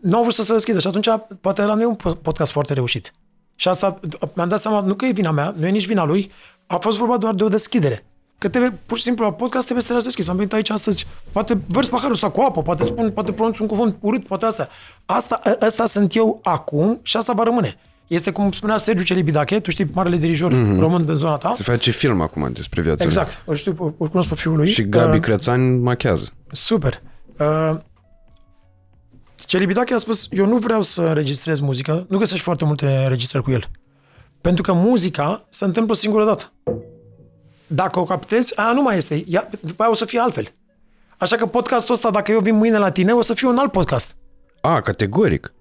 [0.00, 0.80] nu au vrut să se deschidă.
[0.80, 1.08] Și atunci
[1.40, 3.12] poate la noi e un podcast foarte reușit.
[3.60, 3.98] Și asta
[4.34, 6.30] mi-am dat seama, nu că e vina mea, nu e nici vina lui,
[6.66, 8.04] a fost vorba doar de o deschidere.
[8.38, 10.28] Că trebuie, pur și simplu, la podcast trebuie să te deschis.
[10.28, 13.66] Am venit aici astăzi, poate vărți paharul sau cu apă, poate spun, poate pronunț un
[13.66, 14.68] cuvânt urât, poate asta.
[15.06, 17.74] Asta, ă- ăsta sunt eu acum și asta va rămâne.
[18.06, 20.78] Este cum spunea Sergiu Celibidache, tu știi, marele dirijor mm-hmm.
[20.78, 21.54] român din zona ta.
[21.56, 23.06] Se face film acum despre viața lui.
[23.06, 24.68] Exact, îl știu, îl cunosc pe fiul lui.
[24.68, 26.28] Și Gabi Uh, Crețan machează.
[26.52, 27.02] Super.
[27.38, 27.76] Uh,
[29.46, 33.50] Celibidache a spus, eu nu vreau să înregistrez muzică, nu găsești foarte multe înregistrări cu
[33.50, 33.64] el.
[34.40, 36.52] Pentru că muzica se întâmplă o singură dată.
[37.66, 39.24] Dacă o captezi, aia nu mai este.
[39.28, 40.54] Ea, după aia o să fie altfel.
[41.18, 43.72] Așa că podcastul ăsta, dacă eu vin mâine la tine, o să fie un alt
[43.72, 44.16] podcast.
[44.60, 45.52] A, categoric.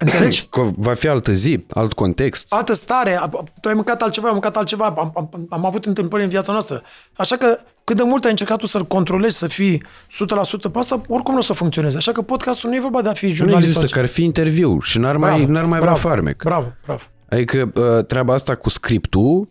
[0.00, 0.46] Înțelegi?
[0.50, 2.46] Că va fi altă zi, alt context.
[2.52, 5.84] altă stare, a- a- tu ai mâncat altceva, am mâncat altceva, am, am, am avut
[5.86, 6.82] întâmplări în viața noastră.
[7.16, 11.00] Așa că cât de mult ai încercat tu să-l controlezi, să fii 100% pe asta,
[11.08, 11.96] oricum nu o să funcționeze.
[11.96, 13.62] Așa că podcastul nu e vorba de a fi Nu jurnalist.
[13.66, 16.42] există, sau că ar fi interviu și n-ar mai, n-ar mai vrea bravo, farmec.
[16.42, 17.00] Bravo, bravo.
[17.28, 19.48] Adică uh, treaba asta cu scriptul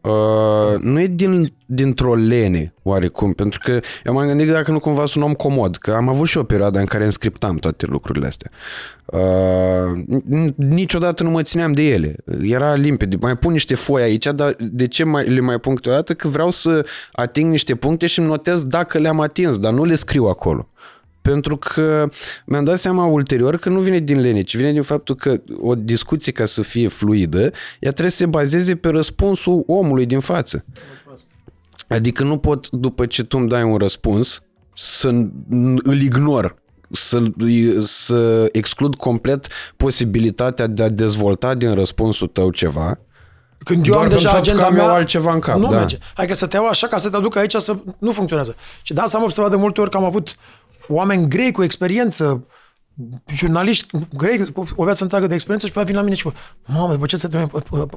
[0.00, 4.78] uh, nu e din, dintr-o lene, oarecum, pentru că eu m-am gândit că dacă nu
[4.78, 7.56] cumva sunt un om comod, că am avut și o perioadă în care îmi scriptam
[7.56, 8.50] toate lucrurile astea.
[9.04, 12.16] Uh, n- niciodată nu mă țineam de ele.
[12.42, 13.16] Era limpede.
[13.20, 16.14] Mai pun niște foi aici, dar de ce mai, le mai pun câteodată?
[16.14, 19.94] Că vreau să ating niște puncte și îmi notez dacă le-am atins, dar nu le
[19.94, 20.68] scriu acolo.
[21.30, 22.08] Pentru că
[22.46, 25.74] mi-am dat seama ulterior că nu vine din lene, ci vine din faptul că o
[25.74, 27.40] discuție ca să fie fluidă,
[27.80, 30.64] ea trebuie să se bazeze pe răspunsul omului din față.
[31.88, 34.42] Adică nu pot, după ce tu îmi dai un răspuns,
[34.74, 35.08] să
[35.82, 36.54] îl ignor,
[36.90, 37.22] să,
[37.80, 39.46] să exclud complet
[39.76, 42.98] posibilitatea de a dezvolta din răspunsul tău ceva.
[43.64, 45.58] Când eu Doar am pentru deja faptul că agenda am eu mea, altceva în cap,
[45.58, 45.76] nu da.
[45.78, 45.98] merge.
[46.14, 48.54] Hai că să te iau așa ca să te aduc aici să nu funcționează.
[48.82, 50.36] Și de asta am observat de multe ori că am avut
[50.94, 52.46] oameni grei cu experiență,
[53.34, 53.86] jurnaliști
[54.16, 56.34] grei cu o viață întreagă de experiență și pe aia vin la mine și spun,
[56.66, 57.50] mamă, după ce să termin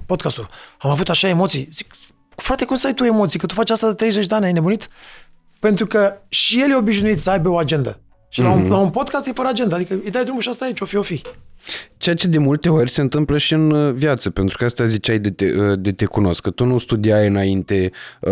[0.06, 0.50] podcastul,
[0.80, 1.68] am avut așa emoții.
[1.72, 1.94] Zic,
[2.36, 3.40] frate, cum să ai tu emoții?
[3.40, 4.90] Că tu faci asta de 30 de ani, ai nebunit?
[5.60, 8.00] Pentru că și el e obișnuit să aibă o agendă.
[8.30, 8.44] Și mm-hmm.
[8.44, 10.74] la, un, la un podcast e fără agenda, adică îi dai drumul și asta e
[10.74, 11.22] ce o fi, o fi.
[11.98, 15.20] Ceea ce de multe ori se întâmplă și în uh, viață, pentru că asta ziceai
[15.20, 17.92] de te, uh, de te cunosc, că tu nu studiai înainte,
[18.22, 18.32] uh,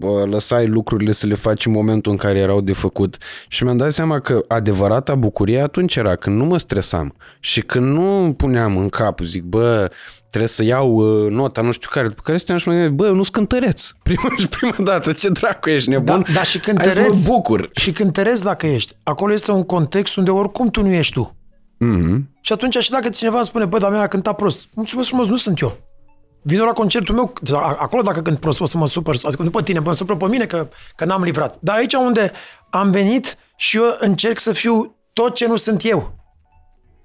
[0.00, 3.16] uh, lăsai lucrurile să le faci în momentul în care erau de făcut
[3.48, 7.86] și mi-am dat seama că adevărata bucurie atunci era când nu mă stresam și când
[7.86, 9.90] nu îmi puneam în cap, zic, bă,
[10.28, 13.10] trebuie să iau uh, nota, nu știu care, după care stăteam și mă gândeam, bă,
[13.10, 13.90] nu-s cântăreț.
[14.02, 16.24] Prima și prima dată, ce dracu, ești nebun?
[16.26, 17.70] Da, da și când Hai te să mă reți, bucur.
[17.72, 21.12] și când te reți dacă ești, acolo este un context unde oricum tu nu ești
[21.12, 21.36] tu.
[21.84, 22.33] Mm-hmm.
[22.46, 25.26] Și atunci și dacă cineva îmi spune, bă, dar mea a cântat prost, mulțumesc frumos,
[25.26, 25.76] nu sunt eu.
[26.42, 29.50] Vino la concertul meu, a- acolo dacă cânt prost o să mă supăr, adică nu
[29.50, 31.56] pe tine, mă supăr pe mine că, că n-am livrat.
[31.60, 32.32] Dar aici unde
[32.70, 36.14] am venit și eu încerc să fiu tot ce nu sunt eu.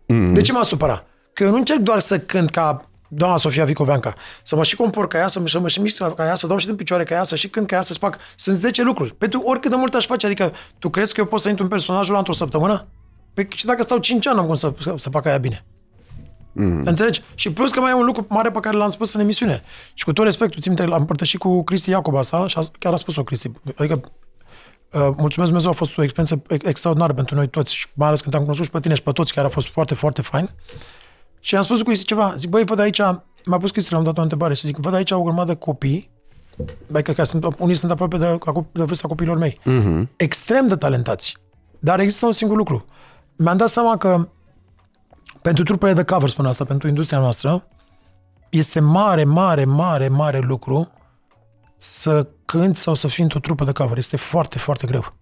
[0.07, 0.33] Mm.
[0.33, 1.07] De ce m-a supărat?
[1.33, 4.13] Că eu nu încerc doar să cânt ca doamna Sofia Vicoveanca,
[4.43, 6.47] să mă și compor ca ea, să mă, să mă și mișc ca ea, să
[6.47, 8.17] dau și din picioare ca ea, să și cânt ca ea, să-ți fac.
[8.35, 9.15] Sunt 10 lucruri.
[9.15, 11.69] Pentru oricât de mult aș face, adică tu crezi că eu pot să intru în
[11.69, 12.87] personajul ăla într-o săptămână?
[13.39, 15.65] Păi și dacă stau 5 ani, am cum să, să, să fac aia bine.
[16.51, 16.83] Mm.
[16.85, 17.21] Înțelegi?
[17.35, 19.63] Și plus că mai e un lucru mare pe care l-am spus în emisiune.
[19.93, 22.93] Și cu tot respectul, țin minte, l-am împărtășit cu Cristi Iacob asta și a, chiar
[22.93, 23.51] a spus-o Cristi.
[23.75, 24.01] Adică,
[24.91, 28.21] uh, mulțumesc Dumnezeu, a fost o experiență ex- extraordinară pentru noi toți și mai ales
[28.21, 30.49] când am cunoscut și pe tine și pe toți, care a fost foarte, foarte fain.
[31.39, 32.33] Și am spus cu Cristi ceva.
[32.37, 33.01] Zic, băi, văd aici,
[33.45, 36.09] m-a pus Cristi, l-am dat o întrebare și zic, văd aici o grămadă de copii,
[36.93, 38.37] adică că sunt, unii sunt aproape de,
[38.71, 40.07] de vârsta copiilor mei, Mm-hmm.
[40.15, 41.37] extrem de talentați.
[41.79, 42.85] Dar există un singur lucru.
[43.41, 44.29] Mi-am dat seama că
[45.41, 47.67] pentru trupele de cover, spun asta, pentru industria noastră,
[48.49, 50.91] este mare, mare, mare, mare lucru
[51.77, 53.97] să cânti sau să fii într-o trupă de cover.
[53.97, 55.13] Este foarte, foarte greu.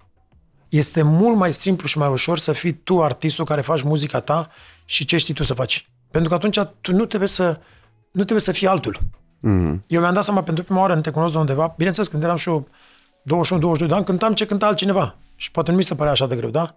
[0.70, 4.50] Este mult mai simplu și mai ușor să fii tu artistul care faci muzica ta
[4.86, 5.90] și ce știi tu să faci.
[6.12, 7.60] Pentru că atunci tu nu trebuie să,
[8.12, 9.00] nu trebuie să fii altul.
[9.00, 9.80] Mm-hmm.
[9.88, 12.38] Eu mi-am dat seama pentru prima oară, în Te cunosc de undeva, bineînțeles, când eram
[12.38, 12.68] și eu
[13.84, 15.16] 21-22 de ani, cântam ce cânta altcineva.
[15.36, 16.76] Și poate nu mi se părea așa de greu, da?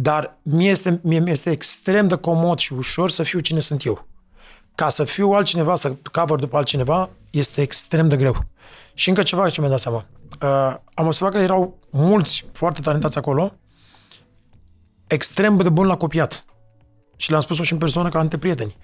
[0.00, 3.84] Dar mie este, mie mi este extrem de comod și ușor să fiu cine sunt
[3.84, 4.06] eu.
[4.74, 8.44] Ca să fiu altcineva, să cover după altcineva, este extrem de greu.
[8.94, 10.06] Și încă ceva ce mi-am dat seama.
[10.42, 13.52] Uh, am observat că erau mulți foarte talentați acolo,
[15.06, 16.44] extrem de buni la copiat.
[17.16, 18.76] Și le-am spus-o și în persoană ca anteprieteni.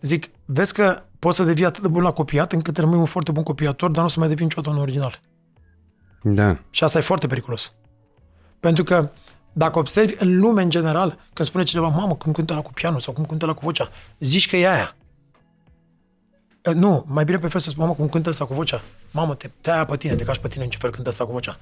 [0.00, 3.32] Zic, vezi că poți să devii atât de bun la copiat încât rămâi un foarte
[3.32, 5.20] bun copiator, dar nu o să mai devii niciodată un original.
[6.22, 6.58] Da.
[6.70, 7.74] Și asta e foarte periculos.
[8.60, 9.10] Pentru că
[9.58, 13.00] dacă observi în lume în general, când spune cineva, mamă, cum cântă la cu pianul
[13.00, 14.96] sau cum cântă la cu vocea, zici că e aia.
[16.62, 18.82] E, Nu, mai bine prefer să spun, mamă, cum cântă asta cu vocea.
[19.10, 21.24] Mamă, te, te aia pe tine, te cași pe tine în ce fel cântă asta
[21.24, 21.58] cu vocea.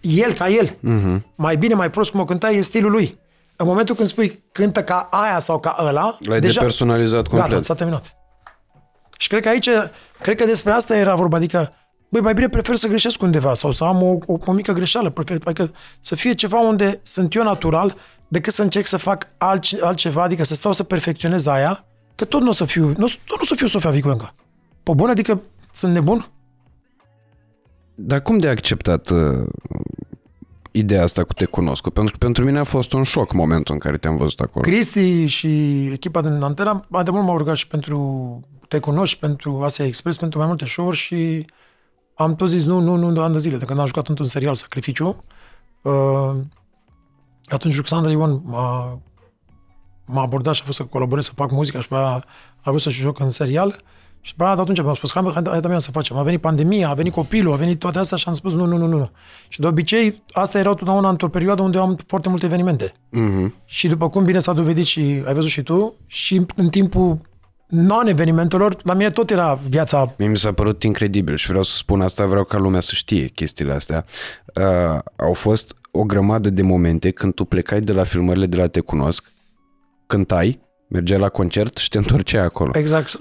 [0.00, 0.68] El ca el.
[0.68, 1.22] Uh-huh.
[1.34, 3.18] Mai bine, mai prost cum o cânta, e stilul lui.
[3.56, 7.50] În momentul când spui cântă ca aia sau ca ăla, L-ai depersonalizat complet.
[7.50, 8.16] Gata, s-a terminat.
[9.18, 9.68] Și cred că aici,
[10.22, 11.72] cred că despre asta era vorba, adică
[12.12, 15.10] băi, mai bine prefer să greșesc undeva sau să am o, o, o mică greșeală,
[15.10, 17.96] prefer, adică să fie ceva unde sunt eu natural,
[18.28, 21.84] decât să încerc să fac alt, altceva, adică să stau să perfecționez aia,
[22.14, 24.34] că tot nu o să fiu, nu, tot nu o să fiu Sofia Vicuenca.
[24.82, 25.40] Pe bun, adică
[25.72, 26.26] sunt nebun?
[27.94, 29.46] Dar cum de acceptat uh,
[30.70, 31.88] ideea asta cu Te Cunosc?
[31.88, 34.64] Pentru că pentru mine a fost un șoc momentul în care te-am văzut acolo.
[34.64, 39.84] Cristi și echipa din Antena de mult m-au rugat și pentru Te Cunosc, pentru Asia
[39.84, 41.44] Express, pentru mai multe show și
[42.14, 44.26] am tot zis nu, nu, nu, nu, ani de zile, de când am jucat într-un
[44.26, 45.24] serial Sacrificiu.
[45.82, 46.34] Uh,
[47.44, 48.98] atunci Ruxandra Ion m-a,
[50.06, 52.24] m-a abordat și a fost să colaborez, să fac muzica și a,
[52.60, 53.82] a vrut să-și joc în serial.
[54.24, 56.16] Și pe atunci mi-am spus, hai, hai, hai, hai să facem.
[56.16, 58.76] A venit pandemia, a venit copilul, a venit toate astea și am spus, nu, nu,
[58.76, 59.10] nu, nu.
[59.48, 62.92] Și de obicei, asta era totdeauna într-o perioadă unde am foarte multe evenimente.
[62.92, 63.64] Mm-hmm.
[63.64, 67.18] Și după cum bine s-a dovedit și ai văzut și tu, și în timpul
[67.72, 70.14] non-evenimentelor, la mine tot era viața...
[70.18, 73.26] Mie mi s-a părut incredibil și vreau să spun asta, vreau ca lumea să știe
[73.26, 74.04] chestiile astea.
[74.54, 78.66] Uh, au fost o grămadă de momente când tu plecai de la filmările de la
[78.66, 79.32] Te Cunosc,
[80.06, 80.60] cântai,
[80.92, 82.70] mergeai la concert și te întorceai acolo.
[82.74, 83.08] Exact.
[83.08, 83.16] Și,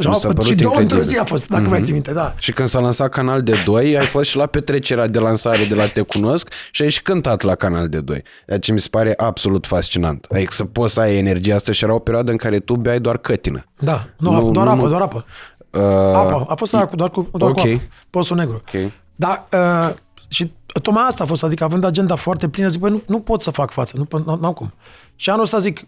[0.46, 1.70] și două într-o zi a fost, dacă mm-hmm.
[1.70, 2.34] mai ții minte, da.
[2.38, 5.76] Și când s-a lansat Canal de 2, ai fost și la petrecerea de lansare de
[5.76, 8.24] la Te Cunosc și ai și cântat la Canal de 2.
[8.46, 10.28] Ceea ce mi se pare absolut fascinant.
[10.32, 13.00] Adică să poți să ai energia asta și era o perioadă în care tu beai
[13.00, 13.66] doar cătină.
[13.80, 14.90] Da, nu, nu doar nu, apă, nu.
[14.90, 15.26] doar apă.
[15.70, 15.82] Uh,
[16.16, 17.72] apă, a fost aia cu, doar cu, doar okay.
[17.72, 18.62] cu apă, postul negru.
[18.68, 18.94] Okay.
[19.16, 19.96] Da, uh,
[20.28, 23.42] și tocmai asta a fost, adică având agenda foarte plină, zic, băi, nu, nu pot
[23.42, 24.74] să fac față, nu, n-am cum.
[25.16, 25.88] Și anul ăsta zic,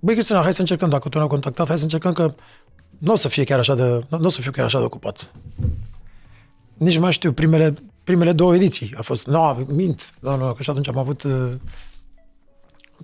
[0.00, 2.34] băi, Cristina, hai să încercăm, dacă tu ne-ai contactat, hai să încercăm că
[2.98, 5.32] nu o să fie chiar așa de, nu o să fiu chiar așa de ocupat.
[6.74, 7.74] Nici mai știu, primele,
[8.04, 11.22] primele două ediții a fost, nu, no, mint, nu, nu, că și atunci am avut,
[11.22, 11.52] uh,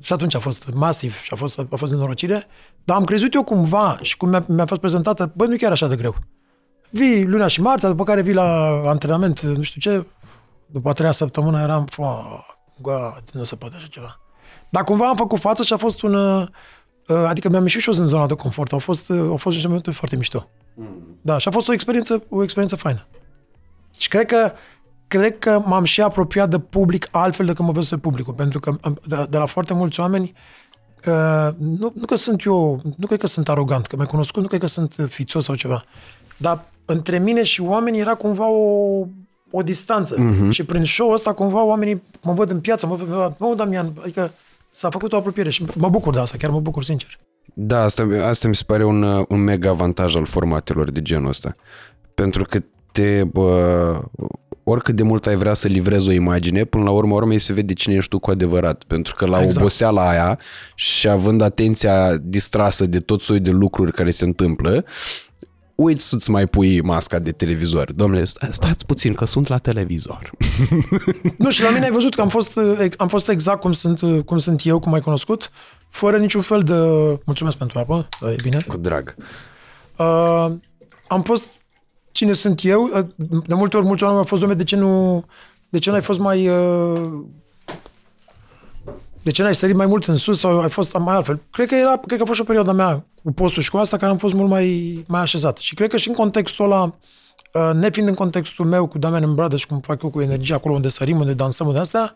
[0.00, 2.46] și atunci a fost masiv și a fost, a fost nenorocire,
[2.84, 5.70] dar am crezut eu cumva și cum mi-a, mi-a fost prezentată, băi, nu e chiar
[5.70, 6.14] așa de greu.
[6.90, 10.06] Vii luna și marțea, după care vii la antrenament, nu știu ce,
[10.66, 11.88] după a treia săptămână eram,
[12.80, 14.20] God, nu se poate așa ceva.
[14.70, 16.48] Dar cumva am făcut față și a fost un...
[17.08, 18.72] Uh, adică mi-am ieșit și eu în zona de confort.
[18.72, 20.48] Au fost, uh, au fost niște momente foarte mișto.
[20.74, 21.18] Mm.
[21.20, 23.06] Da, și a fost o experiență, o experiență faină.
[23.96, 24.52] Și cred că
[25.08, 28.76] cred că m-am și apropiat de public altfel decât mă văzut pe publicul, pentru că
[29.04, 30.32] de, de la foarte mulți oameni
[31.06, 34.48] uh, nu, nu că sunt eu, nu cred că sunt arogant, că mi-ai cunoscut, nu
[34.48, 35.84] cred că sunt fițos sau ceva,
[36.36, 39.06] dar între mine și oameni era cumva o,
[39.50, 40.14] o distanță.
[40.14, 40.50] Mm-hmm.
[40.50, 44.32] Și prin show ăsta cumva oamenii mă văd în piață, mă văd, mă, Damian, adică
[44.76, 47.18] s-a făcut o apropiere și mă bucur de asta, chiar mă bucur sincer.
[47.54, 51.56] Da, asta, asta mi se pare un, un mega avantaj al formatelor de genul ăsta.
[52.14, 52.58] Pentru că
[52.92, 54.00] te, bă,
[54.64, 57.72] oricât de mult ai vrea să livrezi o imagine, până la urmă urmei se vede
[57.72, 58.84] cine ești tu cu adevărat.
[58.86, 59.56] Pentru că la exact.
[59.56, 60.38] oboseala aia
[60.74, 64.84] și având atenția distrasă de tot soiul de lucruri care se întâmplă,
[65.76, 67.92] uiți să-ți mai pui masca de televizor.
[67.92, 70.30] Domnule, stați puțin că sunt la televizor.
[71.38, 72.58] Nu, și la mine ai văzut că am fost,
[72.96, 75.50] am fost exact cum sunt, cum sunt eu, cum ai cunoscut,
[75.88, 76.74] fără niciun fel de...
[77.24, 78.58] Mulțumesc pentru apă, da, e bine.
[78.66, 79.14] Cu drag.
[79.96, 80.46] Uh,
[81.08, 81.46] am fost
[82.12, 82.82] cine sunt eu.
[82.82, 83.04] Uh,
[83.46, 85.24] de multe ori, mulți oameni au fost, domnule, de ce nu...
[85.68, 86.48] De ce nu ai fost mai...
[86.48, 87.24] Uh,
[89.26, 91.40] de ce n-ai sărit mai mult în sus sau ai fost mai altfel?
[91.50, 93.76] Cred că, era, cred că a fost și o perioadă mea cu postul și cu
[93.76, 95.56] asta care am fost mult mai, mai așezat.
[95.56, 96.82] Și cred că și în contextul ăla,
[97.52, 100.54] uh, nefiind în contextul meu cu Damian în bradă și cum fac eu cu energie
[100.54, 102.14] acolo unde sărim, unde dansăm, unde astea,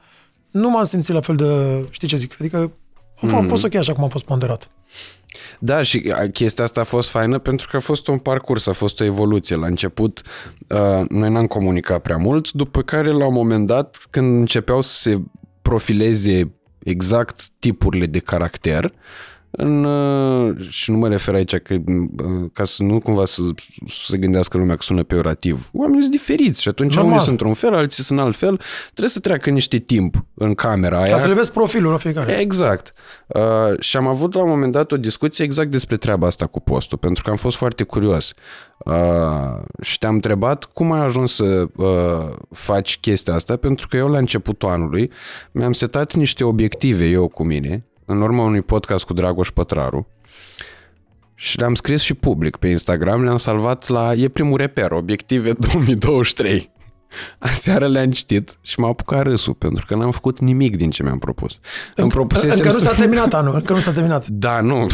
[0.50, 1.46] nu m-am simțit la fel de,
[1.90, 2.56] știi ce zic, adică
[3.22, 3.34] am, mm.
[3.34, 4.70] am fost ok așa cum am fost ponderat.
[5.58, 9.00] Da, și chestia asta a fost faină pentru că a fost un parcurs, a fost
[9.00, 9.56] o evoluție.
[9.56, 10.22] La început,
[10.68, 14.92] uh, noi n-am comunicat prea mult, după care, la un moment dat, când începeau să
[14.92, 15.22] se
[15.62, 16.54] profileze
[16.84, 18.92] exact tipurile de caracter,
[19.50, 23.42] în, uh, și nu mă refer aici că, uh, ca să nu cumva să,
[23.86, 25.70] să se gândească lumea că sună peorativ.
[25.72, 27.10] Oamenii sunt diferiți și atunci Normal.
[27.10, 28.60] unii sunt într-un fel, alții sunt altfel.
[28.84, 31.10] Trebuie să treacă niște timp în camera aia.
[31.10, 32.32] Ca să le vezi profilul la fiecare.
[32.32, 32.92] Exact.
[33.26, 36.60] Uh, și am avut la un moment dat o discuție exact despre treaba asta cu
[36.60, 38.34] postul, pentru că am fost foarte curios.
[38.78, 38.94] Uh,
[39.82, 44.18] și te-am întrebat cum ai ajuns să uh, faci chestia asta, pentru că eu la
[44.18, 45.10] începutul anului
[45.50, 50.08] mi-am setat niște obiective eu cu mine în urma unui podcast cu Dragoș Pătraru
[51.34, 56.70] și le-am scris și public pe Instagram, le-am salvat la E primul reper, obiective 2023.
[57.38, 61.18] Aseară le-am citit și m-a apucat râsul, pentru că n-am făcut nimic din ce mi-am
[61.18, 61.58] propus.
[61.94, 64.26] Îmi propusesem încă nu s-a terminat anul, încă nu s-a terminat.
[64.26, 64.86] Da, nu.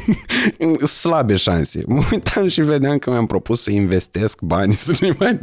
[1.00, 1.82] Slabe șanse.
[1.86, 5.38] Mă uitam și vedeam că mi-am propus să investesc bani, să nu mai,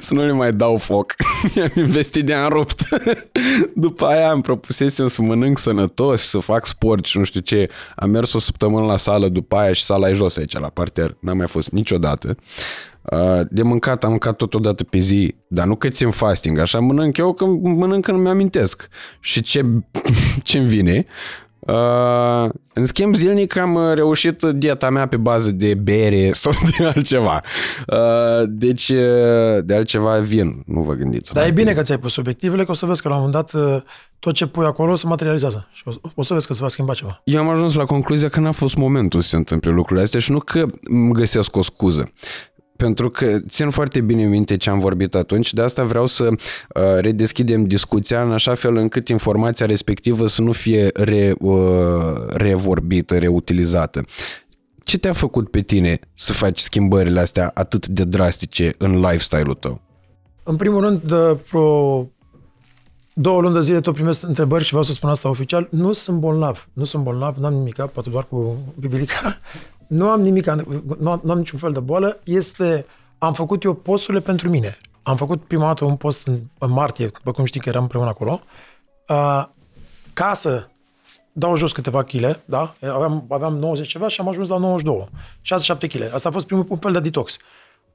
[0.00, 1.14] să nu le mai dau foc.
[1.56, 2.88] I-am investit de-am rupt.
[3.74, 7.70] După aia am propusesem să mănânc sănătos, să fac sport și nu știu ce.
[7.96, 11.16] Am mers o săptămână la sală după aia și sala e jos aici, la parter.
[11.20, 12.36] N-am mai fost niciodată.
[13.12, 17.16] Uh, de mâncat am mâncat totodată pe zi, dar nu că țin fasting, așa mănânc
[17.16, 18.88] eu când mănânc când mi-amintesc.
[19.20, 19.62] Și ce,
[20.42, 21.06] ce-mi vine,
[21.66, 27.40] Uh, în schimb, zilnic am reușit dieta mea pe bază de bere sau de altceva.
[27.86, 28.92] Uh, deci,
[29.60, 31.32] de altceva vin, nu vă gândiți.
[31.32, 33.52] Dar e bine că ți-ai pus obiectivele, că o să vezi că la un moment
[33.52, 33.62] dat
[34.18, 36.94] tot ce pui acolo se materializează și o, o să vezi că se va schimba
[36.94, 37.20] ceva.
[37.24, 40.30] Eu am ajuns la concluzia că n-a fost momentul să se întâmple lucrurile astea și
[40.30, 42.12] nu că îmi găsesc o scuză
[42.84, 46.36] pentru că țin foarte bine minte ce am vorbit atunci, de asta vreau să uh,
[46.98, 51.58] redeschidem discuția în așa fel încât informația respectivă să nu fie re, uh,
[52.26, 54.04] revorbită, reutilizată.
[54.82, 59.80] Ce te-a făcut pe tine să faci schimbările astea atât de drastice în lifestyle-ul tău?
[60.42, 62.06] În primul rând, de pro
[63.12, 65.68] două luni de zile tot primesc întrebări și vreau să spun asta oficial.
[65.70, 66.68] Nu sunt bolnav.
[66.72, 69.38] Nu sunt bolnav, n-am nimic, poate doar cu bibilica.
[69.94, 70.46] Nu am nimic,
[70.98, 72.20] nu am, nu am niciun fel de boală.
[72.24, 72.86] Este,
[73.18, 74.76] am făcut eu posturile pentru mine.
[75.02, 78.08] Am făcut prima dată un post în, în martie, după cum știi că eram împreună
[78.08, 78.40] acolo,
[79.08, 79.44] uh,
[80.12, 80.66] ca să
[81.32, 82.74] dau jos câteva chile, da?
[82.80, 85.08] Aveam, aveam 90 ceva și am ajuns la 92.
[85.76, 86.14] 6-7 kg.
[86.14, 87.36] Asta a fost primul un fel de detox.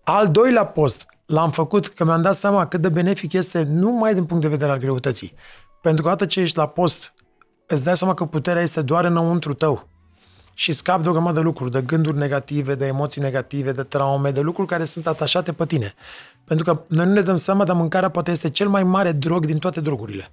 [0.04, 4.14] Al doilea post l-am făcut că mi-am dat seama cât de benefic este nu mai
[4.14, 5.34] din punct de vedere al greutății.
[5.82, 7.14] Pentru că odată ce ești la post,
[7.68, 9.88] îți dai seama că puterea este doar înăuntru tău
[10.60, 14.32] și scap de o grămadă de lucruri, de gânduri negative, de emoții negative, de traume,
[14.32, 15.94] de lucruri care sunt atașate pe tine.
[16.44, 19.46] Pentru că noi nu ne dăm seama, dar mâncarea poate este cel mai mare drog
[19.46, 20.32] din toate drogurile.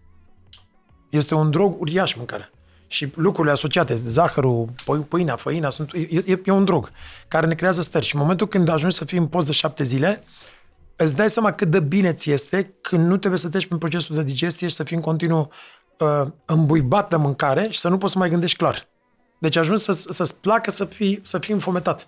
[1.10, 2.50] Este un drog uriaș mâncarea.
[2.86, 4.68] Și lucrurile asociate, zahărul,
[5.08, 5.90] pâinea, făina, sunt,
[6.26, 6.90] e, e un drog
[7.28, 8.06] care ne creează stări.
[8.06, 10.24] Și în momentul când ajungi să fii în post de șapte zile,
[10.96, 14.16] îți dai seama cât de bine ți este când nu trebuie să treci prin procesul
[14.16, 15.50] de digestie și să fii în continuu
[15.98, 18.88] uh, îmbuibat de mâncare și să nu poți să mai gândești clar.
[19.46, 22.06] Deci ajungi să, să-ți placă să fii, să fii înfometat.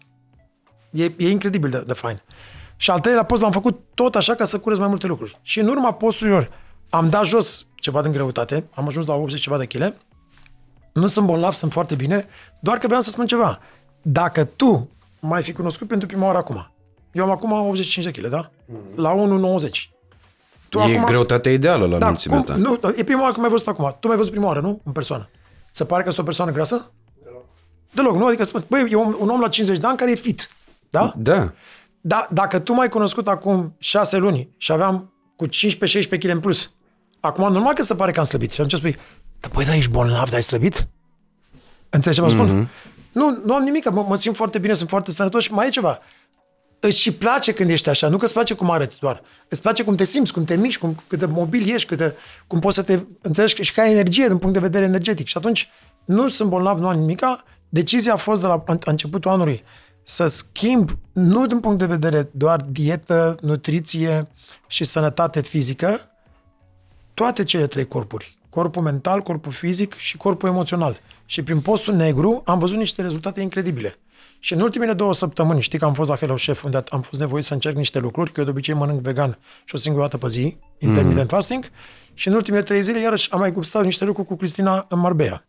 [0.90, 2.22] E, e incredibil de, de fain.
[2.76, 5.38] Și al treilea post l-am făcut tot așa ca să curez mai multe lucruri.
[5.42, 6.50] Și în urma posturilor
[6.90, 9.94] am dat jos ceva din greutate, am ajuns la 80 ceva de kg,
[10.92, 12.26] nu sunt bolnav, sunt foarte bine,
[12.60, 13.58] doar că vreau să spun ceva.
[14.02, 14.90] Dacă tu
[15.20, 16.70] mai fi cunoscut pentru prima oară acum,
[17.12, 18.50] eu am acum 85 de kg, da?
[18.94, 19.14] La
[19.60, 19.70] 1,90.
[20.68, 21.04] Tu e acum...
[21.04, 22.54] greutatea ideală la da, înălțimea ta.
[22.54, 23.96] Nu, e prima oară când m-ai văzut acum.
[24.00, 24.80] Tu m-ai văzut prima oară, nu?
[24.84, 25.28] În persoană.
[25.70, 26.92] Se pare că sunt o persoană grasă?
[27.90, 28.26] Deloc, nu?
[28.26, 30.50] Adică spun, băi, e un, un om la 50 de ani care e fit.
[30.90, 31.12] Da?
[31.16, 31.52] Da.
[32.00, 35.50] Da, dacă tu m-ai cunoscut acum 6 luni și aveam cu 15-16
[36.08, 36.72] kg în plus,
[37.20, 38.50] acum normal că se pare că am slăbit.
[38.50, 38.96] Și atunci spui,
[39.40, 40.88] dar băi, da, ești bolnav, dar ai slăbit?
[41.90, 42.48] Înțelegi ce mă spun?
[42.48, 42.88] Mm-hmm.
[43.12, 45.70] Nu, nu am nimic, mă, mă simt foarte bine, sunt foarte sănătos și mai e
[45.70, 45.98] ceva.
[46.80, 49.22] Îți și place când ești așa, nu că îți place cum arăți doar.
[49.48, 52.16] Îți place cum te simți, cum te miști, cum, cât de mobil ești, cât de,
[52.46, 55.26] cum poți să te înțelegi și ca energie din punct de vedere energetic.
[55.26, 55.68] Și atunci
[56.04, 59.62] nu sunt bolnav, nu am nimica, Decizia a fost de la începutul anului
[60.02, 64.28] să schimb, nu din punct de vedere doar dietă, nutriție
[64.66, 66.00] și sănătate fizică,
[67.14, 68.38] toate cele trei corpuri.
[68.48, 71.00] Corpul mental, corpul fizic și corpul emoțional.
[71.26, 73.98] Și prin postul negru am văzut niște rezultate incredibile.
[74.38, 77.20] Și în ultimele două săptămâni, știi că am fost la Hello Chef, unde am fost
[77.20, 80.18] nevoit să încerc niște lucruri, că eu de obicei mănânc vegan și o singură dată
[80.18, 81.36] pe zi, intermittent mm.
[81.36, 81.70] fasting,
[82.14, 85.44] și în ultimele trei zile iarăși am mai gustat niște lucruri cu Cristina în Marbella.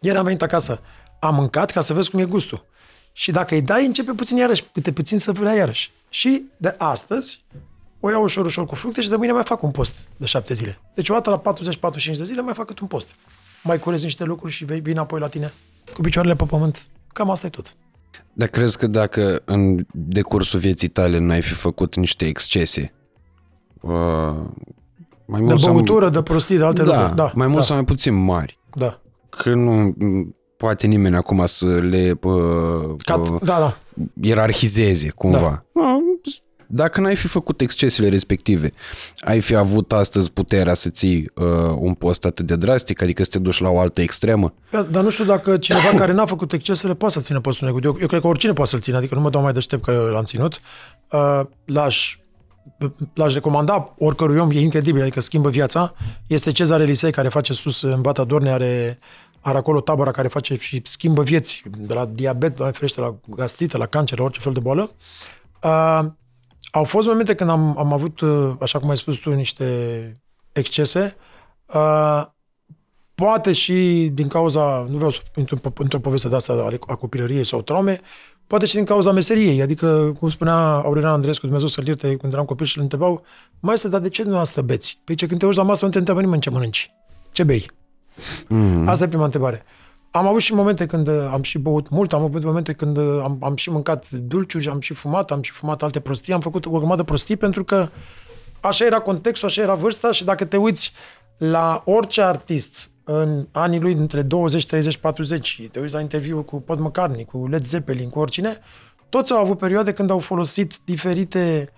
[0.00, 0.80] Ieri am venit acasă
[1.20, 2.64] am mâncat ca să vezi cum e gustul.
[3.12, 5.92] Și dacă îi dai, începe puțin iarăși, câte puțin să vrea iarăși.
[6.08, 7.44] Și de astăzi
[8.00, 10.54] o iau ușor, ușor cu fructe și de mâine mai fac un post de șapte
[10.54, 10.78] zile.
[10.94, 11.54] Deci o dată la
[11.92, 13.14] 40-45 de zile mai fac un post.
[13.62, 15.52] Mai curezi niște lucruri și vei vin apoi la tine
[15.94, 16.86] cu picioarele pe pământ.
[17.12, 17.76] Cam asta e tot.
[18.32, 22.92] Dar crezi că dacă în decursul vieții tale n-ai fi făcut niște excese,
[23.80, 23.90] uh,
[25.26, 26.10] mai mult de băutură, sau...
[26.10, 27.16] de prostii, de alte da, lucruri.
[27.16, 27.64] Da, mai mult da.
[27.64, 28.58] sau mai puțin mari.
[28.74, 29.00] Da.
[29.28, 29.94] Că nu,
[30.60, 32.34] poate nimeni acum să le uh,
[33.04, 33.76] Cat, uh, da, da.
[34.20, 35.64] ierarhizeze cumva.
[35.74, 35.98] Da.
[36.66, 38.70] Dacă n-ai fi făcut excesele respective,
[39.20, 41.46] ai fi avut astăzi puterea să ții uh,
[41.78, 44.54] un post atât de drastic, adică să te duci la o altă extremă?
[44.70, 47.86] Da, dar nu știu dacă cineva care n-a făcut excesele poate să țină postul negru.
[47.86, 50.08] Eu, eu cred că oricine poate să-l țină, adică nu mă dau mai deștept că
[50.12, 50.60] l-am ținut.
[51.10, 52.18] Uh, l-aș
[53.14, 55.94] l-aș recomanda oricărui om, e incredibil, adică schimbă viața.
[56.26, 58.98] Este Cezare Elisei care face sus în Bata Dorne, are
[59.40, 63.78] are acolo tabăra care face și schimbă vieți, de la diabet, la ferește, la gastrită,
[63.78, 64.90] la cancer, la orice fel de boală.
[65.62, 66.04] Uh,
[66.70, 69.64] au fost momente când am, am avut, uh, așa cum ai spus tu, niște
[70.52, 71.16] excese.
[71.66, 72.26] Uh,
[73.14, 77.62] poate și din cauza, nu vreau să intru într-o poveste de asta a copilăriei sau
[77.62, 78.00] traume,
[78.46, 79.62] poate și din cauza meseriei.
[79.62, 83.22] Adică, cum spunea Aurelian Andreescu, Dumnezeu să-l ierte, când eram copil și îl întrebau,
[83.60, 85.00] mai este, dar de ce nu asta beți?
[85.04, 86.90] Păi ce, când te uiți la masă, nu te întreabă nimeni ce mănânci.
[87.32, 87.70] Ce bei?
[88.48, 88.88] Mm.
[88.88, 89.64] Asta e prima întrebare.
[90.10, 93.20] Am avut și momente când uh, am și băut mult, am avut momente când uh,
[93.22, 96.66] am, am și mâncat dulciuri, am și fumat, am și fumat alte prostii, am făcut
[96.66, 97.88] o grămadă prostii pentru că
[98.60, 100.92] așa era contextul, așa era vârsta și dacă te uiți
[101.38, 106.60] la orice artist în anii lui dintre 20, 30, 40, te uiți la interviu cu
[106.60, 108.58] Paul McCartney, cu Led Zeppelin, cu oricine,
[109.08, 111.72] toți au avut perioade când au folosit diferite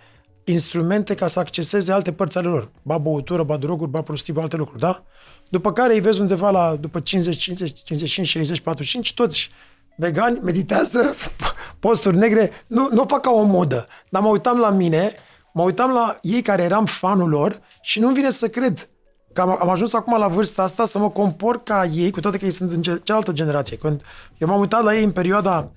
[0.44, 2.70] instrumente ca să acceseze alte părți ale lor.
[2.82, 5.02] Ba băutură, ba droguri, ba prostii, ba alte lucruri, da?
[5.52, 9.50] După care îi vezi undeva la, după 50, 50, 55, 60, 45, toți
[9.96, 11.14] vegani meditează,
[11.84, 15.12] posturi negre, nu, nu o fac ca o modă, dar mă uitam la mine,
[15.52, 18.88] mă uitam la ei care eram fanul lor și nu-mi vine să cred
[19.32, 22.38] că am, am ajuns acum la vârsta asta să mă compor ca ei, cu toate
[22.38, 23.76] că ei sunt în cealaltă generație.
[23.76, 24.02] Când
[24.38, 25.70] eu m-am uitat la ei în perioada,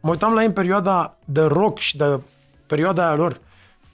[0.00, 2.20] mă uitam la ei în perioada de rock și de
[2.66, 3.40] perioada aia lor,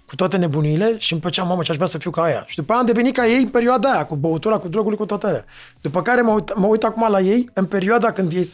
[0.08, 2.44] cu toate nebunile și îmi plăcea, mamă, ce aș vrea să fiu ca aia.
[2.46, 5.06] Și după aia am devenit ca ei în perioada aia, cu băutura, cu drogul, cu
[5.06, 5.44] toate alea.
[5.80, 8.48] După care mă uit, mă uit acum la ei în perioada când ei,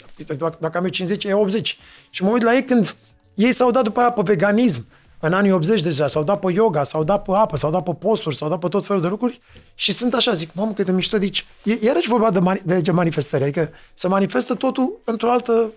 [0.58, 1.78] dacă am eu 50, ei 80.
[2.10, 2.96] Și mă uit la ei când
[3.34, 4.86] ei s-au dat după aia pe veganism,
[5.20, 7.94] în anii 80 deja, s-au dat pe yoga, s-au dat pe apă, s-au dat pe
[7.98, 9.40] posturi, s-au dat pe tot felul de lucruri
[9.74, 12.90] și sunt așa, zic, mamă, cât de mișto, deci, e, iarăși vorba de, mani- de
[12.90, 15.72] manifestări, adică se manifestă totul într-o altă...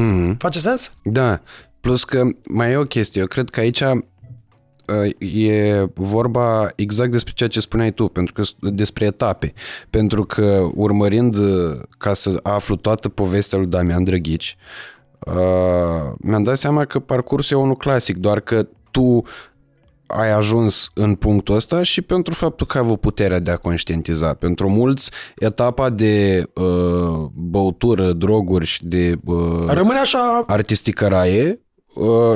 [0.00, 0.36] Mm-hmm.
[0.38, 0.94] Face sens?
[1.02, 1.40] Da,
[1.80, 3.82] plus că mai e o chestie, eu cred că aici
[5.18, 9.52] e vorba exact despre ceea ce spuneai tu, pentru că despre etape.
[9.90, 11.36] Pentru că urmărind
[11.98, 14.56] ca să aflu toată povestea lui Damian Drăghici,
[15.26, 19.22] uh, mi-am dat seama că parcursul e unul clasic, doar că tu
[20.06, 24.34] ai ajuns în punctul ăsta și pentru faptul că ai avut puterea de a conștientiza.
[24.34, 30.44] Pentru mulți, etapa de uh, băutură, droguri și de uh, Rămâne așa...
[30.46, 31.61] artisticăraie Uh,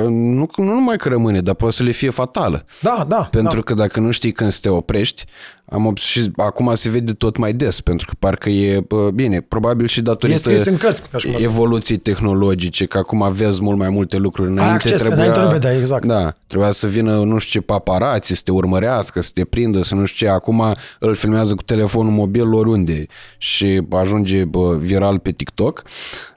[0.09, 2.65] nu, nu numai că rămâne, dar poate să le fie fatală.
[2.81, 3.27] Da, da.
[3.31, 3.61] Pentru da.
[3.61, 5.25] că dacă nu știi când să te oprești,
[5.69, 10.01] am și acum se vede tot mai des, pentru că parcă e, bine, probabil și
[10.01, 11.03] datorită în cărți,
[11.37, 14.49] evoluției tehnologice, că acum vezi mult mai multe lucruri.
[14.49, 16.05] Înainte acces, trebuia, înainte vedea, exact.
[16.05, 19.95] Da, trebuia să vină nu știu ce paparați, să te urmărească, să te prindă, să
[19.95, 20.33] nu știu ce.
[20.33, 23.05] Acum îl filmează cu telefonul mobil oriunde
[23.37, 25.83] și ajunge bă, viral pe TikTok.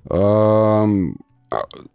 [0.02, 0.18] Uh,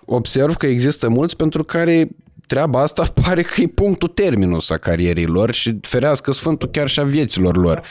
[0.05, 2.09] observ că există mulți pentru care
[2.47, 6.99] treaba asta pare că e punctul terminus a carierei lor și ferească Sfântul chiar și
[6.99, 7.81] a vieților lor.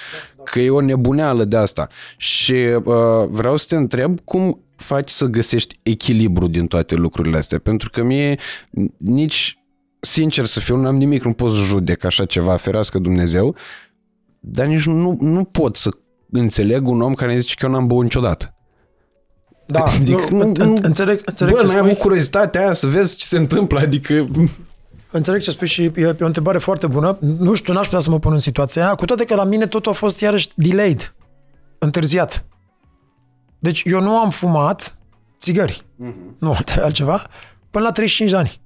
[0.44, 1.88] Că e o nebuneală de asta.
[2.16, 7.58] Și uh, vreau să te întreb cum faci să găsești echilibru din toate lucrurile astea.
[7.58, 8.38] Pentru că mie
[8.96, 9.58] nici,
[10.00, 13.56] sincer să fiu, nu am nimic, nu pot să judec așa ceva, ferească Dumnezeu,
[14.40, 15.90] dar nici nu, nu pot să
[16.30, 18.53] înțeleg un om care îmi zice că eu n-am băut niciodată.
[19.66, 23.36] Da, adică, nu, nu, înțeleg, înțeleg bă, n-ai avut curiozitatea aia să vezi ce se
[23.36, 24.28] întâmplă, adică...
[25.10, 27.18] Înțeleg ce spui și e, e o întrebare foarte bună.
[27.20, 29.66] Nu știu, n-aș putea să mă pun în situația aia, cu toate că la mine
[29.66, 31.14] totul a fost iarăși delayed,
[31.78, 32.44] întârziat.
[33.58, 34.98] Deci eu nu am fumat
[35.38, 36.38] țigări, uh-huh.
[36.38, 37.26] nu altceva,
[37.70, 38.60] până la 35 de ani.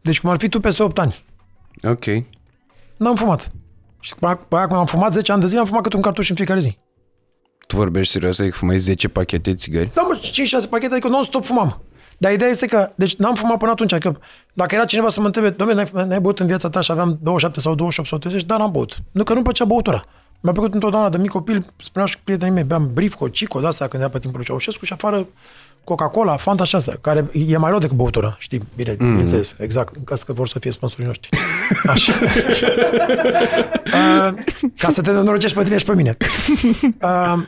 [0.00, 1.24] Deci cum ar fi tu peste 8 ani.
[1.82, 2.04] Ok.
[2.96, 3.50] N-am fumat.
[4.00, 6.30] Și pe aia când am fumat 10 ani de zi, am fumat câte un cartuș
[6.30, 6.78] în fiecare zi.
[7.68, 9.90] Tu vorbești serios, adică fumai 10 pachete țigări?
[9.94, 10.20] Da, mă,
[10.64, 11.82] 5-6 pachete, adică non-stop fumam.
[12.18, 14.12] Dar ideea este că, deci n-am fumat până atunci, că
[14.52, 17.18] dacă era cineva să mă întrebe, domnule, n-ai, n-ai băut în viața ta și aveam
[17.22, 18.98] 27 sau 28 sau 30, dar n-am băut.
[19.10, 20.04] Nu că nu-mi plăcea băutura.
[20.40, 24.02] Mi-a plăcut întotdeauna de mic copil, spuneau și prietenii mei, beam Brifco, Cico, de-astea când
[24.02, 25.26] era pe timpul lui Ceaușescu și afară
[25.84, 29.08] Coca-Cola, Fanta și asta, care e mai rău decât băutura, știi, bine, mm.
[29.08, 31.28] bineînțeles, exact, în caz că vor să fie sponsorii noștri.
[31.92, 32.12] Așa.
[33.84, 34.34] uh,
[34.82, 36.16] ca să te norocești pe tine și pe mine.
[37.02, 37.42] Uh,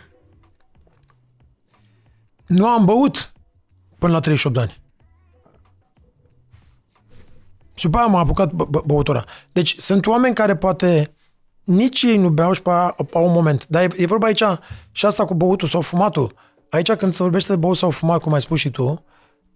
[2.51, 3.32] nu am băut
[3.98, 4.82] până la 38 de ani.
[7.74, 9.24] Și după aia m-am apucat bă- băutura.
[9.52, 11.14] Deci sunt oameni care poate
[11.64, 13.66] nici ei nu beau și pe aia, pe un moment.
[13.66, 14.43] Dar e, e vorba aici
[14.90, 16.35] și asta cu băutul sau fumatul.
[16.70, 19.05] Aici când se vorbește de băut sau fumat, cum ai spus și tu,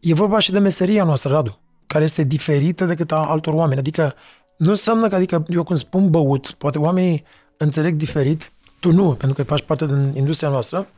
[0.01, 3.81] e vorba și de meseria noastră, Radu, care este diferită decât a altor oameni.
[3.81, 4.15] Adică
[4.57, 7.25] nu înseamnă că, adică eu când spun băut, poate oamenii
[7.57, 10.89] înțeleg diferit, tu nu, pentru că faci parte din industria noastră,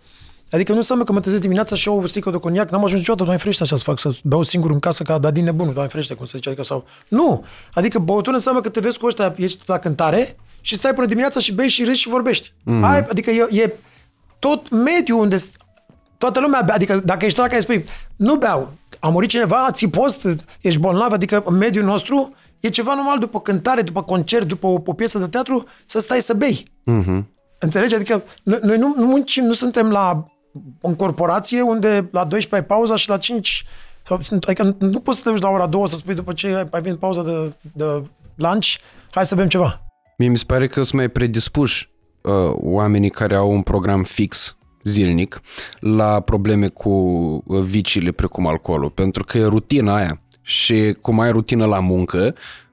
[0.50, 3.00] Adică nu înseamnă că mă trezesc dimineața și iau o sticlă de coniac, n-am ajuns
[3.00, 5.90] niciodată, Doamne ferește așa să fac, să beau singur în casă ca din nebunul, Doamne
[5.92, 6.84] ferește, cum se zice, adică sau...
[7.08, 7.44] Nu!
[7.72, 11.40] Adică băutură înseamnă că te vezi cu ăștia, ești la cântare și stai până dimineața
[11.40, 12.52] și bei și râzi și vorbești.
[12.64, 12.84] Mm.
[12.84, 13.72] Ai, adică e, e
[14.38, 15.36] tot mediul unde
[16.18, 17.84] toată lumea bea, adică dacă ești la care spui,
[18.16, 20.26] nu beau, a murit cineva, ți post,
[20.60, 24.80] ești bolnav, adică în mediul nostru e ceva normal după cântare, după concert, după o,
[24.84, 26.72] o piesă de teatru, să stai să bei.
[26.90, 27.22] Mm-hmm.
[27.58, 27.94] Înțelegi?
[27.94, 30.24] Adică noi, noi nu, nu muncim, nu suntem la
[30.80, 33.64] în corporație unde la 12 ai pauza și la 5
[34.06, 36.80] sau, adică nu poți să te duci la ora 2 să spui după ce ai
[36.82, 37.84] venit pauza de, de
[38.34, 38.66] lunch,
[39.10, 39.80] hai să bem ceva.
[40.18, 44.56] Mie mi se pare că sunt mai predispuși uh, oamenii care au un program fix
[44.82, 45.40] zilnic
[45.80, 46.90] la probleme cu
[47.46, 50.20] uh, viciile precum alcoolul, pentru că e rutina aia.
[50.42, 52.65] Și cum ai rutină la muncă, uh,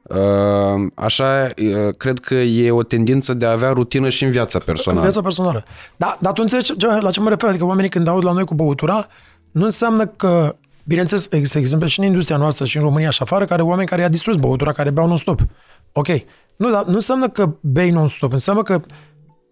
[0.95, 4.99] așa uh, cred că e o tendință de a avea rutină și în viața personală.
[4.99, 5.63] În viața personală.
[5.97, 7.49] Da, dar tu înțelegi ce- la ce mă refer?
[7.49, 9.07] Adică oamenii când aud la noi cu băutura,
[9.51, 13.45] nu înseamnă că, bineînțeles, există exemple și în industria noastră și în România și afară,
[13.45, 15.39] care oameni care i-a distrus băutura, care beau non-stop.
[15.91, 16.07] Ok.
[16.55, 18.81] Nu, dar nu înseamnă că bei non-stop, înseamnă că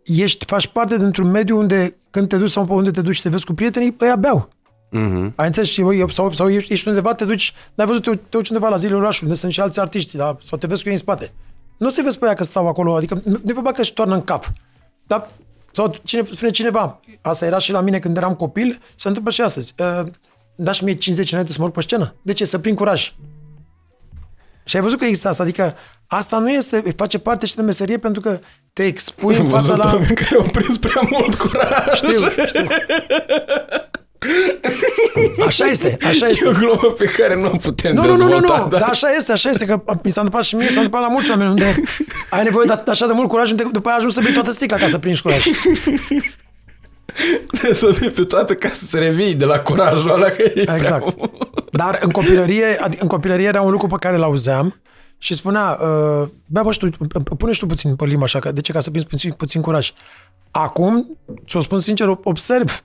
[0.06, 3.22] ești, faci parte dintr-un mediu unde când te duci sau pe unde te duci și
[3.22, 4.50] te vezi cu prietenii, ăia beau.
[4.94, 5.34] Mhm.
[5.36, 5.70] Ai înțeles?
[5.70, 8.76] Și, eu- sau, sau ești undeva, te duci, n-ai văzut, te, te duci undeva la
[8.76, 10.38] zilele orașului, unde sunt și alți artiști, da?
[10.42, 11.32] sau te vezi cu ei în spate.
[11.78, 13.94] Nu se vezi pe ea că stau acolo, adică nu nu e vorba că își
[13.94, 14.52] toarnă în cap.
[15.08, 15.30] Dar,
[15.74, 19.42] sau cine, spune cineva, asta era și la mine când eram copil, se întâmplă și
[19.42, 19.74] astăzi.
[19.78, 20.08] Uh,
[20.56, 22.16] dați mie 50 înainte să mă urc pe scenă.
[22.22, 22.46] De ce?
[22.46, 23.14] Să prind curaj.
[24.64, 25.76] Și ai văzut că există asta, adică
[26.08, 28.40] asta nu este, face parte și de meserie pentru că
[28.74, 29.92] te expui în Am fața văzut la...
[29.92, 31.96] oameni care au prins prea mult curaj.
[31.96, 32.68] Știu, știu.
[35.46, 36.46] Așa este, așa este.
[36.46, 38.60] E o glumă pe care nu o putem Nu, nu, nu, nu, dezvolta.
[38.64, 41.08] nu, dar așa este, așa este, că mi s-a întâmplat și mie, s-a întâmplat la
[41.08, 41.76] mulți oameni, unde
[42.30, 44.52] ai nevoie de, de așa de mult curaj, unde după aia ajungi să bei toată
[44.52, 45.44] sticla ca să prinzi curaj.
[47.52, 50.64] Trebuie să fie pe toată ca să se revii de la curajul ăla că e
[50.64, 51.04] prea Exact.
[51.18, 51.32] mult.
[51.72, 54.76] Dar în copilărie, adi- în copilărie era un lucru pe care l-auzeam
[55.18, 56.90] și spunea, uh, bea bă, și tu,
[57.38, 58.72] pune și tu puțin pe limba așa, că, de ce?
[58.72, 59.92] Ca să prinzi puțin, puțin curaj.
[60.52, 61.18] Acum,
[61.48, 62.84] ți-o spun sincer, observ.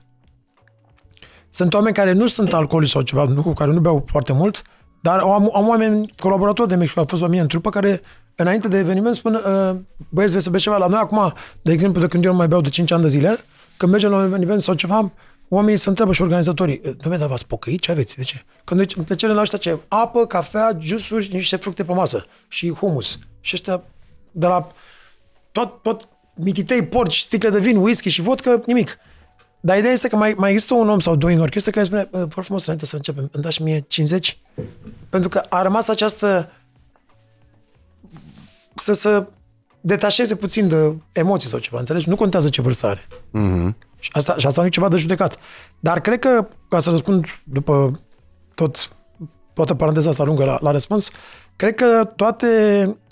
[1.57, 4.61] Sunt oameni care nu sunt alcoolici sau ceva, nu, care nu beau foarte mult,
[5.01, 8.01] dar am, am oameni colaboratori de mei care au fost la mine în trupă care
[8.35, 9.75] înainte de eveniment spun uh,
[10.09, 12.47] băieți, vreți să beți ceva la noi acum, de exemplu, de când eu nu mai
[12.47, 13.37] beau de 5 ani de zile,
[13.77, 15.11] când mergem la un eveniment sau ceva,
[15.49, 17.79] oamenii se întreabă și organizatorii, nu dar v-ați pocăit?
[17.79, 18.17] Ce aveți?
[18.17, 18.41] De ce?
[18.63, 19.79] Când noi te cerem la ăștia ce?
[19.87, 23.19] Apă, cafea, juiceuri, niște fructe pe masă și humus.
[23.39, 23.83] Și ăștia
[24.31, 24.67] de la
[25.51, 28.97] tot, tot mititei porci, sticle de vin, whisky și vodka, nimic.
[29.67, 32.07] Dar ideea este că mai, mai există un om sau doi în orchestră care spune,
[32.11, 34.39] "Bă, vă frumos, înainte să începem, îmi dați mie 50?
[35.09, 36.51] Pentru că a rămas această
[38.75, 39.25] să se
[39.81, 42.09] detașeze puțin de emoții sau ceva, înțelegi?
[42.09, 43.07] Nu contează ce vârstă are.
[43.31, 43.75] Mhm.
[43.99, 45.37] Și asta, și asta nu e ceva de judecat.
[45.79, 48.01] Dar cred că, ca să răspund după
[48.55, 48.89] tot,
[49.53, 51.11] toată paranteza asta lungă la, la răspuns,
[51.55, 52.47] cred că toate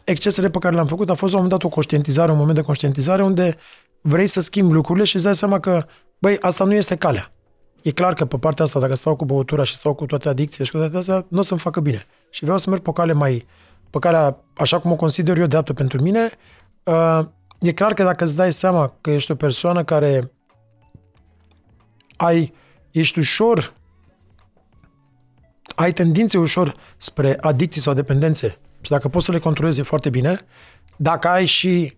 [0.04, 2.56] excesele pe care le-am făcut a fost la un moment dat o conștientizare, un moment
[2.56, 3.58] de conștientizare unde
[4.02, 5.86] vrei să schimbi lucrurile și îți dai seama că,
[6.26, 7.32] băi, asta nu este calea.
[7.82, 10.66] E clar că pe partea asta, dacă stau cu băutura și stau cu toate adicțiile
[10.66, 12.06] și cu toate astea, nu o să-mi facă bine.
[12.30, 13.46] Și vreau să merg pe o cale mai,
[13.90, 16.30] pe calea, așa cum o consider eu dreaptă pentru mine.
[16.84, 17.20] Uh,
[17.60, 20.32] e clar că dacă îți dai seama că ești o persoană care
[22.16, 22.54] ai,
[22.92, 23.74] ești ușor,
[25.76, 30.10] ai tendințe ușor spre adicții sau dependențe și dacă poți să le controlezi e foarte
[30.10, 30.40] bine,
[30.96, 31.98] dacă ai și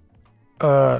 [0.64, 0.98] uh,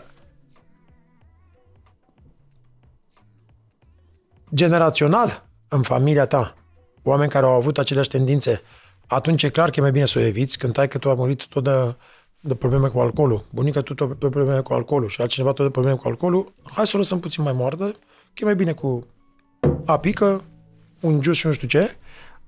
[4.54, 6.56] generațional în familia ta?
[7.04, 8.62] Oameni care au avut aceleași tendințe,
[9.08, 10.58] atunci e clar că e mai bine să o eviți.
[10.58, 11.96] Când tai că tu a murit tot de,
[12.40, 15.72] de probleme cu alcoolul, bunica tu tot de probleme cu alcoolul și altcineva tot de
[15.72, 17.86] probleme cu alcoolul, hai să o lăsăm puțin mai moardă,
[18.34, 19.08] că e mai bine cu
[19.86, 20.44] apică,
[21.00, 21.98] un jus și nu știu ce.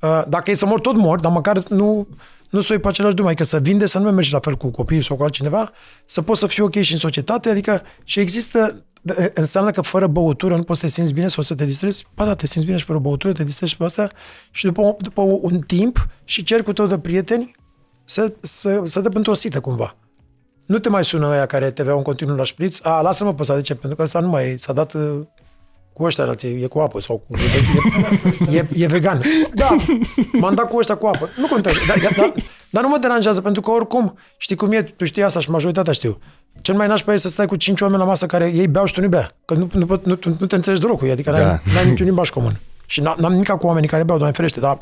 [0.01, 2.07] Uh, Dacă e să mor, tot mor, dar măcar nu,
[2.49, 4.39] nu să o iei pe același drum, adică să vinde, să nu mai mergi la
[4.39, 5.71] fel cu copiii sau cu altcineva,
[6.05, 8.85] să poți să fii ok și în societate, adică și există,
[9.33, 12.07] înseamnă că fără băutură nu poți să te simți bine sau să te distrezi?
[12.15, 14.09] Ba da, te simți bine și fără băutură, te distrezi și pe asta
[14.51, 17.55] și după, după un timp și cercul tău de prieteni
[18.03, 19.95] să, să, să dă pentru o sită cumva.
[20.65, 23.41] Nu te mai sună aia care te aveau în continuu la șpriț, a, lasă-mă pe
[23.41, 23.75] asta, de ce?
[23.75, 25.19] Pentru că ăsta nu mai e, s-a dat uh,
[25.93, 27.37] cu ăștia alții, e cu apă sau cu,
[28.51, 29.21] e, e, e vegan.
[29.53, 29.75] Da,
[30.39, 31.29] m-am dat cu ăștia cu apă.
[31.37, 31.79] Nu contează.
[31.87, 32.33] Dar, dar, dar,
[32.69, 35.93] dar nu mă deranjează, pentru că oricum, știi cum e, tu știi asta și majoritatea
[35.93, 36.17] știu.
[36.61, 38.93] Cel mai nașpa e să stai cu cinci oameni la masă care ei beau și
[38.93, 39.31] tu nu bea.
[39.45, 41.37] Că nu, nu, nu, nu, nu te înțelegi deloc cu ei, adică Da.
[41.37, 42.59] n-ai, n-ai niciun limbaj comun.
[42.85, 44.77] Și n- n-am nimic cu oamenii care beau, Doamne ferește, dar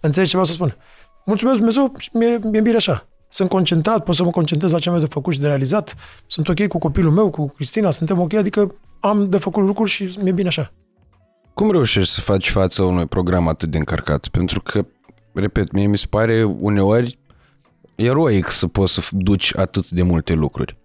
[0.00, 0.76] înțelegi ce vreau să spun.
[1.24, 3.06] Mulțumesc Dumnezeu, și mie, mie bine așa.
[3.28, 5.94] Sunt concentrat, pot să mă concentrez la ce am eu de făcut și de realizat.
[6.26, 10.16] Sunt ok cu copilul meu, cu Cristina, suntem ok, adică am de făcut lucruri și
[10.20, 10.72] mi-e bine așa.
[11.54, 14.28] Cum reușești să faci față unui program atât de încărcat?
[14.28, 14.84] Pentru că,
[15.34, 17.18] repet, mie mi se pare uneori
[18.02, 20.76] eroic să poți să duci atât de multe lucruri.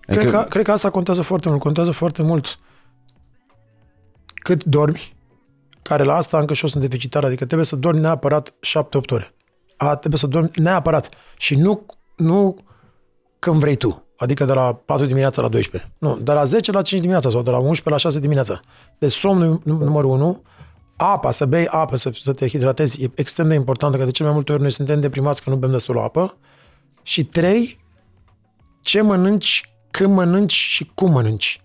[0.00, 1.60] Cred că, cred că asta contează foarte mult.
[1.60, 2.58] Contează foarte mult
[4.34, 5.14] cât dormi,
[5.82, 8.52] care la asta încă și eu sunt deficitar, adică trebuie să dormi neapărat 7-8
[9.10, 9.34] ore.
[9.76, 11.08] A, trebuie să dormi neapărat.
[11.36, 11.86] Și nu,
[12.16, 12.56] nu
[13.38, 14.04] când vrei tu.
[14.16, 15.92] Adică de la 4 dimineața la 12.
[15.98, 18.60] Nu, de la 10 la 5 dimineața sau de la 11 la 6 dimineața.
[18.98, 20.42] Deci somnul num- numărul 1,
[20.96, 24.26] apa, să bei apă, să, să te hidratezi, e extrem de important, că de cel
[24.26, 26.36] mai multe ori noi suntem deprimați că nu bem destul apă.
[27.02, 27.84] Și 3,
[28.82, 31.62] ce mănânci, când mănânci și cum mănânci.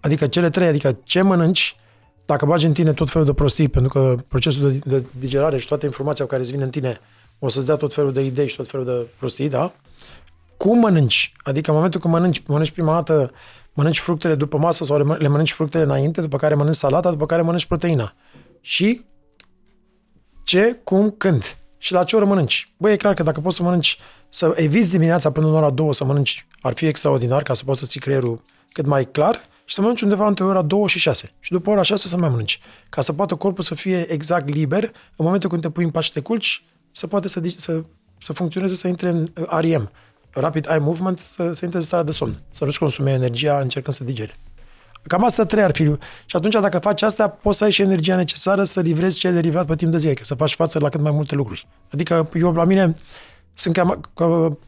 [0.00, 1.76] Adică cele trei, adică ce mănânci,
[2.24, 5.68] dacă bagi în tine tot felul de prostii, pentru că procesul de, de digerare și
[5.68, 7.00] toată informația care îți vine în tine
[7.38, 9.72] o să-ți dea tot felul de idei și tot felul de prostii, da?
[10.56, 11.32] Cum mănânci?
[11.42, 13.30] Adică în momentul când mănânci, mănânci prima dată,
[13.74, 17.42] mănânci fructele după masă sau le mănânci fructele înainte, după care mănânci salata, după care
[17.42, 18.14] mănânci proteina.
[18.60, 19.04] Și
[20.44, 22.72] ce, cum, când și la ce oră mănânci.
[22.76, 23.98] Băi, e clar că dacă poți să mănânci,
[24.28, 27.80] să eviți dimineața până în ora 2 să mănânci, ar fi extraordinar ca să poți
[27.80, 28.42] să ții creierul
[28.72, 31.32] cât mai clar și să mănânci undeva între ora 2 și 6.
[31.40, 32.60] Și după ora 6 să mai mănânci.
[32.88, 34.82] Ca să poată corpul să fie exact liber,
[35.16, 37.82] în momentul când te pui în pași și te culci, să poate să, să,
[38.18, 39.28] să funcționeze, să intre în
[39.60, 39.90] REM,
[40.34, 43.96] Rapid Eye Movement, să, să intre în starea de somn, să nu-și consume energia încercând
[43.96, 44.36] să digere.
[45.06, 45.82] Cam asta trei ar fi.
[46.26, 49.32] Și atunci, dacă faci asta, poți să ai și energia necesară să livrezi ce ai
[49.32, 51.68] de livrat pe timp de zi, că să faci față la cât mai multe lucruri.
[51.92, 52.94] Adică eu, la mine,
[53.54, 54.00] sunt cam,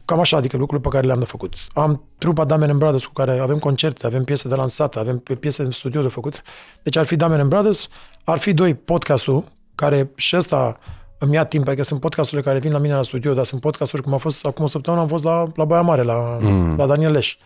[0.05, 1.53] cam așa, adică lucruri pe care le-am de făcut.
[1.73, 5.71] Am trupa Damen Brothers cu care avem concerte, avem piese de lansat, avem piese în
[5.71, 6.41] studio de făcut.
[6.83, 7.89] Deci ar fi Damen Brothers,
[8.23, 9.43] ar fi doi podcastul,
[9.75, 10.79] care și ăsta
[11.17, 14.03] îmi ia timp, adică sunt podcasturile care vin la mine la studio, dar sunt podcasturi
[14.03, 16.75] cum a fost acum o săptămână, am fost la, la Baia Mare, la, mm.
[16.75, 17.37] la Daniel Leș.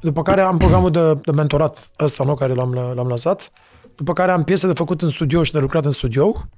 [0.00, 3.50] După care am programul de, de mentorat ăsta, nu, care l-am, l-am lansat.
[3.94, 6.48] După care am piese de făcut în studio și de lucrat în studio.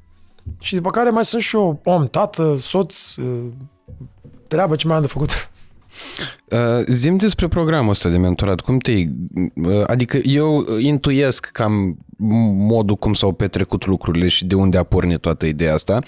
[0.59, 3.15] Și după care mai sunt și eu om, tată, soț,
[4.49, 5.51] treabă ce mai am de făcut.
[6.45, 11.99] Uh, zim despre programul ăsta de mentorat, cum te uh, Adică eu intuiesc cam
[12.57, 15.99] modul cum s-au petrecut lucrurile și de unde a pornit toată ideea asta.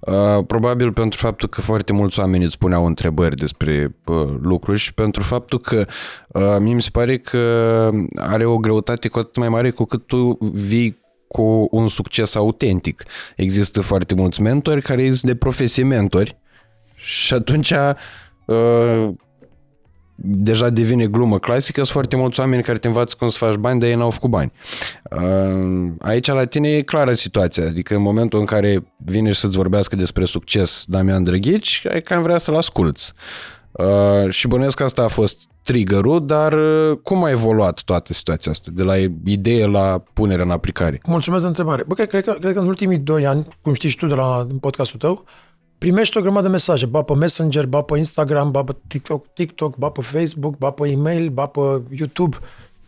[0.00, 4.94] Uh, probabil pentru faptul că foarte mulți oameni îți puneau întrebări despre uh, lucruri și
[4.94, 5.84] pentru faptul că
[6.28, 10.06] uh, mie mi se pare că are o greutate cu atât mai mare cu cât
[10.06, 10.98] tu vii
[11.28, 13.02] cu un succes autentic.
[13.36, 16.36] Există foarte mulți mentori care sunt de profesie mentori
[16.94, 17.72] și atunci
[20.22, 23.80] deja devine glumă clasică, sunt foarte mulți oameni care te învață cum să faci bani,
[23.80, 24.52] dar ei n-au făcut bani.
[25.10, 29.56] Uh, aici la tine e clară situația, adică în momentul în care vine și să-ți
[29.56, 33.12] vorbească despre succes Damian Drăghici, ai cam vrea să-l asculți.
[33.72, 38.50] Uh, și bănuiesc că asta a fost triggerul, dar uh, cum a evoluat toată situația
[38.50, 41.00] asta, de la idee la punerea în aplicare?
[41.06, 41.84] Mulțumesc de întrebare.
[41.86, 44.14] Bă, cred, cred, că, cred că în ultimii doi ani, cum știi și tu de
[44.14, 45.24] la podcastul tău,
[45.80, 49.76] primești o grămadă de mesaje, ba pe Messenger, ba pe Instagram, ba pe TikTok, TikTok,
[49.76, 52.36] ba pe Facebook, ba pe e-mail, ba pe YouTube.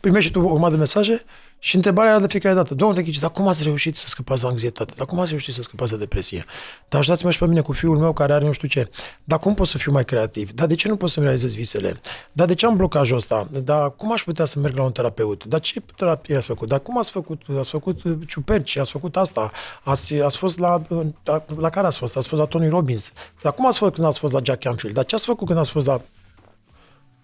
[0.00, 1.22] Primești tu o grămadă de mesaje
[1.64, 4.48] și întrebarea era de fiecare dată, domnule Techici, dar cum ați reușit să scăpați de
[4.48, 4.92] anxietate?
[4.96, 6.44] Dar cum ați reușit să scăpați de depresie?
[6.88, 8.90] Dar ajutați-mă și pe mine cu fiul meu care are nu știu ce.
[9.24, 10.52] Dar cum pot să fiu mai creativ?
[10.52, 12.00] Dar de ce nu pot să-mi realizez visele?
[12.32, 13.48] Dar de ce am blocajul ăsta?
[13.64, 15.44] Dar cum aș putea să merg la un terapeut?
[15.44, 16.68] Dar ce terapie ați făcut?
[16.68, 17.42] Dar cum ați făcut?
[17.58, 19.50] Ați făcut ciuperci, ați făcut asta,
[19.82, 20.82] ați, ați fost la,
[21.24, 22.16] la, la care ați fost?
[22.16, 23.12] Ați fost la Tony Robbins.
[23.42, 24.94] Dar cum ați făcut când ați fost la Jack Canfield?
[24.94, 26.00] Dar ce ați făcut când ați fost la...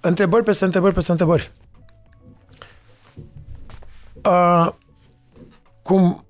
[0.01, 1.53] Întrebări peste întrebări peste întrebări.
[4.25, 4.69] Uh,
[5.83, 6.25] cum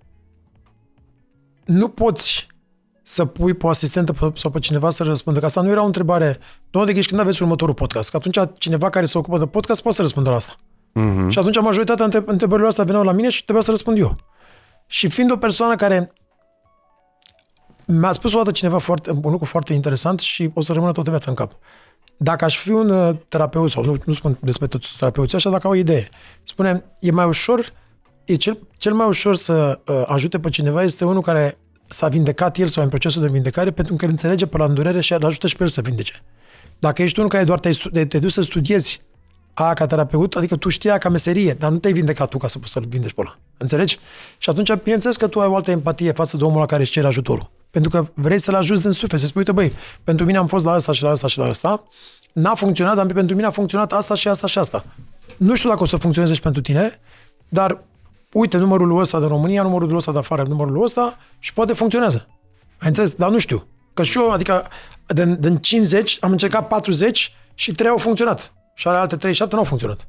[1.65, 2.47] nu poți
[3.03, 5.87] să pui pe o asistentă sau pe cineva să răspundă, că asta nu era o
[5.87, 6.39] întrebare,
[6.71, 8.11] doamne, de când aveți următorul podcast?
[8.11, 10.55] Că atunci cineva care se ocupă de podcast poate să răspundă la asta.
[10.55, 11.29] Uh-huh.
[11.29, 14.17] Și atunci majoritatea întrebărilor astea veneau la mine și trebuia să răspund eu.
[14.87, 16.13] Și fiind o persoană care
[17.87, 21.11] mi-a spus o dată cineva foarte, un lucru foarte interesant și o să rămână toată
[21.11, 21.53] viața în cap.
[22.21, 25.67] Dacă aș fi un uh, terapeut, sau nu, nu spun despre toți terapeuții, așa dacă
[25.67, 26.09] au o idee,
[26.43, 27.73] spune, e mai ușor
[28.25, 32.57] e cel, cel mai ușor să uh, ajute pe cineva este unul care s-a vindecat
[32.57, 35.57] el sau în procesul de vindecare pentru că înțelege pe la îndurere și ajută și
[35.57, 36.23] pe el să vindece.
[36.79, 39.07] Dacă ești unul care doar te-ai, te, te duci să studiezi
[39.55, 42.59] a ca terapeut, adică tu știa ca meserie, dar nu te-ai vindecat tu ca să
[42.59, 43.39] poți să-l vindești pe ăla.
[43.57, 43.99] Înțelegi?
[44.39, 46.91] Și atunci, bineînțeles că tu ai o altă empatie față de omul la care își
[46.91, 47.51] cere ajutorul.
[47.71, 49.73] Pentru că vrei să-l ajuți din suflet, să spui, uite, băi,
[50.05, 51.83] pentru mine am fost la asta și la asta și la asta,
[52.33, 54.85] n-a funcționat, dar pentru mine a funcționat asta și asta și asta.
[55.37, 57.01] Nu știu dacă o să funcționeze și pentru tine,
[57.49, 57.83] dar
[58.33, 62.27] uite numărul ăsta din România, numărul ăsta de afară, numărul ăsta și poate funcționează.
[62.79, 63.15] Ai înțeles?
[63.15, 63.67] Dar nu știu.
[63.95, 64.67] Că și eu, adică,
[65.07, 68.53] din, din 50 am încercat 40 și 3 au funcționat.
[68.75, 70.07] Și ale alte 37 nu au funcționat.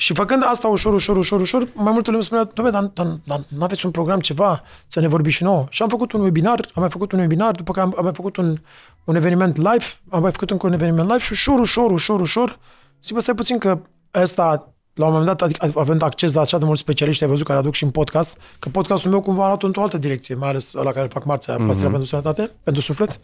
[0.00, 3.44] Și făcând asta ușor, ușor, ușor, ușor, mai multe lume spunea, dom'le, dar, dar, dar
[3.48, 5.66] nu aveți un program, ceva, să ne vorbi și nouă.
[5.68, 8.12] Și am făcut un webinar, am mai făcut un webinar, după care am, am mai
[8.14, 8.58] făcut un,
[9.04, 12.58] un eveniment live, am mai făcut încă un eveniment live și ușor, ușor, ușor, ușor,
[13.02, 13.80] zic, bă, stai puțin că
[14.14, 17.46] ăsta la un moment dat, adică având acces la așa de mulți specialiști, ai văzut
[17.46, 20.48] care aduc și în podcast, că podcastul meu cumva a luat într-o altă direcție, mai
[20.48, 21.66] ales la care fac marțea, mm-hmm.
[21.66, 23.20] pastila pentru sănătate, pentru suflet.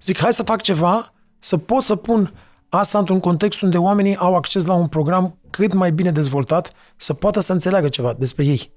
[0.00, 2.32] Zic, hai să fac ceva, să pot să pun
[2.74, 7.14] asta într-un context unde oamenii au acces la un program cât mai bine dezvoltat, să
[7.14, 8.72] poată să înțeleagă ceva despre ei.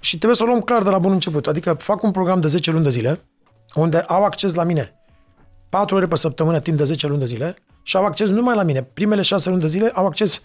[0.00, 1.46] Și trebuie să o luăm clar de la bun început.
[1.46, 3.20] Adică fac un program de 10 luni de zile,
[3.74, 4.94] unde au acces la mine
[5.68, 8.62] 4 ore pe săptămână, timp de 10 luni de zile, și au acces numai la
[8.62, 8.82] mine.
[8.82, 10.42] Primele șase luni de zile au acces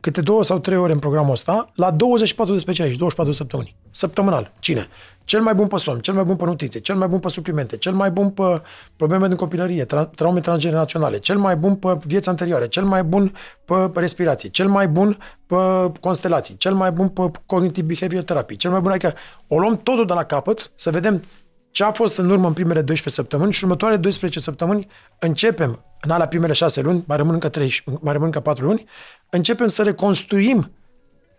[0.00, 3.76] câte două sau trei ore în programul ăsta, la 24 de specialiști, 24 de săptămâni.
[3.90, 4.52] Săptămânal.
[4.58, 4.86] Cine?
[5.24, 7.76] Cel mai bun pe somn, cel mai bun pe nutriție, cel mai bun pe suplimente,
[7.76, 8.62] cel mai bun pe
[8.96, 13.32] probleme din copilărie, tra- traume transgeneraționale, cel mai bun pe vieți anterioare, cel mai bun
[13.64, 15.16] pe respirație, cel mai bun
[15.46, 15.56] pe
[16.00, 19.14] constelații, cel mai bun pe cognitive behavior therapy, cel mai bun, adică
[19.46, 21.24] o luăm totul de la capăt, să vedem
[21.70, 24.86] ce a fost în urmă în primele 12 săptămâni și următoarele 12 săptămâni
[25.18, 28.84] începem, în alea primele 6 luni, mai rămân încă 3, mai rămân încă 4 luni,
[29.30, 30.70] începem să reconstruim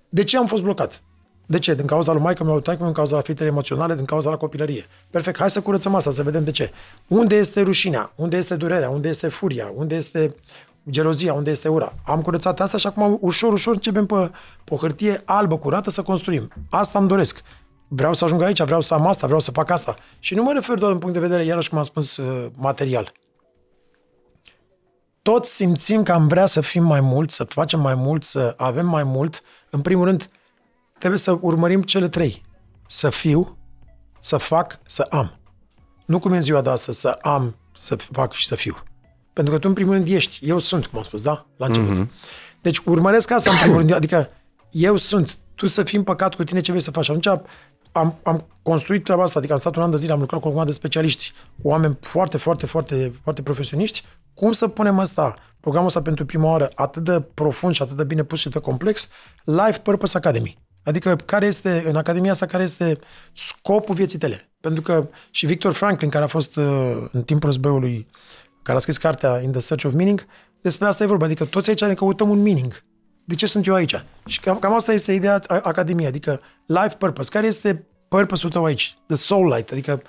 [0.09, 1.03] de ce am fost blocat.
[1.45, 1.73] De ce?
[1.73, 4.85] Din cauza lui maică meu, taică din cauza la fitele emoționale, din cauza la copilărie.
[5.09, 6.71] Perfect, hai să curățăm asta, să vedem de ce.
[7.07, 8.11] Unde este rușinea?
[8.15, 8.89] Unde este durerea?
[8.89, 9.71] Unde este furia?
[9.75, 10.35] Unde este
[10.89, 11.33] gelozia?
[11.33, 11.93] Unde este ura?
[12.05, 14.31] Am curățat asta și acum ușor, ușor începem pe,
[14.63, 16.51] pe o hârtie albă, curată, să construim.
[16.69, 17.41] Asta îmi doresc.
[17.93, 19.95] Vreau să ajung aici, vreau să am asta, vreau să fac asta.
[20.19, 23.11] Și nu mă refer doar din punct de vedere, iarăși cum am spus, uh, material.
[25.21, 28.85] Toți simțim că am vrea să fim mai mult, să facem mai mult, să avem
[28.85, 29.41] mai mult.
[29.69, 30.29] În primul rând,
[30.97, 32.45] trebuie să urmărim cele trei.
[32.87, 33.57] Să fiu,
[34.19, 35.39] să fac, să am.
[36.05, 38.77] Nu cum e în ziua de astăzi, să am, să fac și să fiu.
[39.33, 40.49] Pentru că tu, în primul rând, ești.
[40.49, 41.45] Eu sunt, cum am spus, da?
[41.57, 42.05] La început.
[42.05, 42.09] Mm-hmm.
[42.61, 43.93] Deci urmăresc asta, în primul rând.
[43.93, 44.29] Adică,
[44.69, 45.37] eu sunt.
[45.55, 47.09] Tu să fii împăcat cu tine, ce vrei să faci.
[47.09, 47.41] Atunci
[47.91, 50.47] am, am construit treaba asta, adică am stat un an de zile, am lucrat cu
[50.47, 51.31] o de specialiști,
[51.61, 54.03] cu oameni foarte, foarte, foarte, foarte profesioniști.
[54.33, 58.03] Cum să punem asta, programul ăsta pentru prima oară, atât de profund și atât de
[58.03, 59.09] bine pus și de complex,
[59.43, 60.57] Life Purpose Academy.
[60.83, 62.99] Adică care este, în Academia asta, care este
[63.33, 64.49] scopul vieții tale.
[64.59, 68.07] Pentru că și Victor Franklin, care a fost uh, în timpul războiului,
[68.61, 70.25] care a scris cartea In the Search of Meaning,
[70.61, 71.25] despre asta e vorba.
[71.25, 72.83] Adică toți aici ne căutăm un meaning.
[73.25, 74.05] De ce sunt eu aici?
[74.25, 77.29] Și cam, cam asta este ideea Academiei, adică life purpose.
[77.29, 78.97] Care este purpose-ul tău aici?
[79.07, 80.01] The soul light, adică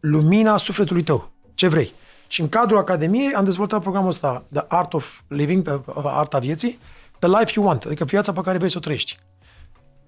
[0.00, 1.32] lumina sufletului tău.
[1.54, 1.92] Ce vrei?
[2.26, 6.78] Și în cadrul Academiei am dezvoltat programul ăsta, The Art of Living, the Arta Vieții,
[7.18, 9.18] The Life You Want, adică viața pe care vrei să o trăiești.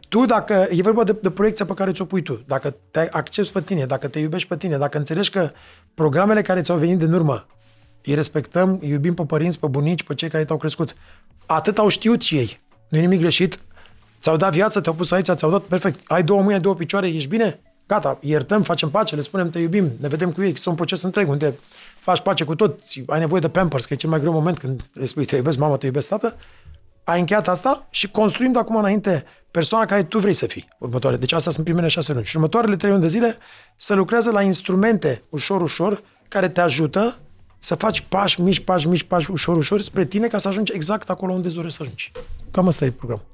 [0.08, 3.52] Tu, dacă e vorba de, de proiecția pe care ți-o pui tu, dacă te accepti
[3.52, 5.50] pe tine, dacă te iubești pe tine, dacă înțelegi că
[5.94, 7.46] programele care ți-au venit din urmă,
[8.04, 10.94] îi respectăm, îi iubim pe părinți, pe bunici, pe cei care te-au crescut,
[11.46, 12.60] atât au știut și ei.
[12.88, 13.58] Nu e nimic greșit.
[14.20, 16.00] Ți-au dat viață, te-au pus aici, ți-au dat perfect.
[16.10, 17.60] Ai două mâini, două picioare, ești bine?
[17.86, 20.50] Gata, iertăm, facem pace, le spunem te iubim, ne vedem cu ei.
[20.50, 21.54] Este un proces întreg unde
[22.00, 24.82] faci pace cu toți, ai nevoie de pampers, că e cel mai greu moment când
[24.92, 26.34] le spui te iubesc mama, te iubesc tată.
[27.04, 31.16] Ai încheiat asta și construim de acum înainte persoana care tu vrei să fii următoare.
[31.16, 32.24] Deci astea sunt primele șase luni.
[32.24, 33.36] Și următoarele trei luni de zile
[33.76, 37.16] să lucrează la instrumente ușor, ușor, care te ajută
[37.58, 41.10] să faci pași mici, pași mici, pași ușor, ușor spre tine ca să ajungi exact
[41.10, 42.12] acolo unde îți dorești să ajungi.
[42.50, 43.24] Cam asta e programul.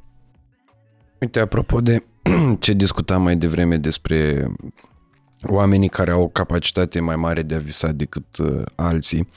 [1.19, 2.05] Uite, apropo de
[2.59, 4.51] ce discutam mai devreme despre
[5.47, 9.29] oamenii care au o capacitate mai mare de a visa decât uh, alții.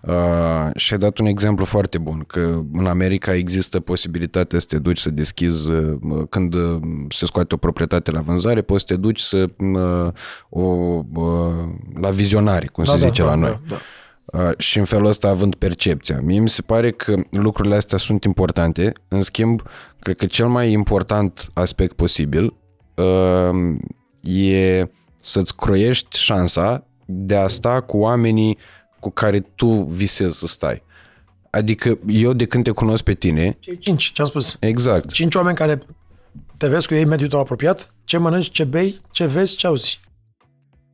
[0.00, 4.78] Uh, și ai dat un exemplu foarte bun, că în America există posibilitatea să te
[4.78, 5.98] duci să deschizi, uh,
[6.28, 10.12] când uh, se scoate o proprietate la vânzare, poți să te duci să, uh,
[10.48, 10.62] o,
[11.14, 11.54] uh,
[12.00, 13.60] la vizionari, cum da, se da, zice da, la noi.
[13.68, 13.80] Da, da
[14.58, 16.20] și în felul ăsta având percepția.
[16.22, 19.62] Mie mi se pare că lucrurile astea sunt importante, în schimb,
[19.98, 22.54] cred că cel mai important aspect posibil
[24.22, 24.84] e
[25.16, 28.58] să-ți croiești șansa de a sta cu oamenii
[29.00, 30.82] cu care tu visezi să stai.
[31.50, 33.56] Adică eu de când te cunosc pe tine...
[33.60, 34.56] Cei cinci, ce am spus.
[34.60, 35.10] Exact.
[35.10, 35.82] Cinci oameni care
[36.56, 40.00] te vezi cu ei mediul tău apropiat, ce mănânci, ce bei, ce vezi, ce auzi.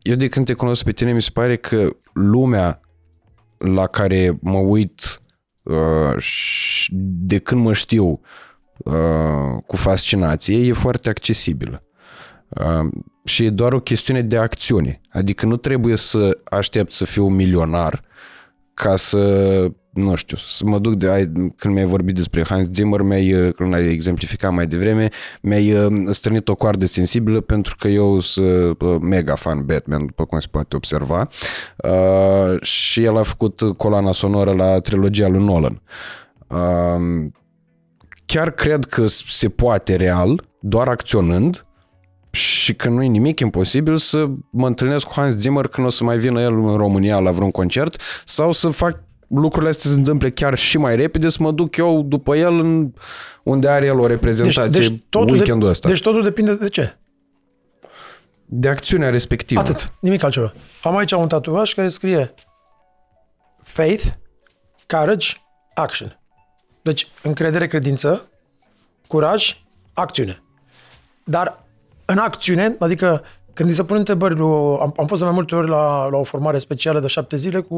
[0.02, 2.80] Eu de când te cunosc pe tine mi se pare că lumea
[3.58, 5.20] la care mă uit
[5.62, 6.14] uh,
[7.26, 8.20] de când mă știu
[8.76, 11.82] uh, cu fascinație e foarte accesibilă.
[12.48, 12.88] Uh,
[13.24, 15.00] și e doar o chestiune de acțiune.
[15.10, 18.04] Adică nu trebuie să aștept să fiu milionar
[18.74, 23.02] ca să nu știu, să mă duc de, ai, când mi-ai vorbit despre Hans Zimmer,
[23.02, 25.08] mi-ai, uh, când ai exemplificat mai devreme,
[25.42, 30.24] mi-ai uh, strânit o coardă sensibilă pentru că eu sunt uh, mega fan Batman, după
[30.24, 31.28] cum se poate observa,
[31.76, 35.82] uh, și el a făcut coloana sonoră la trilogia lui Nolan.
[36.46, 37.30] Uh,
[38.26, 41.66] chiar cred că se poate real, doar acționând,
[42.36, 46.04] și că nu e nimic imposibil să mă întâlnesc cu Hans Zimmer când o să
[46.04, 50.30] mai vină el în România la vreun concert sau să fac lucrurile astea se întâmple
[50.30, 52.92] chiar și mai repede, să mă duc eu după el în
[53.42, 55.88] unde are el o reprezentație deci, deci totul weekendul ăsta.
[55.88, 56.96] Deci totul depinde de ce?
[58.44, 59.60] De acțiunea respectivă.
[59.60, 60.52] Atât, nimic altceva.
[60.82, 62.34] Am aici un tatuaj care scrie
[63.62, 64.04] Faith,
[64.86, 65.26] Courage,
[65.74, 66.20] Action.
[66.82, 68.28] Deci încredere, credință,
[69.06, 69.56] curaj,
[69.94, 70.42] acțiune.
[71.24, 71.64] Dar
[72.04, 73.24] în acțiune, adică
[73.56, 74.38] când îi se pun întrebări,
[74.80, 77.60] am, am fost de mai multe ori la, la o formare specială de șapte zile
[77.60, 77.76] cu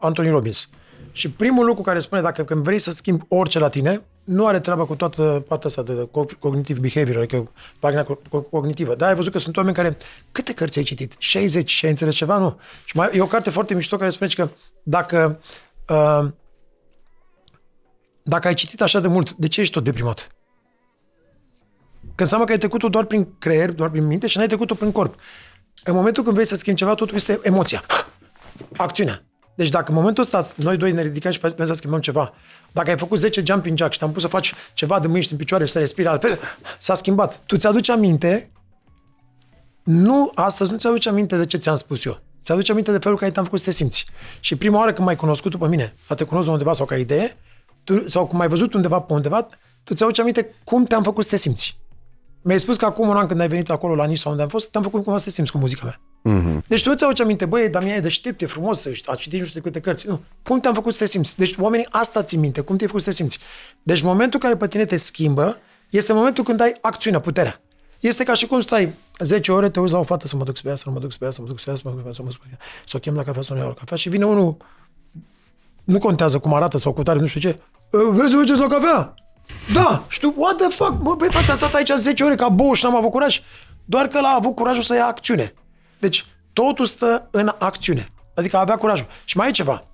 [0.00, 0.68] Anthony Robbins.
[1.12, 4.60] Și primul lucru care spune, dacă când vrei să schimbi orice la tine, nu are
[4.60, 8.94] treabă cu toată partea asta de co- cognitive behavior, adică partea co- co- cognitivă.
[8.94, 9.96] Da, ai văzut că sunt oameni care,
[10.32, 11.14] câte cărți ai citit?
[11.18, 12.38] 60 și ai înțeles ceva?
[12.38, 12.58] Nu.
[12.84, 14.48] Și mai, e o carte foarte mișto care spune că
[14.82, 15.40] dacă
[15.88, 16.28] uh,
[18.22, 20.28] dacă ai citit așa de mult, de ce ești tot deprimat?
[22.14, 24.92] Că înseamnă că ai trecut-o doar prin creier, doar prin minte și n-ai trecut-o prin
[24.92, 25.14] corp.
[25.84, 27.82] În momentul când vrei să schimbi ceva, totul este emoția.
[28.76, 29.22] Acțiunea.
[29.54, 32.34] Deci dacă în momentul ăsta noi doi ne ridicăm și vrem să schimbăm ceva,
[32.72, 35.32] dacă ai făcut 10 jumping jack și te-am pus să faci ceva de mâini și
[35.32, 36.38] în picioare și să respiri altfel,
[36.78, 37.40] s-a schimbat.
[37.46, 38.50] Tu ți-aduci aminte,
[39.82, 42.20] nu, astăzi nu ți-aduci aminte de ce ți-am spus eu.
[42.42, 44.06] Ți-aduci aminte de felul care te-am făcut să te simți.
[44.40, 46.96] Și prima oară când m-ai cunoscut pe mine, a te cunosc de undeva sau ca
[46.96, 47.36] idee,
[47.84, 49.48] tu, sau cum ai văzut undeva pe undeva,
[49.84, 51.79] tu ți-aduci aminte cum te-am făcut să te simți.
[52.42, 54.48] Mi-ai spus că acum un an când ai venit acolo la Nici sau unde am
[54.48, 56.00] fost, te-am făcut cum să te simți cu muzica mea.
[56.28, 56.66] Mm-hmm.
[56.66, 59.68] Deci tu ți-au aminte, băi, Damian e deștept, e frumos, a citit nu știu de
[59.68, 60.08] câte cărți.
[60.08, 60.20] Nu.
[60.42, 61.36] Cum te-am făcut să te simți?
[61.36, 63.38] Deci oamenii asta ți minte, cum te-ai făcut să te simți.
[63.82, 65.58] Deci momentul care pe tine te schimbă
[65.90, 67.60] este momentul când ai acțiunea, puterea.
[68.00, 70.56] Este ca și cum stai 10 ore, te uiți la o fată să mă duc
[70.56, 72.00] spre ea, să mă duc spre ea, să mă duc spre ea, să mă duc
[72.00, 73.68] spre ea, să mă duc spre ea, să o chem la cafea, să o iau
[73.68, 74.56] la cafea și vine unul,
[75.84, 77.58] nu contează cum arată sau cu tare, nu știu ce,
[77.90, 79.14] vezi, mergeți la cafea?
[79.72, 82.72] Da, știu, what the fuck, bă, băi, frate, a stat aici 10 ore ca bou
[82.72, 83.40] și n-am avut curaj.
[83.84, 85.54] Doar că l-a avut curajul să ia acțiune.
[85.98, 88.08] Deci, totul stă în acțiune.
[88.34, 89.06] Adică avea curajul.
[89.24, 89.84] Și mai e ceva.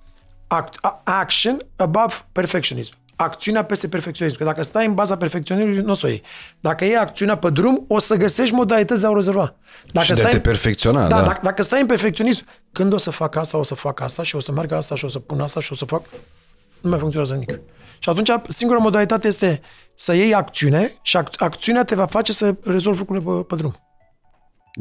[0.47, 2.93] Act, action above perfectionism.
[3.15, 4.37] Acțiunea peste perfecționism.
[4.37, 6.21] Că dacă stai în baza perfecționismului, nu o să o iei.
[6.59, 9.55] Dacă iei acțiunea pe drum, o să găsești modalități de a o rezolva.
[9.91, 11.15] Dacă și stai, de a te perfecționa, da.
[11.15, 11.25] da.
[11.25, 14.35] Dacă, dacă stai în perfecționism, când o să fac asta, o să fac asta și
[14.35, 16.01] o să merg asta și o să pun asta și o să fac...
[16.81, 17.59] Nu mai funcționează nimic.
[17.99, 19.61] Și atunci singura modalitate este
[19.95, 23.75] să iei acțiune și ac- acțiunea te va face să rezolvi lucrurile pe, pe drum.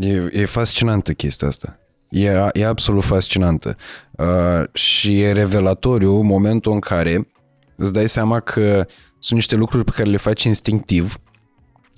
[0.01, 1.79] E, e fascinantă chestia asta.
[2.09, 3.77] E, e absolut fascinantă.
[4.11, 7.29] Uh, și e revelatoriu momentul în care
[7.77, 8.87] îți dai seama că
[9.19, 11.17] sunt niște lucruri pe care le faci instinctiv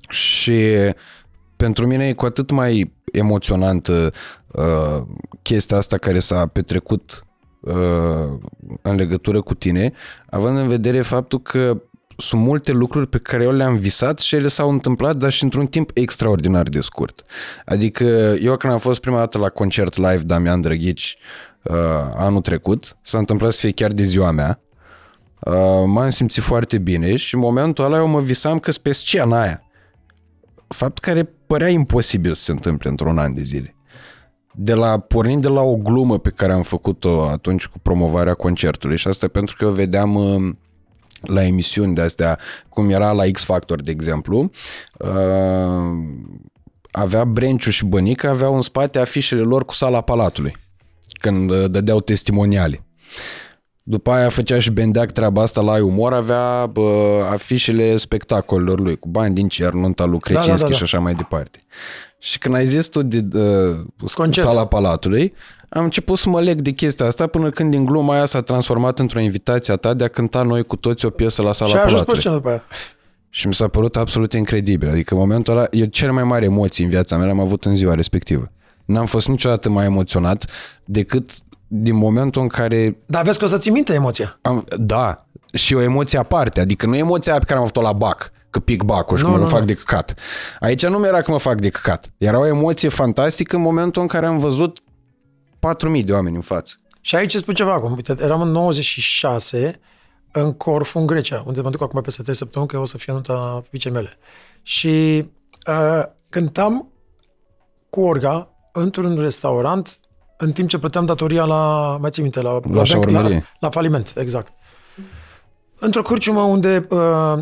[0.08, 0.60] și
[1.56, 4.12] pentru mine e cu atât mai emoționantă
[4.46, 5.02] uh,
[5.42, 7.27] chestia asta care s-a petrecut uh,
[8.82, 9.92] în legătură cu tine,
[10.30, 11.82] având în vedere faptul că
[12.20, 15.66] sunt multe lucruri pe care eu le-am visat și ele s-au întâmplat, dar și într-un
[15.66, 17.22] timp extraordinar de scurt.
[17.64, 18.04] Adică
[18.40, 21.16] eu când am fost prima dată la concert live Damian Drăghici
[21.62, 21.74] uh,
[22.14, 24.60] anul trecut, s-a întâmplat să fie chiar de ziua mea,
[25.40, 29.40] uh, m-am simțit foarte bine și în momentul ăla eu mă visam că pe scena
[29.40, 29.62] aia.
[30.68, 33.77] Fapt care părea imposibil să se întâmple într-un an de zile.
[34.54, 38.96] De la, pornind de la o glumă pe care am făcut-o atunci cu promovarea concertului
[38.96, 40.54] și asta pentru că eu vedeam uh,
[41.20, 42.38] la emisiuni de astea,
[42.68, 44.50] cum era la X Factor, de exemplu,
[44.98, 45.08] uh,
[46.90, 50.56] avea Brenciu și Bănică aveau în spate afișele lor cu sala Palatului,
[51.20, 52.82] când uh, dădeau testimoniale.
[53.82, 59.08] După aia făcea și Bendeac treaba asta la umor, avea bă, afișele spectacolelor lui, cu
[59.08, 60.76] bani din cer, nunta lui Crecinski da, da, da, da.
[60.76, 61.58] și așa mai departe.
[62.18, 65.34] Și când ai zis tu de uh, sala Palatului,
[65.68, 68.98] am început să mă leg de chestia asta până când din gluma aia s-a transformat
[68.98, 71.76] într-o invitație a ta de a cânta noi cu toți o piesă la sala și
[71.76, 72.20] Palatului.
[72.20, 72.62] Și după aia.
[73.30, 74.88] Și mi s-a părut absolut incredibil.
[74.88, 77.74] Adică în momentul ăla, eu cele mai mari emoții în viața mea le-am avut în
[77.74, 78.50] ziua respectivă.
[78.84, 80.50] N-am fost niciodată mai emoționat
[80.84, 81.30] decât
[81.66, 82.98] din momentul în care...
[83.06, 84.38] Dar vezi că o să ți minte emoția.
[84.42, 86.60] Am, da, și o emoție aparte.
[86.60, 89.36] Adică nu emoția pe care am avut-o la bac, că pic bacul și nu, că
[89.36, 89.66] mă nu, fac nu.
[89.66, 90.14] de căcat.
[90.60, 92.12] Aici nu mi era că mă fac de căcat.
[92.16, 94.78] Era o emoție fantastică în momentul în care am văzut
[95.98, 96.80] 4.000 de oameni în față.
[97.00, 97.92] Și aici spun ceva acum.
[97.92, 99.80] Uite, eram în 96
[100.32, 103.12] în Corfu, în Grecia, unde mă duc acum peste 3 săptămâni, că o să fie
[103.12, 104.18] nunta fiicei mele.
[104.62, 105.24] Și
[105.68, 106.92] uh, cântam
[107.90, 109.98] cu Orga într-un restaurant
[110.36, 114.12] în timp ce plăteam datoria la, mai țin minte, la, la, la, la, la faliment,
[114.16, 114.52] exact.
[115.78, 117.38] Într-o cârciumă unde uh,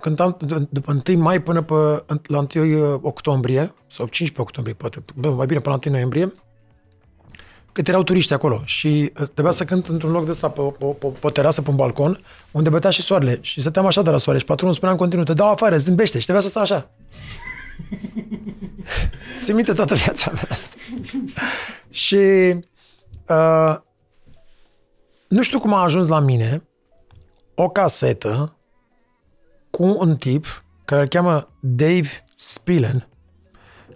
[0.00, 0.36] cântam
[0.70, 1.74] după 1 mai până pe,
[2.26, 6.32] la 1 octombrie, sau 15 octombrie, poate, mai bine până la 1 noiembrie,
[7.72, 10.84] cât erau turiști acolo și uh, trebuia să cânt într-un loc de ăsta, pe, pe,
[10.84, 13.38] pe, pe o terasă, pe un balcon, unde bătea și soarele.
[13.40, 16.18] Și stăteam așa de la soare și patronul spunea în continuu, te dau afară, zâmbește
[16.18, 16.90] și trebuia să stau așa.
[19.42, 20.76] Ți minte toată viața mea asta.
[22.04, 22.16] și
[23.28, 23.76] uh,
[25.28, 26.62] nu știu cum a ajuns la mine
[27.54, 28.56] o casetă
[29.70, 33.08] cu un tip care îl cheamă Dave Spillen,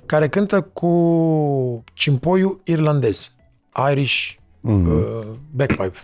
[0.07, 3.33] care cântă cu cimpoiul irlandez,
[3.91, 4.87] Irish mm-hmm.
[4.87, 5.99] uh, bagpipe.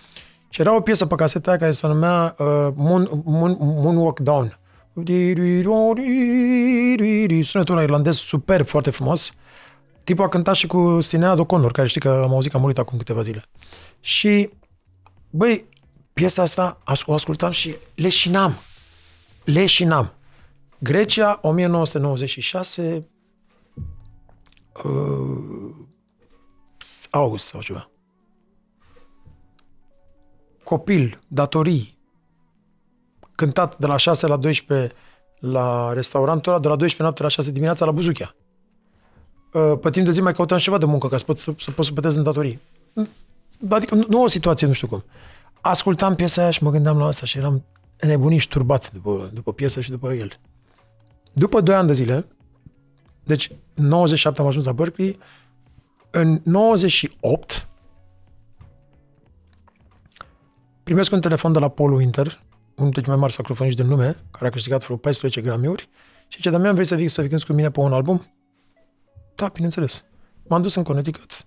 [0.48, 4.58] și era o piesă pe caseta aia care se numea uh, Moon, Moon, Moonwalk Down.
[7.42, 9.32] Sunetul irlandez super, foarte frumos.
[10.04, 12.78] Tipul a cântat și cu Sinead O'Connor, care știi că am auzit că a murit
[12.78, 13.44] acum câteva zile.
[14.00, 14.50] Și,
[15.30, 15.64] băi,
[16.12, 18.54] piesa asta o ascultam și leșinam.
[19.46, 20.12] Leșinam.
[20.78, 23.08] Grecia, 1996,
[24.84, 25.86] uh,
[27.10, 27.90] august sau ceva.
[30.64, 31.98] Copil, datorii,
[33.34, 34.94] cântat de la 6 la 12
[35.38, 38.34] la restaurantul ăla, de la 12 noapte la 6 dimineața la Buzuchea.
[39.52, 41.70] Uh, Pe timp de zi mai căutam ceva de muncă ca să pot să, să,
[41.70, 42.60] pot să plătesc în datorii.
[43.68, 45.04] Adică nu, nu o situație, nu știu cum.
[45.60, 47.64] Ascultam piesa aia și mă gândeam la asta și eram
[48.00, 50.40] nebunit și turbat după, după piesă și după el.
[51.32, 52.26] După 2 ani de zile,
[53.24, 55.18] deci 97 am ajuns la Berkeley,
[56.10, 57.68] în 98
[60.82, 64.16] primesc un telefon de la Paul Winter, unul dintre cei mai mari saxofoniști din lume,
[64.30, 65.88] care a câștigat vreo 14 Grammy-uri,
[66.28, 68.26] și zice, Damian, vrei să vii să vii cu mine pe un album?
[69.34, 70.04] Da, bineînțeles.
[70.48, 71.46] M-am dus în Connecticut,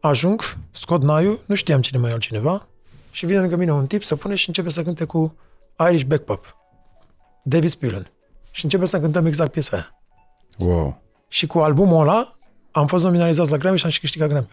[0.00, 2.68] ajung, scot naiul, nu știam cine mai e altcineva,
[3.10, 5.34] și vine lângă mine un tip să pune și începe să cânte cu
[5.88, 6.56] Irish Backpop,
[7.42, 8.12] David Spillen.
[8.50, 9.94] Și începe să cântăm exact piesa aia.
[10.58, 11.02] Wow.
[11.28, 12.36] Și cu albumul ăla
[12.70, 14.48] am fost nominalizați la Grammy și am și câștigat Grammy.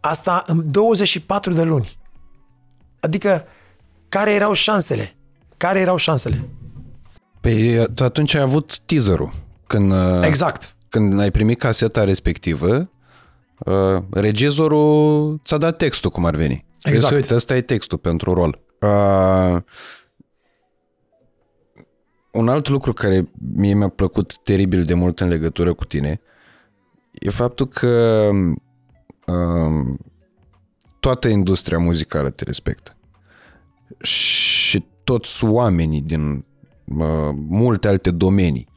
[0.00, 1.98] Asta în 24 de luni.
[3.00, 3.44] Adică,
[4.08, 5.16] care erau șansele?
[5.56, 6.48] Care erau șansele?
[7.40, 9.32] Păi tu atunci ai avut teaserul.
[9.66, 10.76] Când, uh, Exact.
[10.88, 12.90] când ai primit caseta respectivă,
[13.58, 16.64] uh, regizorul ți-a dat textul cum ar veni.
[16.88, 17.12] Exact.
[17.12, 18.60] Vezi, uite, ăsta e textul pentru rol.
[18.80, 19.62] Uh,
[22.30, 26.20] un alt lucru care mie mi-a plăcut teribil de mult în legătură cu tine
[27.12, 28.28] e faptul că
[29.26, 29.96] uh,
[31.00, 32.96] toată industria muzicală te respectă.
[34.02, 36.44] Și toți oamenii din
[36.84, 38.68] uh, multe alte domenii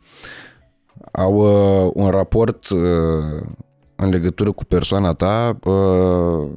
[1.11, 2.79] au uh, un raport uh,
[3.95, 6.49] în legătură cu persoana ta uh,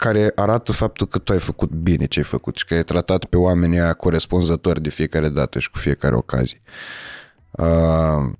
[0.00, 3.24] care arată faptul că tu ai făcut bine ce ai făcut și că ai tratat
[3.24, 6.62] pe oamenii aia corespunzători de fiecare dată și cu fiecare ocazie.
[7.50, 8.32] Uh,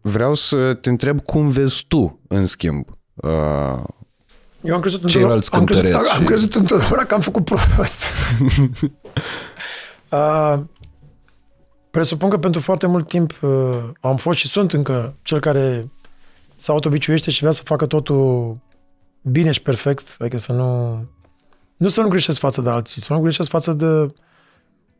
[0.00, 3.82] vreau să te întreb cum vezi tu, în schimb, uh,
[4.60, 7.44] Eu am crezut Ceilalți întotdeauna, am crezut, cântăreți am și- crezut întotdeauna că am făcut
[7.44, 8.02] prost.
[10.10, 10.58] uh,
[11.90, 15.90] presupun că pentru foarte mult timp uh, am fost și sunt încă cel care
[16.56, 18.56] se autobiciuiește și vrea să facă totul
[19.22, 20.96] bine și perfect, adică să nu...
[21.76, 24.14] Nu să nu greșesc față de alții, să nu greșesc față de,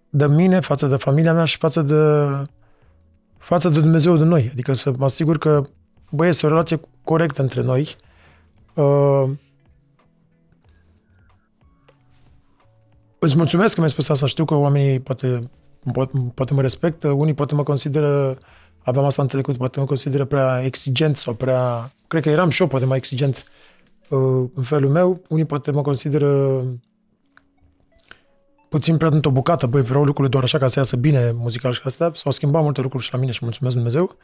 [0.09, 2.25] de mine, față de familia mea și față de,
[3.39, 4.49] față de Dumnezeu de noi.
[4.53, 5.65] Adică să mă asigur că,
[6.11, 7.97] bă, este o relație corectă între noi.
[8.75, 9.31] Uh,
[13.21, 14.27] Îți mulțumesc că mi-ai spus asta.
[14.27, 15.51] Știu că oamenii poate,
[15.93, 18.39] poate, poate mă respectă, unii poate mă consideră,
[18.79, 21.93] aveam asta în trecut, poate mă consideră prea exigent sau prea...
[22.07, 23.43] Cred că eram și eu poate mai exigent uh,
[24.55, 25.23] în felul meu.
[25.29, 26.63] Unii poate mă consideră
[28.69, 31.81] puțin prea într-o bucată, băi, vreau lucrurile doar așa ca să iasă bine muzical și
[31.85, 32.11] astea.
[32.15, 34.17] S-au schimbat multe lucruri și la mine și mulțumesc Dumnezeu.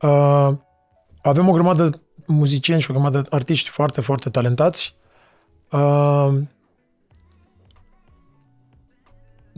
[0.00, 0.50] Uh,
[1.22, 4.96] avem o grămadă de muzicieni și o grămadă de artiști foarte, foarte talentați.
[5.70, 6.32] Uh,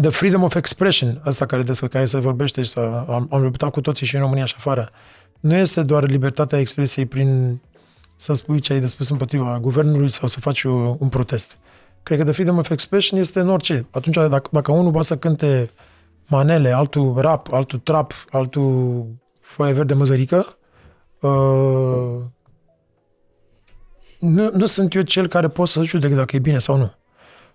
[0.01, 3.71] the freedom of expression, asta care, despre care se vorbește și să, am, am luptat
[3.71, 4.91] cu toții și în România și afară,
[5.41, 7.61] nu este doar libertatea expresiei prin
[8.17, 11.57] să spui ce ai de spus împotriva guvernului sau să faci un, un protest.
[12.03, 13.87] Cred că the freedom of expression este în orice.
[13.91, 15.71] Atunci, dacă, dacă unul va să cânte
[16.27, 19.07] manele, altul rap, altul trap, altul
[19.41, 20.57] foaie verde măzărică,
[21.21, 22.19] uh,
[24.19, 26.93] nu, nu sunt eu cel care pot să judec dacă e bine sau nu.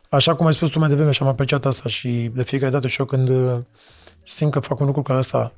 [0.09, 2.87] Așa cum ai spus tu mai devreme și am apreciat asta și de fiecare dată
[2.87, 3.57] și eu când uh,
[4.23, 5.53] simt că fac un lucru ca asta,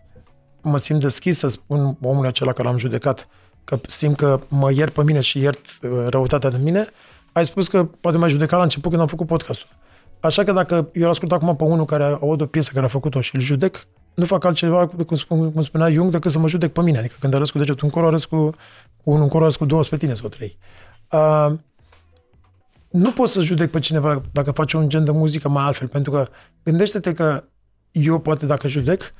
[0.61, 3.27] mă simt deschis să spun omului acela care l-am judecat,
[3.63, 6.87] că simt că mă iert pe mine și iert uh, răutatea de mine,
[7.31, 9.69] ai spus că poate mai judeca la început când am făcut podcastul.
[10.19, 13.21] Așa că dacă eu ascult acum pe unul care aud o piesă care a făcut-o
[13.21, 16.71] și îl judec, nu fac altceva, cum, spun, cum spunea Jung, decât să mă judec
[16.71, 16.97] pe mine.
[16.97, 18.49] Adică când arăs cu degetul încolo, arăs cu,
[19.03, 20.57] cu unul încolo, arăs cu două spre tine sau trei.
[21.11, 21.53] Uh,
[22.89, 26.11] nu pot să judec pe cineva dacă face un gen de muzică mai altfel, pentru
[26.11, 26.27] că
[26.63, 27.43] gândește-te că
[27.91, 29.13] eu poate dacă judec,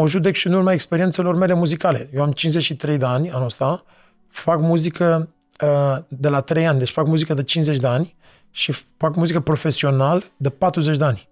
[0.00, 2.10] o judec și în urma experiențelor mele muzicale.
[2.14, 3.84] Eu am 53 de ani anul ăsta,
[4.28, 5.28] fac muzică
[5.64, 8.16] uh, de la 3 ani, deci fac muzică de 50 de ani
[8.50, 11.28] și fac muzică profesional de 40 de ani.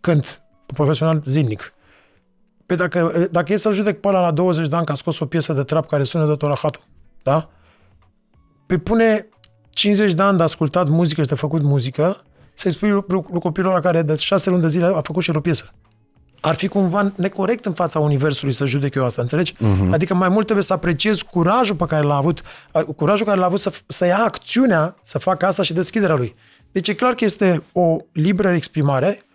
[0.00, 1.74] Cânt profesional zilnic.
[2.66, 5.18] Pe dacă, dacă e să-l judec pe ăla la 20 de ani că a scos
[5.18, 6.82] o piesă de trap care sună de tot la hatul,
[7.22, 7.48] da?
[8.66, 9.28] Pe pune
[9.70, 12.16] 50 de ani de ascultat muzică și de făcut muzică,
[12.54, 15.30] să-i spui lui, lui copilul ăla care de 6 luni de zile a făcut și
[15.30, 15.72] el o piesă.
[16.40, 19.54] Ar fi cumva necorect în fața universului să judec eu asta, înțelegi?
[19.54, 19.92] Uh-huh.
[19.92, 22.42] Adică mai mult trebuie să apreciez curajul pe care l-a avut,
[22.96, 26.34] curajul care l-a avut să, să ia acțiunea, să facă asta și deschiderea lui.
[26.72, 29.26] Deci e clar că este o liberă exprimare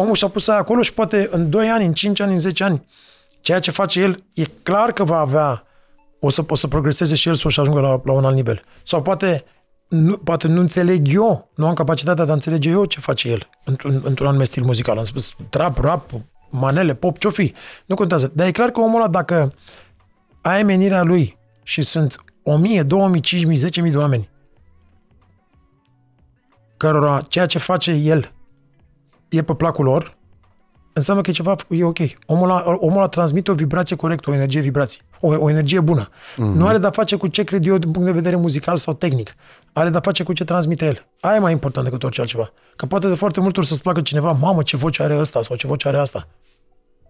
[0.00, 2.64] omul și-a pus aia acolo și poate în 2 ani, în 5 ani, în 10
[2.64, 2.86] ani,
[3.40, 5.64] ceea ce face el, e clar că va avea,
[6.20, 8.62] o să, o să progreseze și el să o ajungă la, la un alt nivel.
[8.82, 9.44] Sau poate
[9.88, 13.48] nu, poate nu înțeleg eu, nu am capacitatea de a înțelege eu ce face el
[13.64, 14.98] într-un, într-un anume stil muzical.
[14.98, 16.10] Am spus trap, rap,
[16.50, 17.54] manele, pop, ce-o fi.
[17.86, 18.32] Nu contează.
[18.34, 19.54] Dar e clar că omul ăla, dacă
[20.42, 24.28] ai menirea lui și sunt 1000, 2000, 5000, 10.000 de oameni
[26.80, 28.32] cărora ceea ce face el
[29.28, 30.16] e pe placul lor,
[31.00, 31.98] înseamnă că e ceva, e ok.
[32.26, 36.08] Omul ăla, omul ăla transmite o vibrație corectă, o energie vibrație, o, o energie bună.
[36.08, 36.54] Mm-hmm.
[36.54, 39.34] Nu are de-a face cu ce cred eu din punct de vedere muzical sau tehnic.
[39.72, 41.06] Are de-a face cu ce transmite el.
[41.20, 42.52] Aia e mai important decât orice altceva.
[42.76, 45.56] Că poate de foarte multe ori să-ți placă cineva, mamă, ce voce are ăsta sau
[45.56, 46.28] ce voce are asta.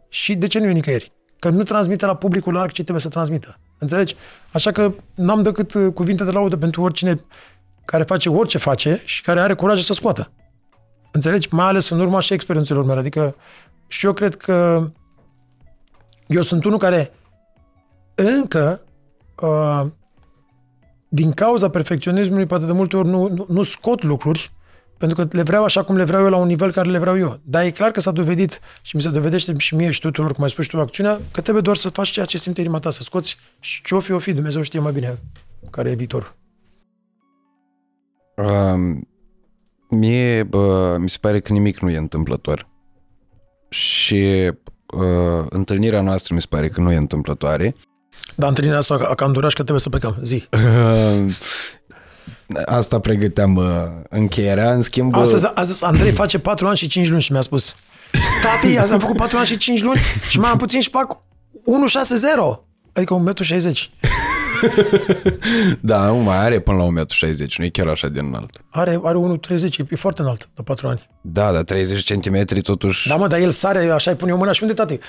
[0.09, 1.13] Și de ce nu e nicăieri?
[1.39, 3.59] Că nu transmite la publicul larg ce trebuie să transmită.
[3.79, 4.17] Înțelegi?
[4.53, 7.25] Așa că n-am decât uh, cuvinte de laudă pentru oricine
[7.85, 10.33] care face orice face și care are curaj să scoată.
[11.13, 11.49] Înțelegi?
[11.51, 12.99] Mai ales în urma și experiențelor mele.
[12.99, 13.37] Adică
[13.91, 14.91] și eu cred că
[16.27, 17.13] eu sunt unul care
[18.15, 18.83] încă
[19.41, 19.87] uh,
[21.09, 24.53] din cauza perfecționismului poate de multe ori nu, nu, nu scot lucruri
[24.99, 27.19] pentru că le vreau așa cum le vreau eu la un nivel care le vreau
[27.19, 27.41] eu.
[27.45, 30.43] Dar e clar că s-a dovedit și mi se dovedește și mie și tuturor, cum
[30.43, 32.91] ai spus și tu, acțiunea, că trebuie doar să faci ceea ce simte inima ta,
[32.91, 35.19] să scoți și ce o fi, o fi, Dumnezeu știe mai bine
[35.71, 36.37] care e viitor.
[38.37, 38.99] Uh,
[39.91, 42.70] mie uh, mi se pare că nimic nu e întâmplător.
[43.71, 44.53] Și
[44.87, 47.77] uh, întâlnirea noastră mi se pare că nu e întâmplătoare.
[48.35, 50.17] Dar întâlnirea asta a cam durat și că trebuie să plecăm.
[50.23, 50.49] Zi.
[52.65, 53.65] Asta pregăteam uh,
[54.09, 55.15] încheierea, în schimb...
[55.15, 57.77] Astăzi, astăzi Andrei face 4 ani și 5 luni și mi-a spus
[58.43, 61.17] Tati, azi am făcut 4 ani și 5 luni și mai am puțin și fac
[61.17, 62.61] 1,60.
[62.93, 64.30] Adică 1,60 m.
[65.81, 66.97] da, nu mai are până la 1,60 m,
[67.59, 68.65] nu e chiar așa de înalt.
[68.71, 71.09] Are, are 1,30 e foarte înalt, de 4 ani.
[71.21, 73.09] Da, dar 30 cm totuși...
[73.09, 74.97] Da, mă, dar el sare, așa îi pune o mână și unde, tati?
[74.97, 75.01] 1,45?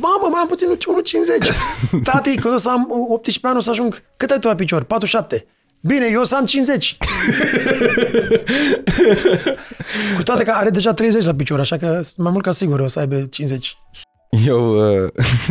[0.00, 2.02] Mamă, mai am puțin 1,50.
[2.10, 4.02] tati, când o să am 18 ani o să ajung...
[4.16, 4.82] Cât ai tu la picior?
[4.82, 5.46] 47.
[5.80, 6.96] Bine, eu o să am 50.
[10.16, 12.88] Cu toate că are deja 30 la picior, așa că mai mult ca sigur o
[12.88, 13.76] să aibă 50.
[14.44, 15.08] Eu uh,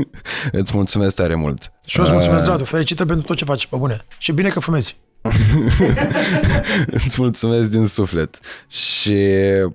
[0.62, 1.72] îți mulțumesc tare mult.
[1.86, 2.64] Și eu îți mulțumesc, uh, Radu.
[2.64, 4.06] Felicitări pentru tot ce faci, pe bune.
[4.18, 4.98] Și bine că fumezi.
[7.06, 9.26] Îți mulțumesc din suflet și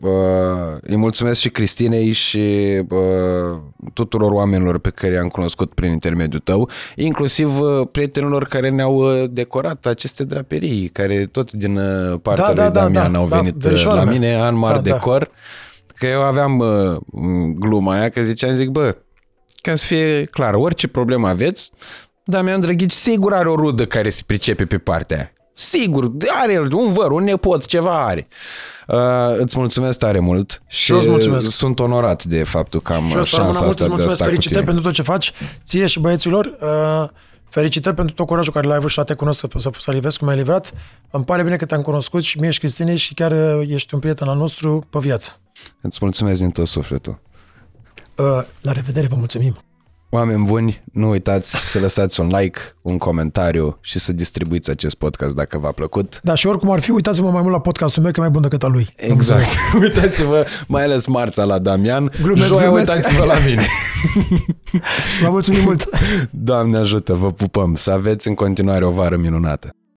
[0.00, 0.10] uh,
[0.80, 2.38] îi mulțumesc și Cristinei și
[2.88, 3.58] uh,
[3.92, 9.24] tuturor oamenilor pe care i-am cunoscut prin intermediul tău, inclusiv uh, prietenilor care ne-au uh,
[9.30, 13.36] decorat aceste draperii, care tot din uh, partea da, lui da, Damian da, au da,
[13.36, 15.18] venit da, la mine, an mare da, decor.
[15.18, 15.30] Da.
[15.98, 16.96] Că eu aveam uh,
[17.54, 18.96] gluma aia, că ziceam, zic, bă,
[19.60, 21.70] ca să fie clar, orice problemă aveți,
[22.24, 25.30] Damian Drăghici sigur are o rudă care se pricepe pe partea aia.
[25.52, 26.10] Sigur,
[26.42, 28.28] are el un văr, un nepot, ceva are.
[28.86, 28.96] Uh,
[29.38, 31.50] îți mulțumesc tare mult și, și mulțumesc.
[31.50, 34.92] sunt onorat de faptul că am și șansa asta mult, de mulțumesc, felicitări pentru tot
[34.92, 35.32] ce faci,
[35.64, 36.56] ție și băieților.
[36.60, 37.08] Uh,
[37.48, 40.18] felicitări pentru tot curajul care l-ai avut și la te cunosc să, să, să livezi
[40.18, 40.72] cum ai livrat.
[41.10, 44.00] Îmi pare bine că te-am cunoscut și mie și Cristine și chiar uh, ești un
[44.00, 45.40] prieten al nostru pe viață.
[45.80, 47.20] Îți mulțumesc din tot sufletul.
[48.16, 49.65] Uh, la revedere, vă mulțumim!
[50.16, 55.34] Oameni buni, nu uitați să lăsați un like, un comentariu și să distribuiți acest podcast
[55.34, 56.20] dacă v-a plăcut.
[56.22, 58.42] Da, și oricum ar fi, uitați-vă mai mult la podcastul meu, că e mai bun
[58.42, 58.88] decât al lui.
[58.96, 59.46] Exact.
[59.82, 62.94] uitați-vă mai ales marța la Damian, glumesc, joia glumesc.
[62.94, 63.66] uitați-vă la mine.
[65.22, 65.88] Vă mulțumim mult!
[66.30, 69.76] Doamne ajută, vă pupăm, să aveți în continuare o vară minunată.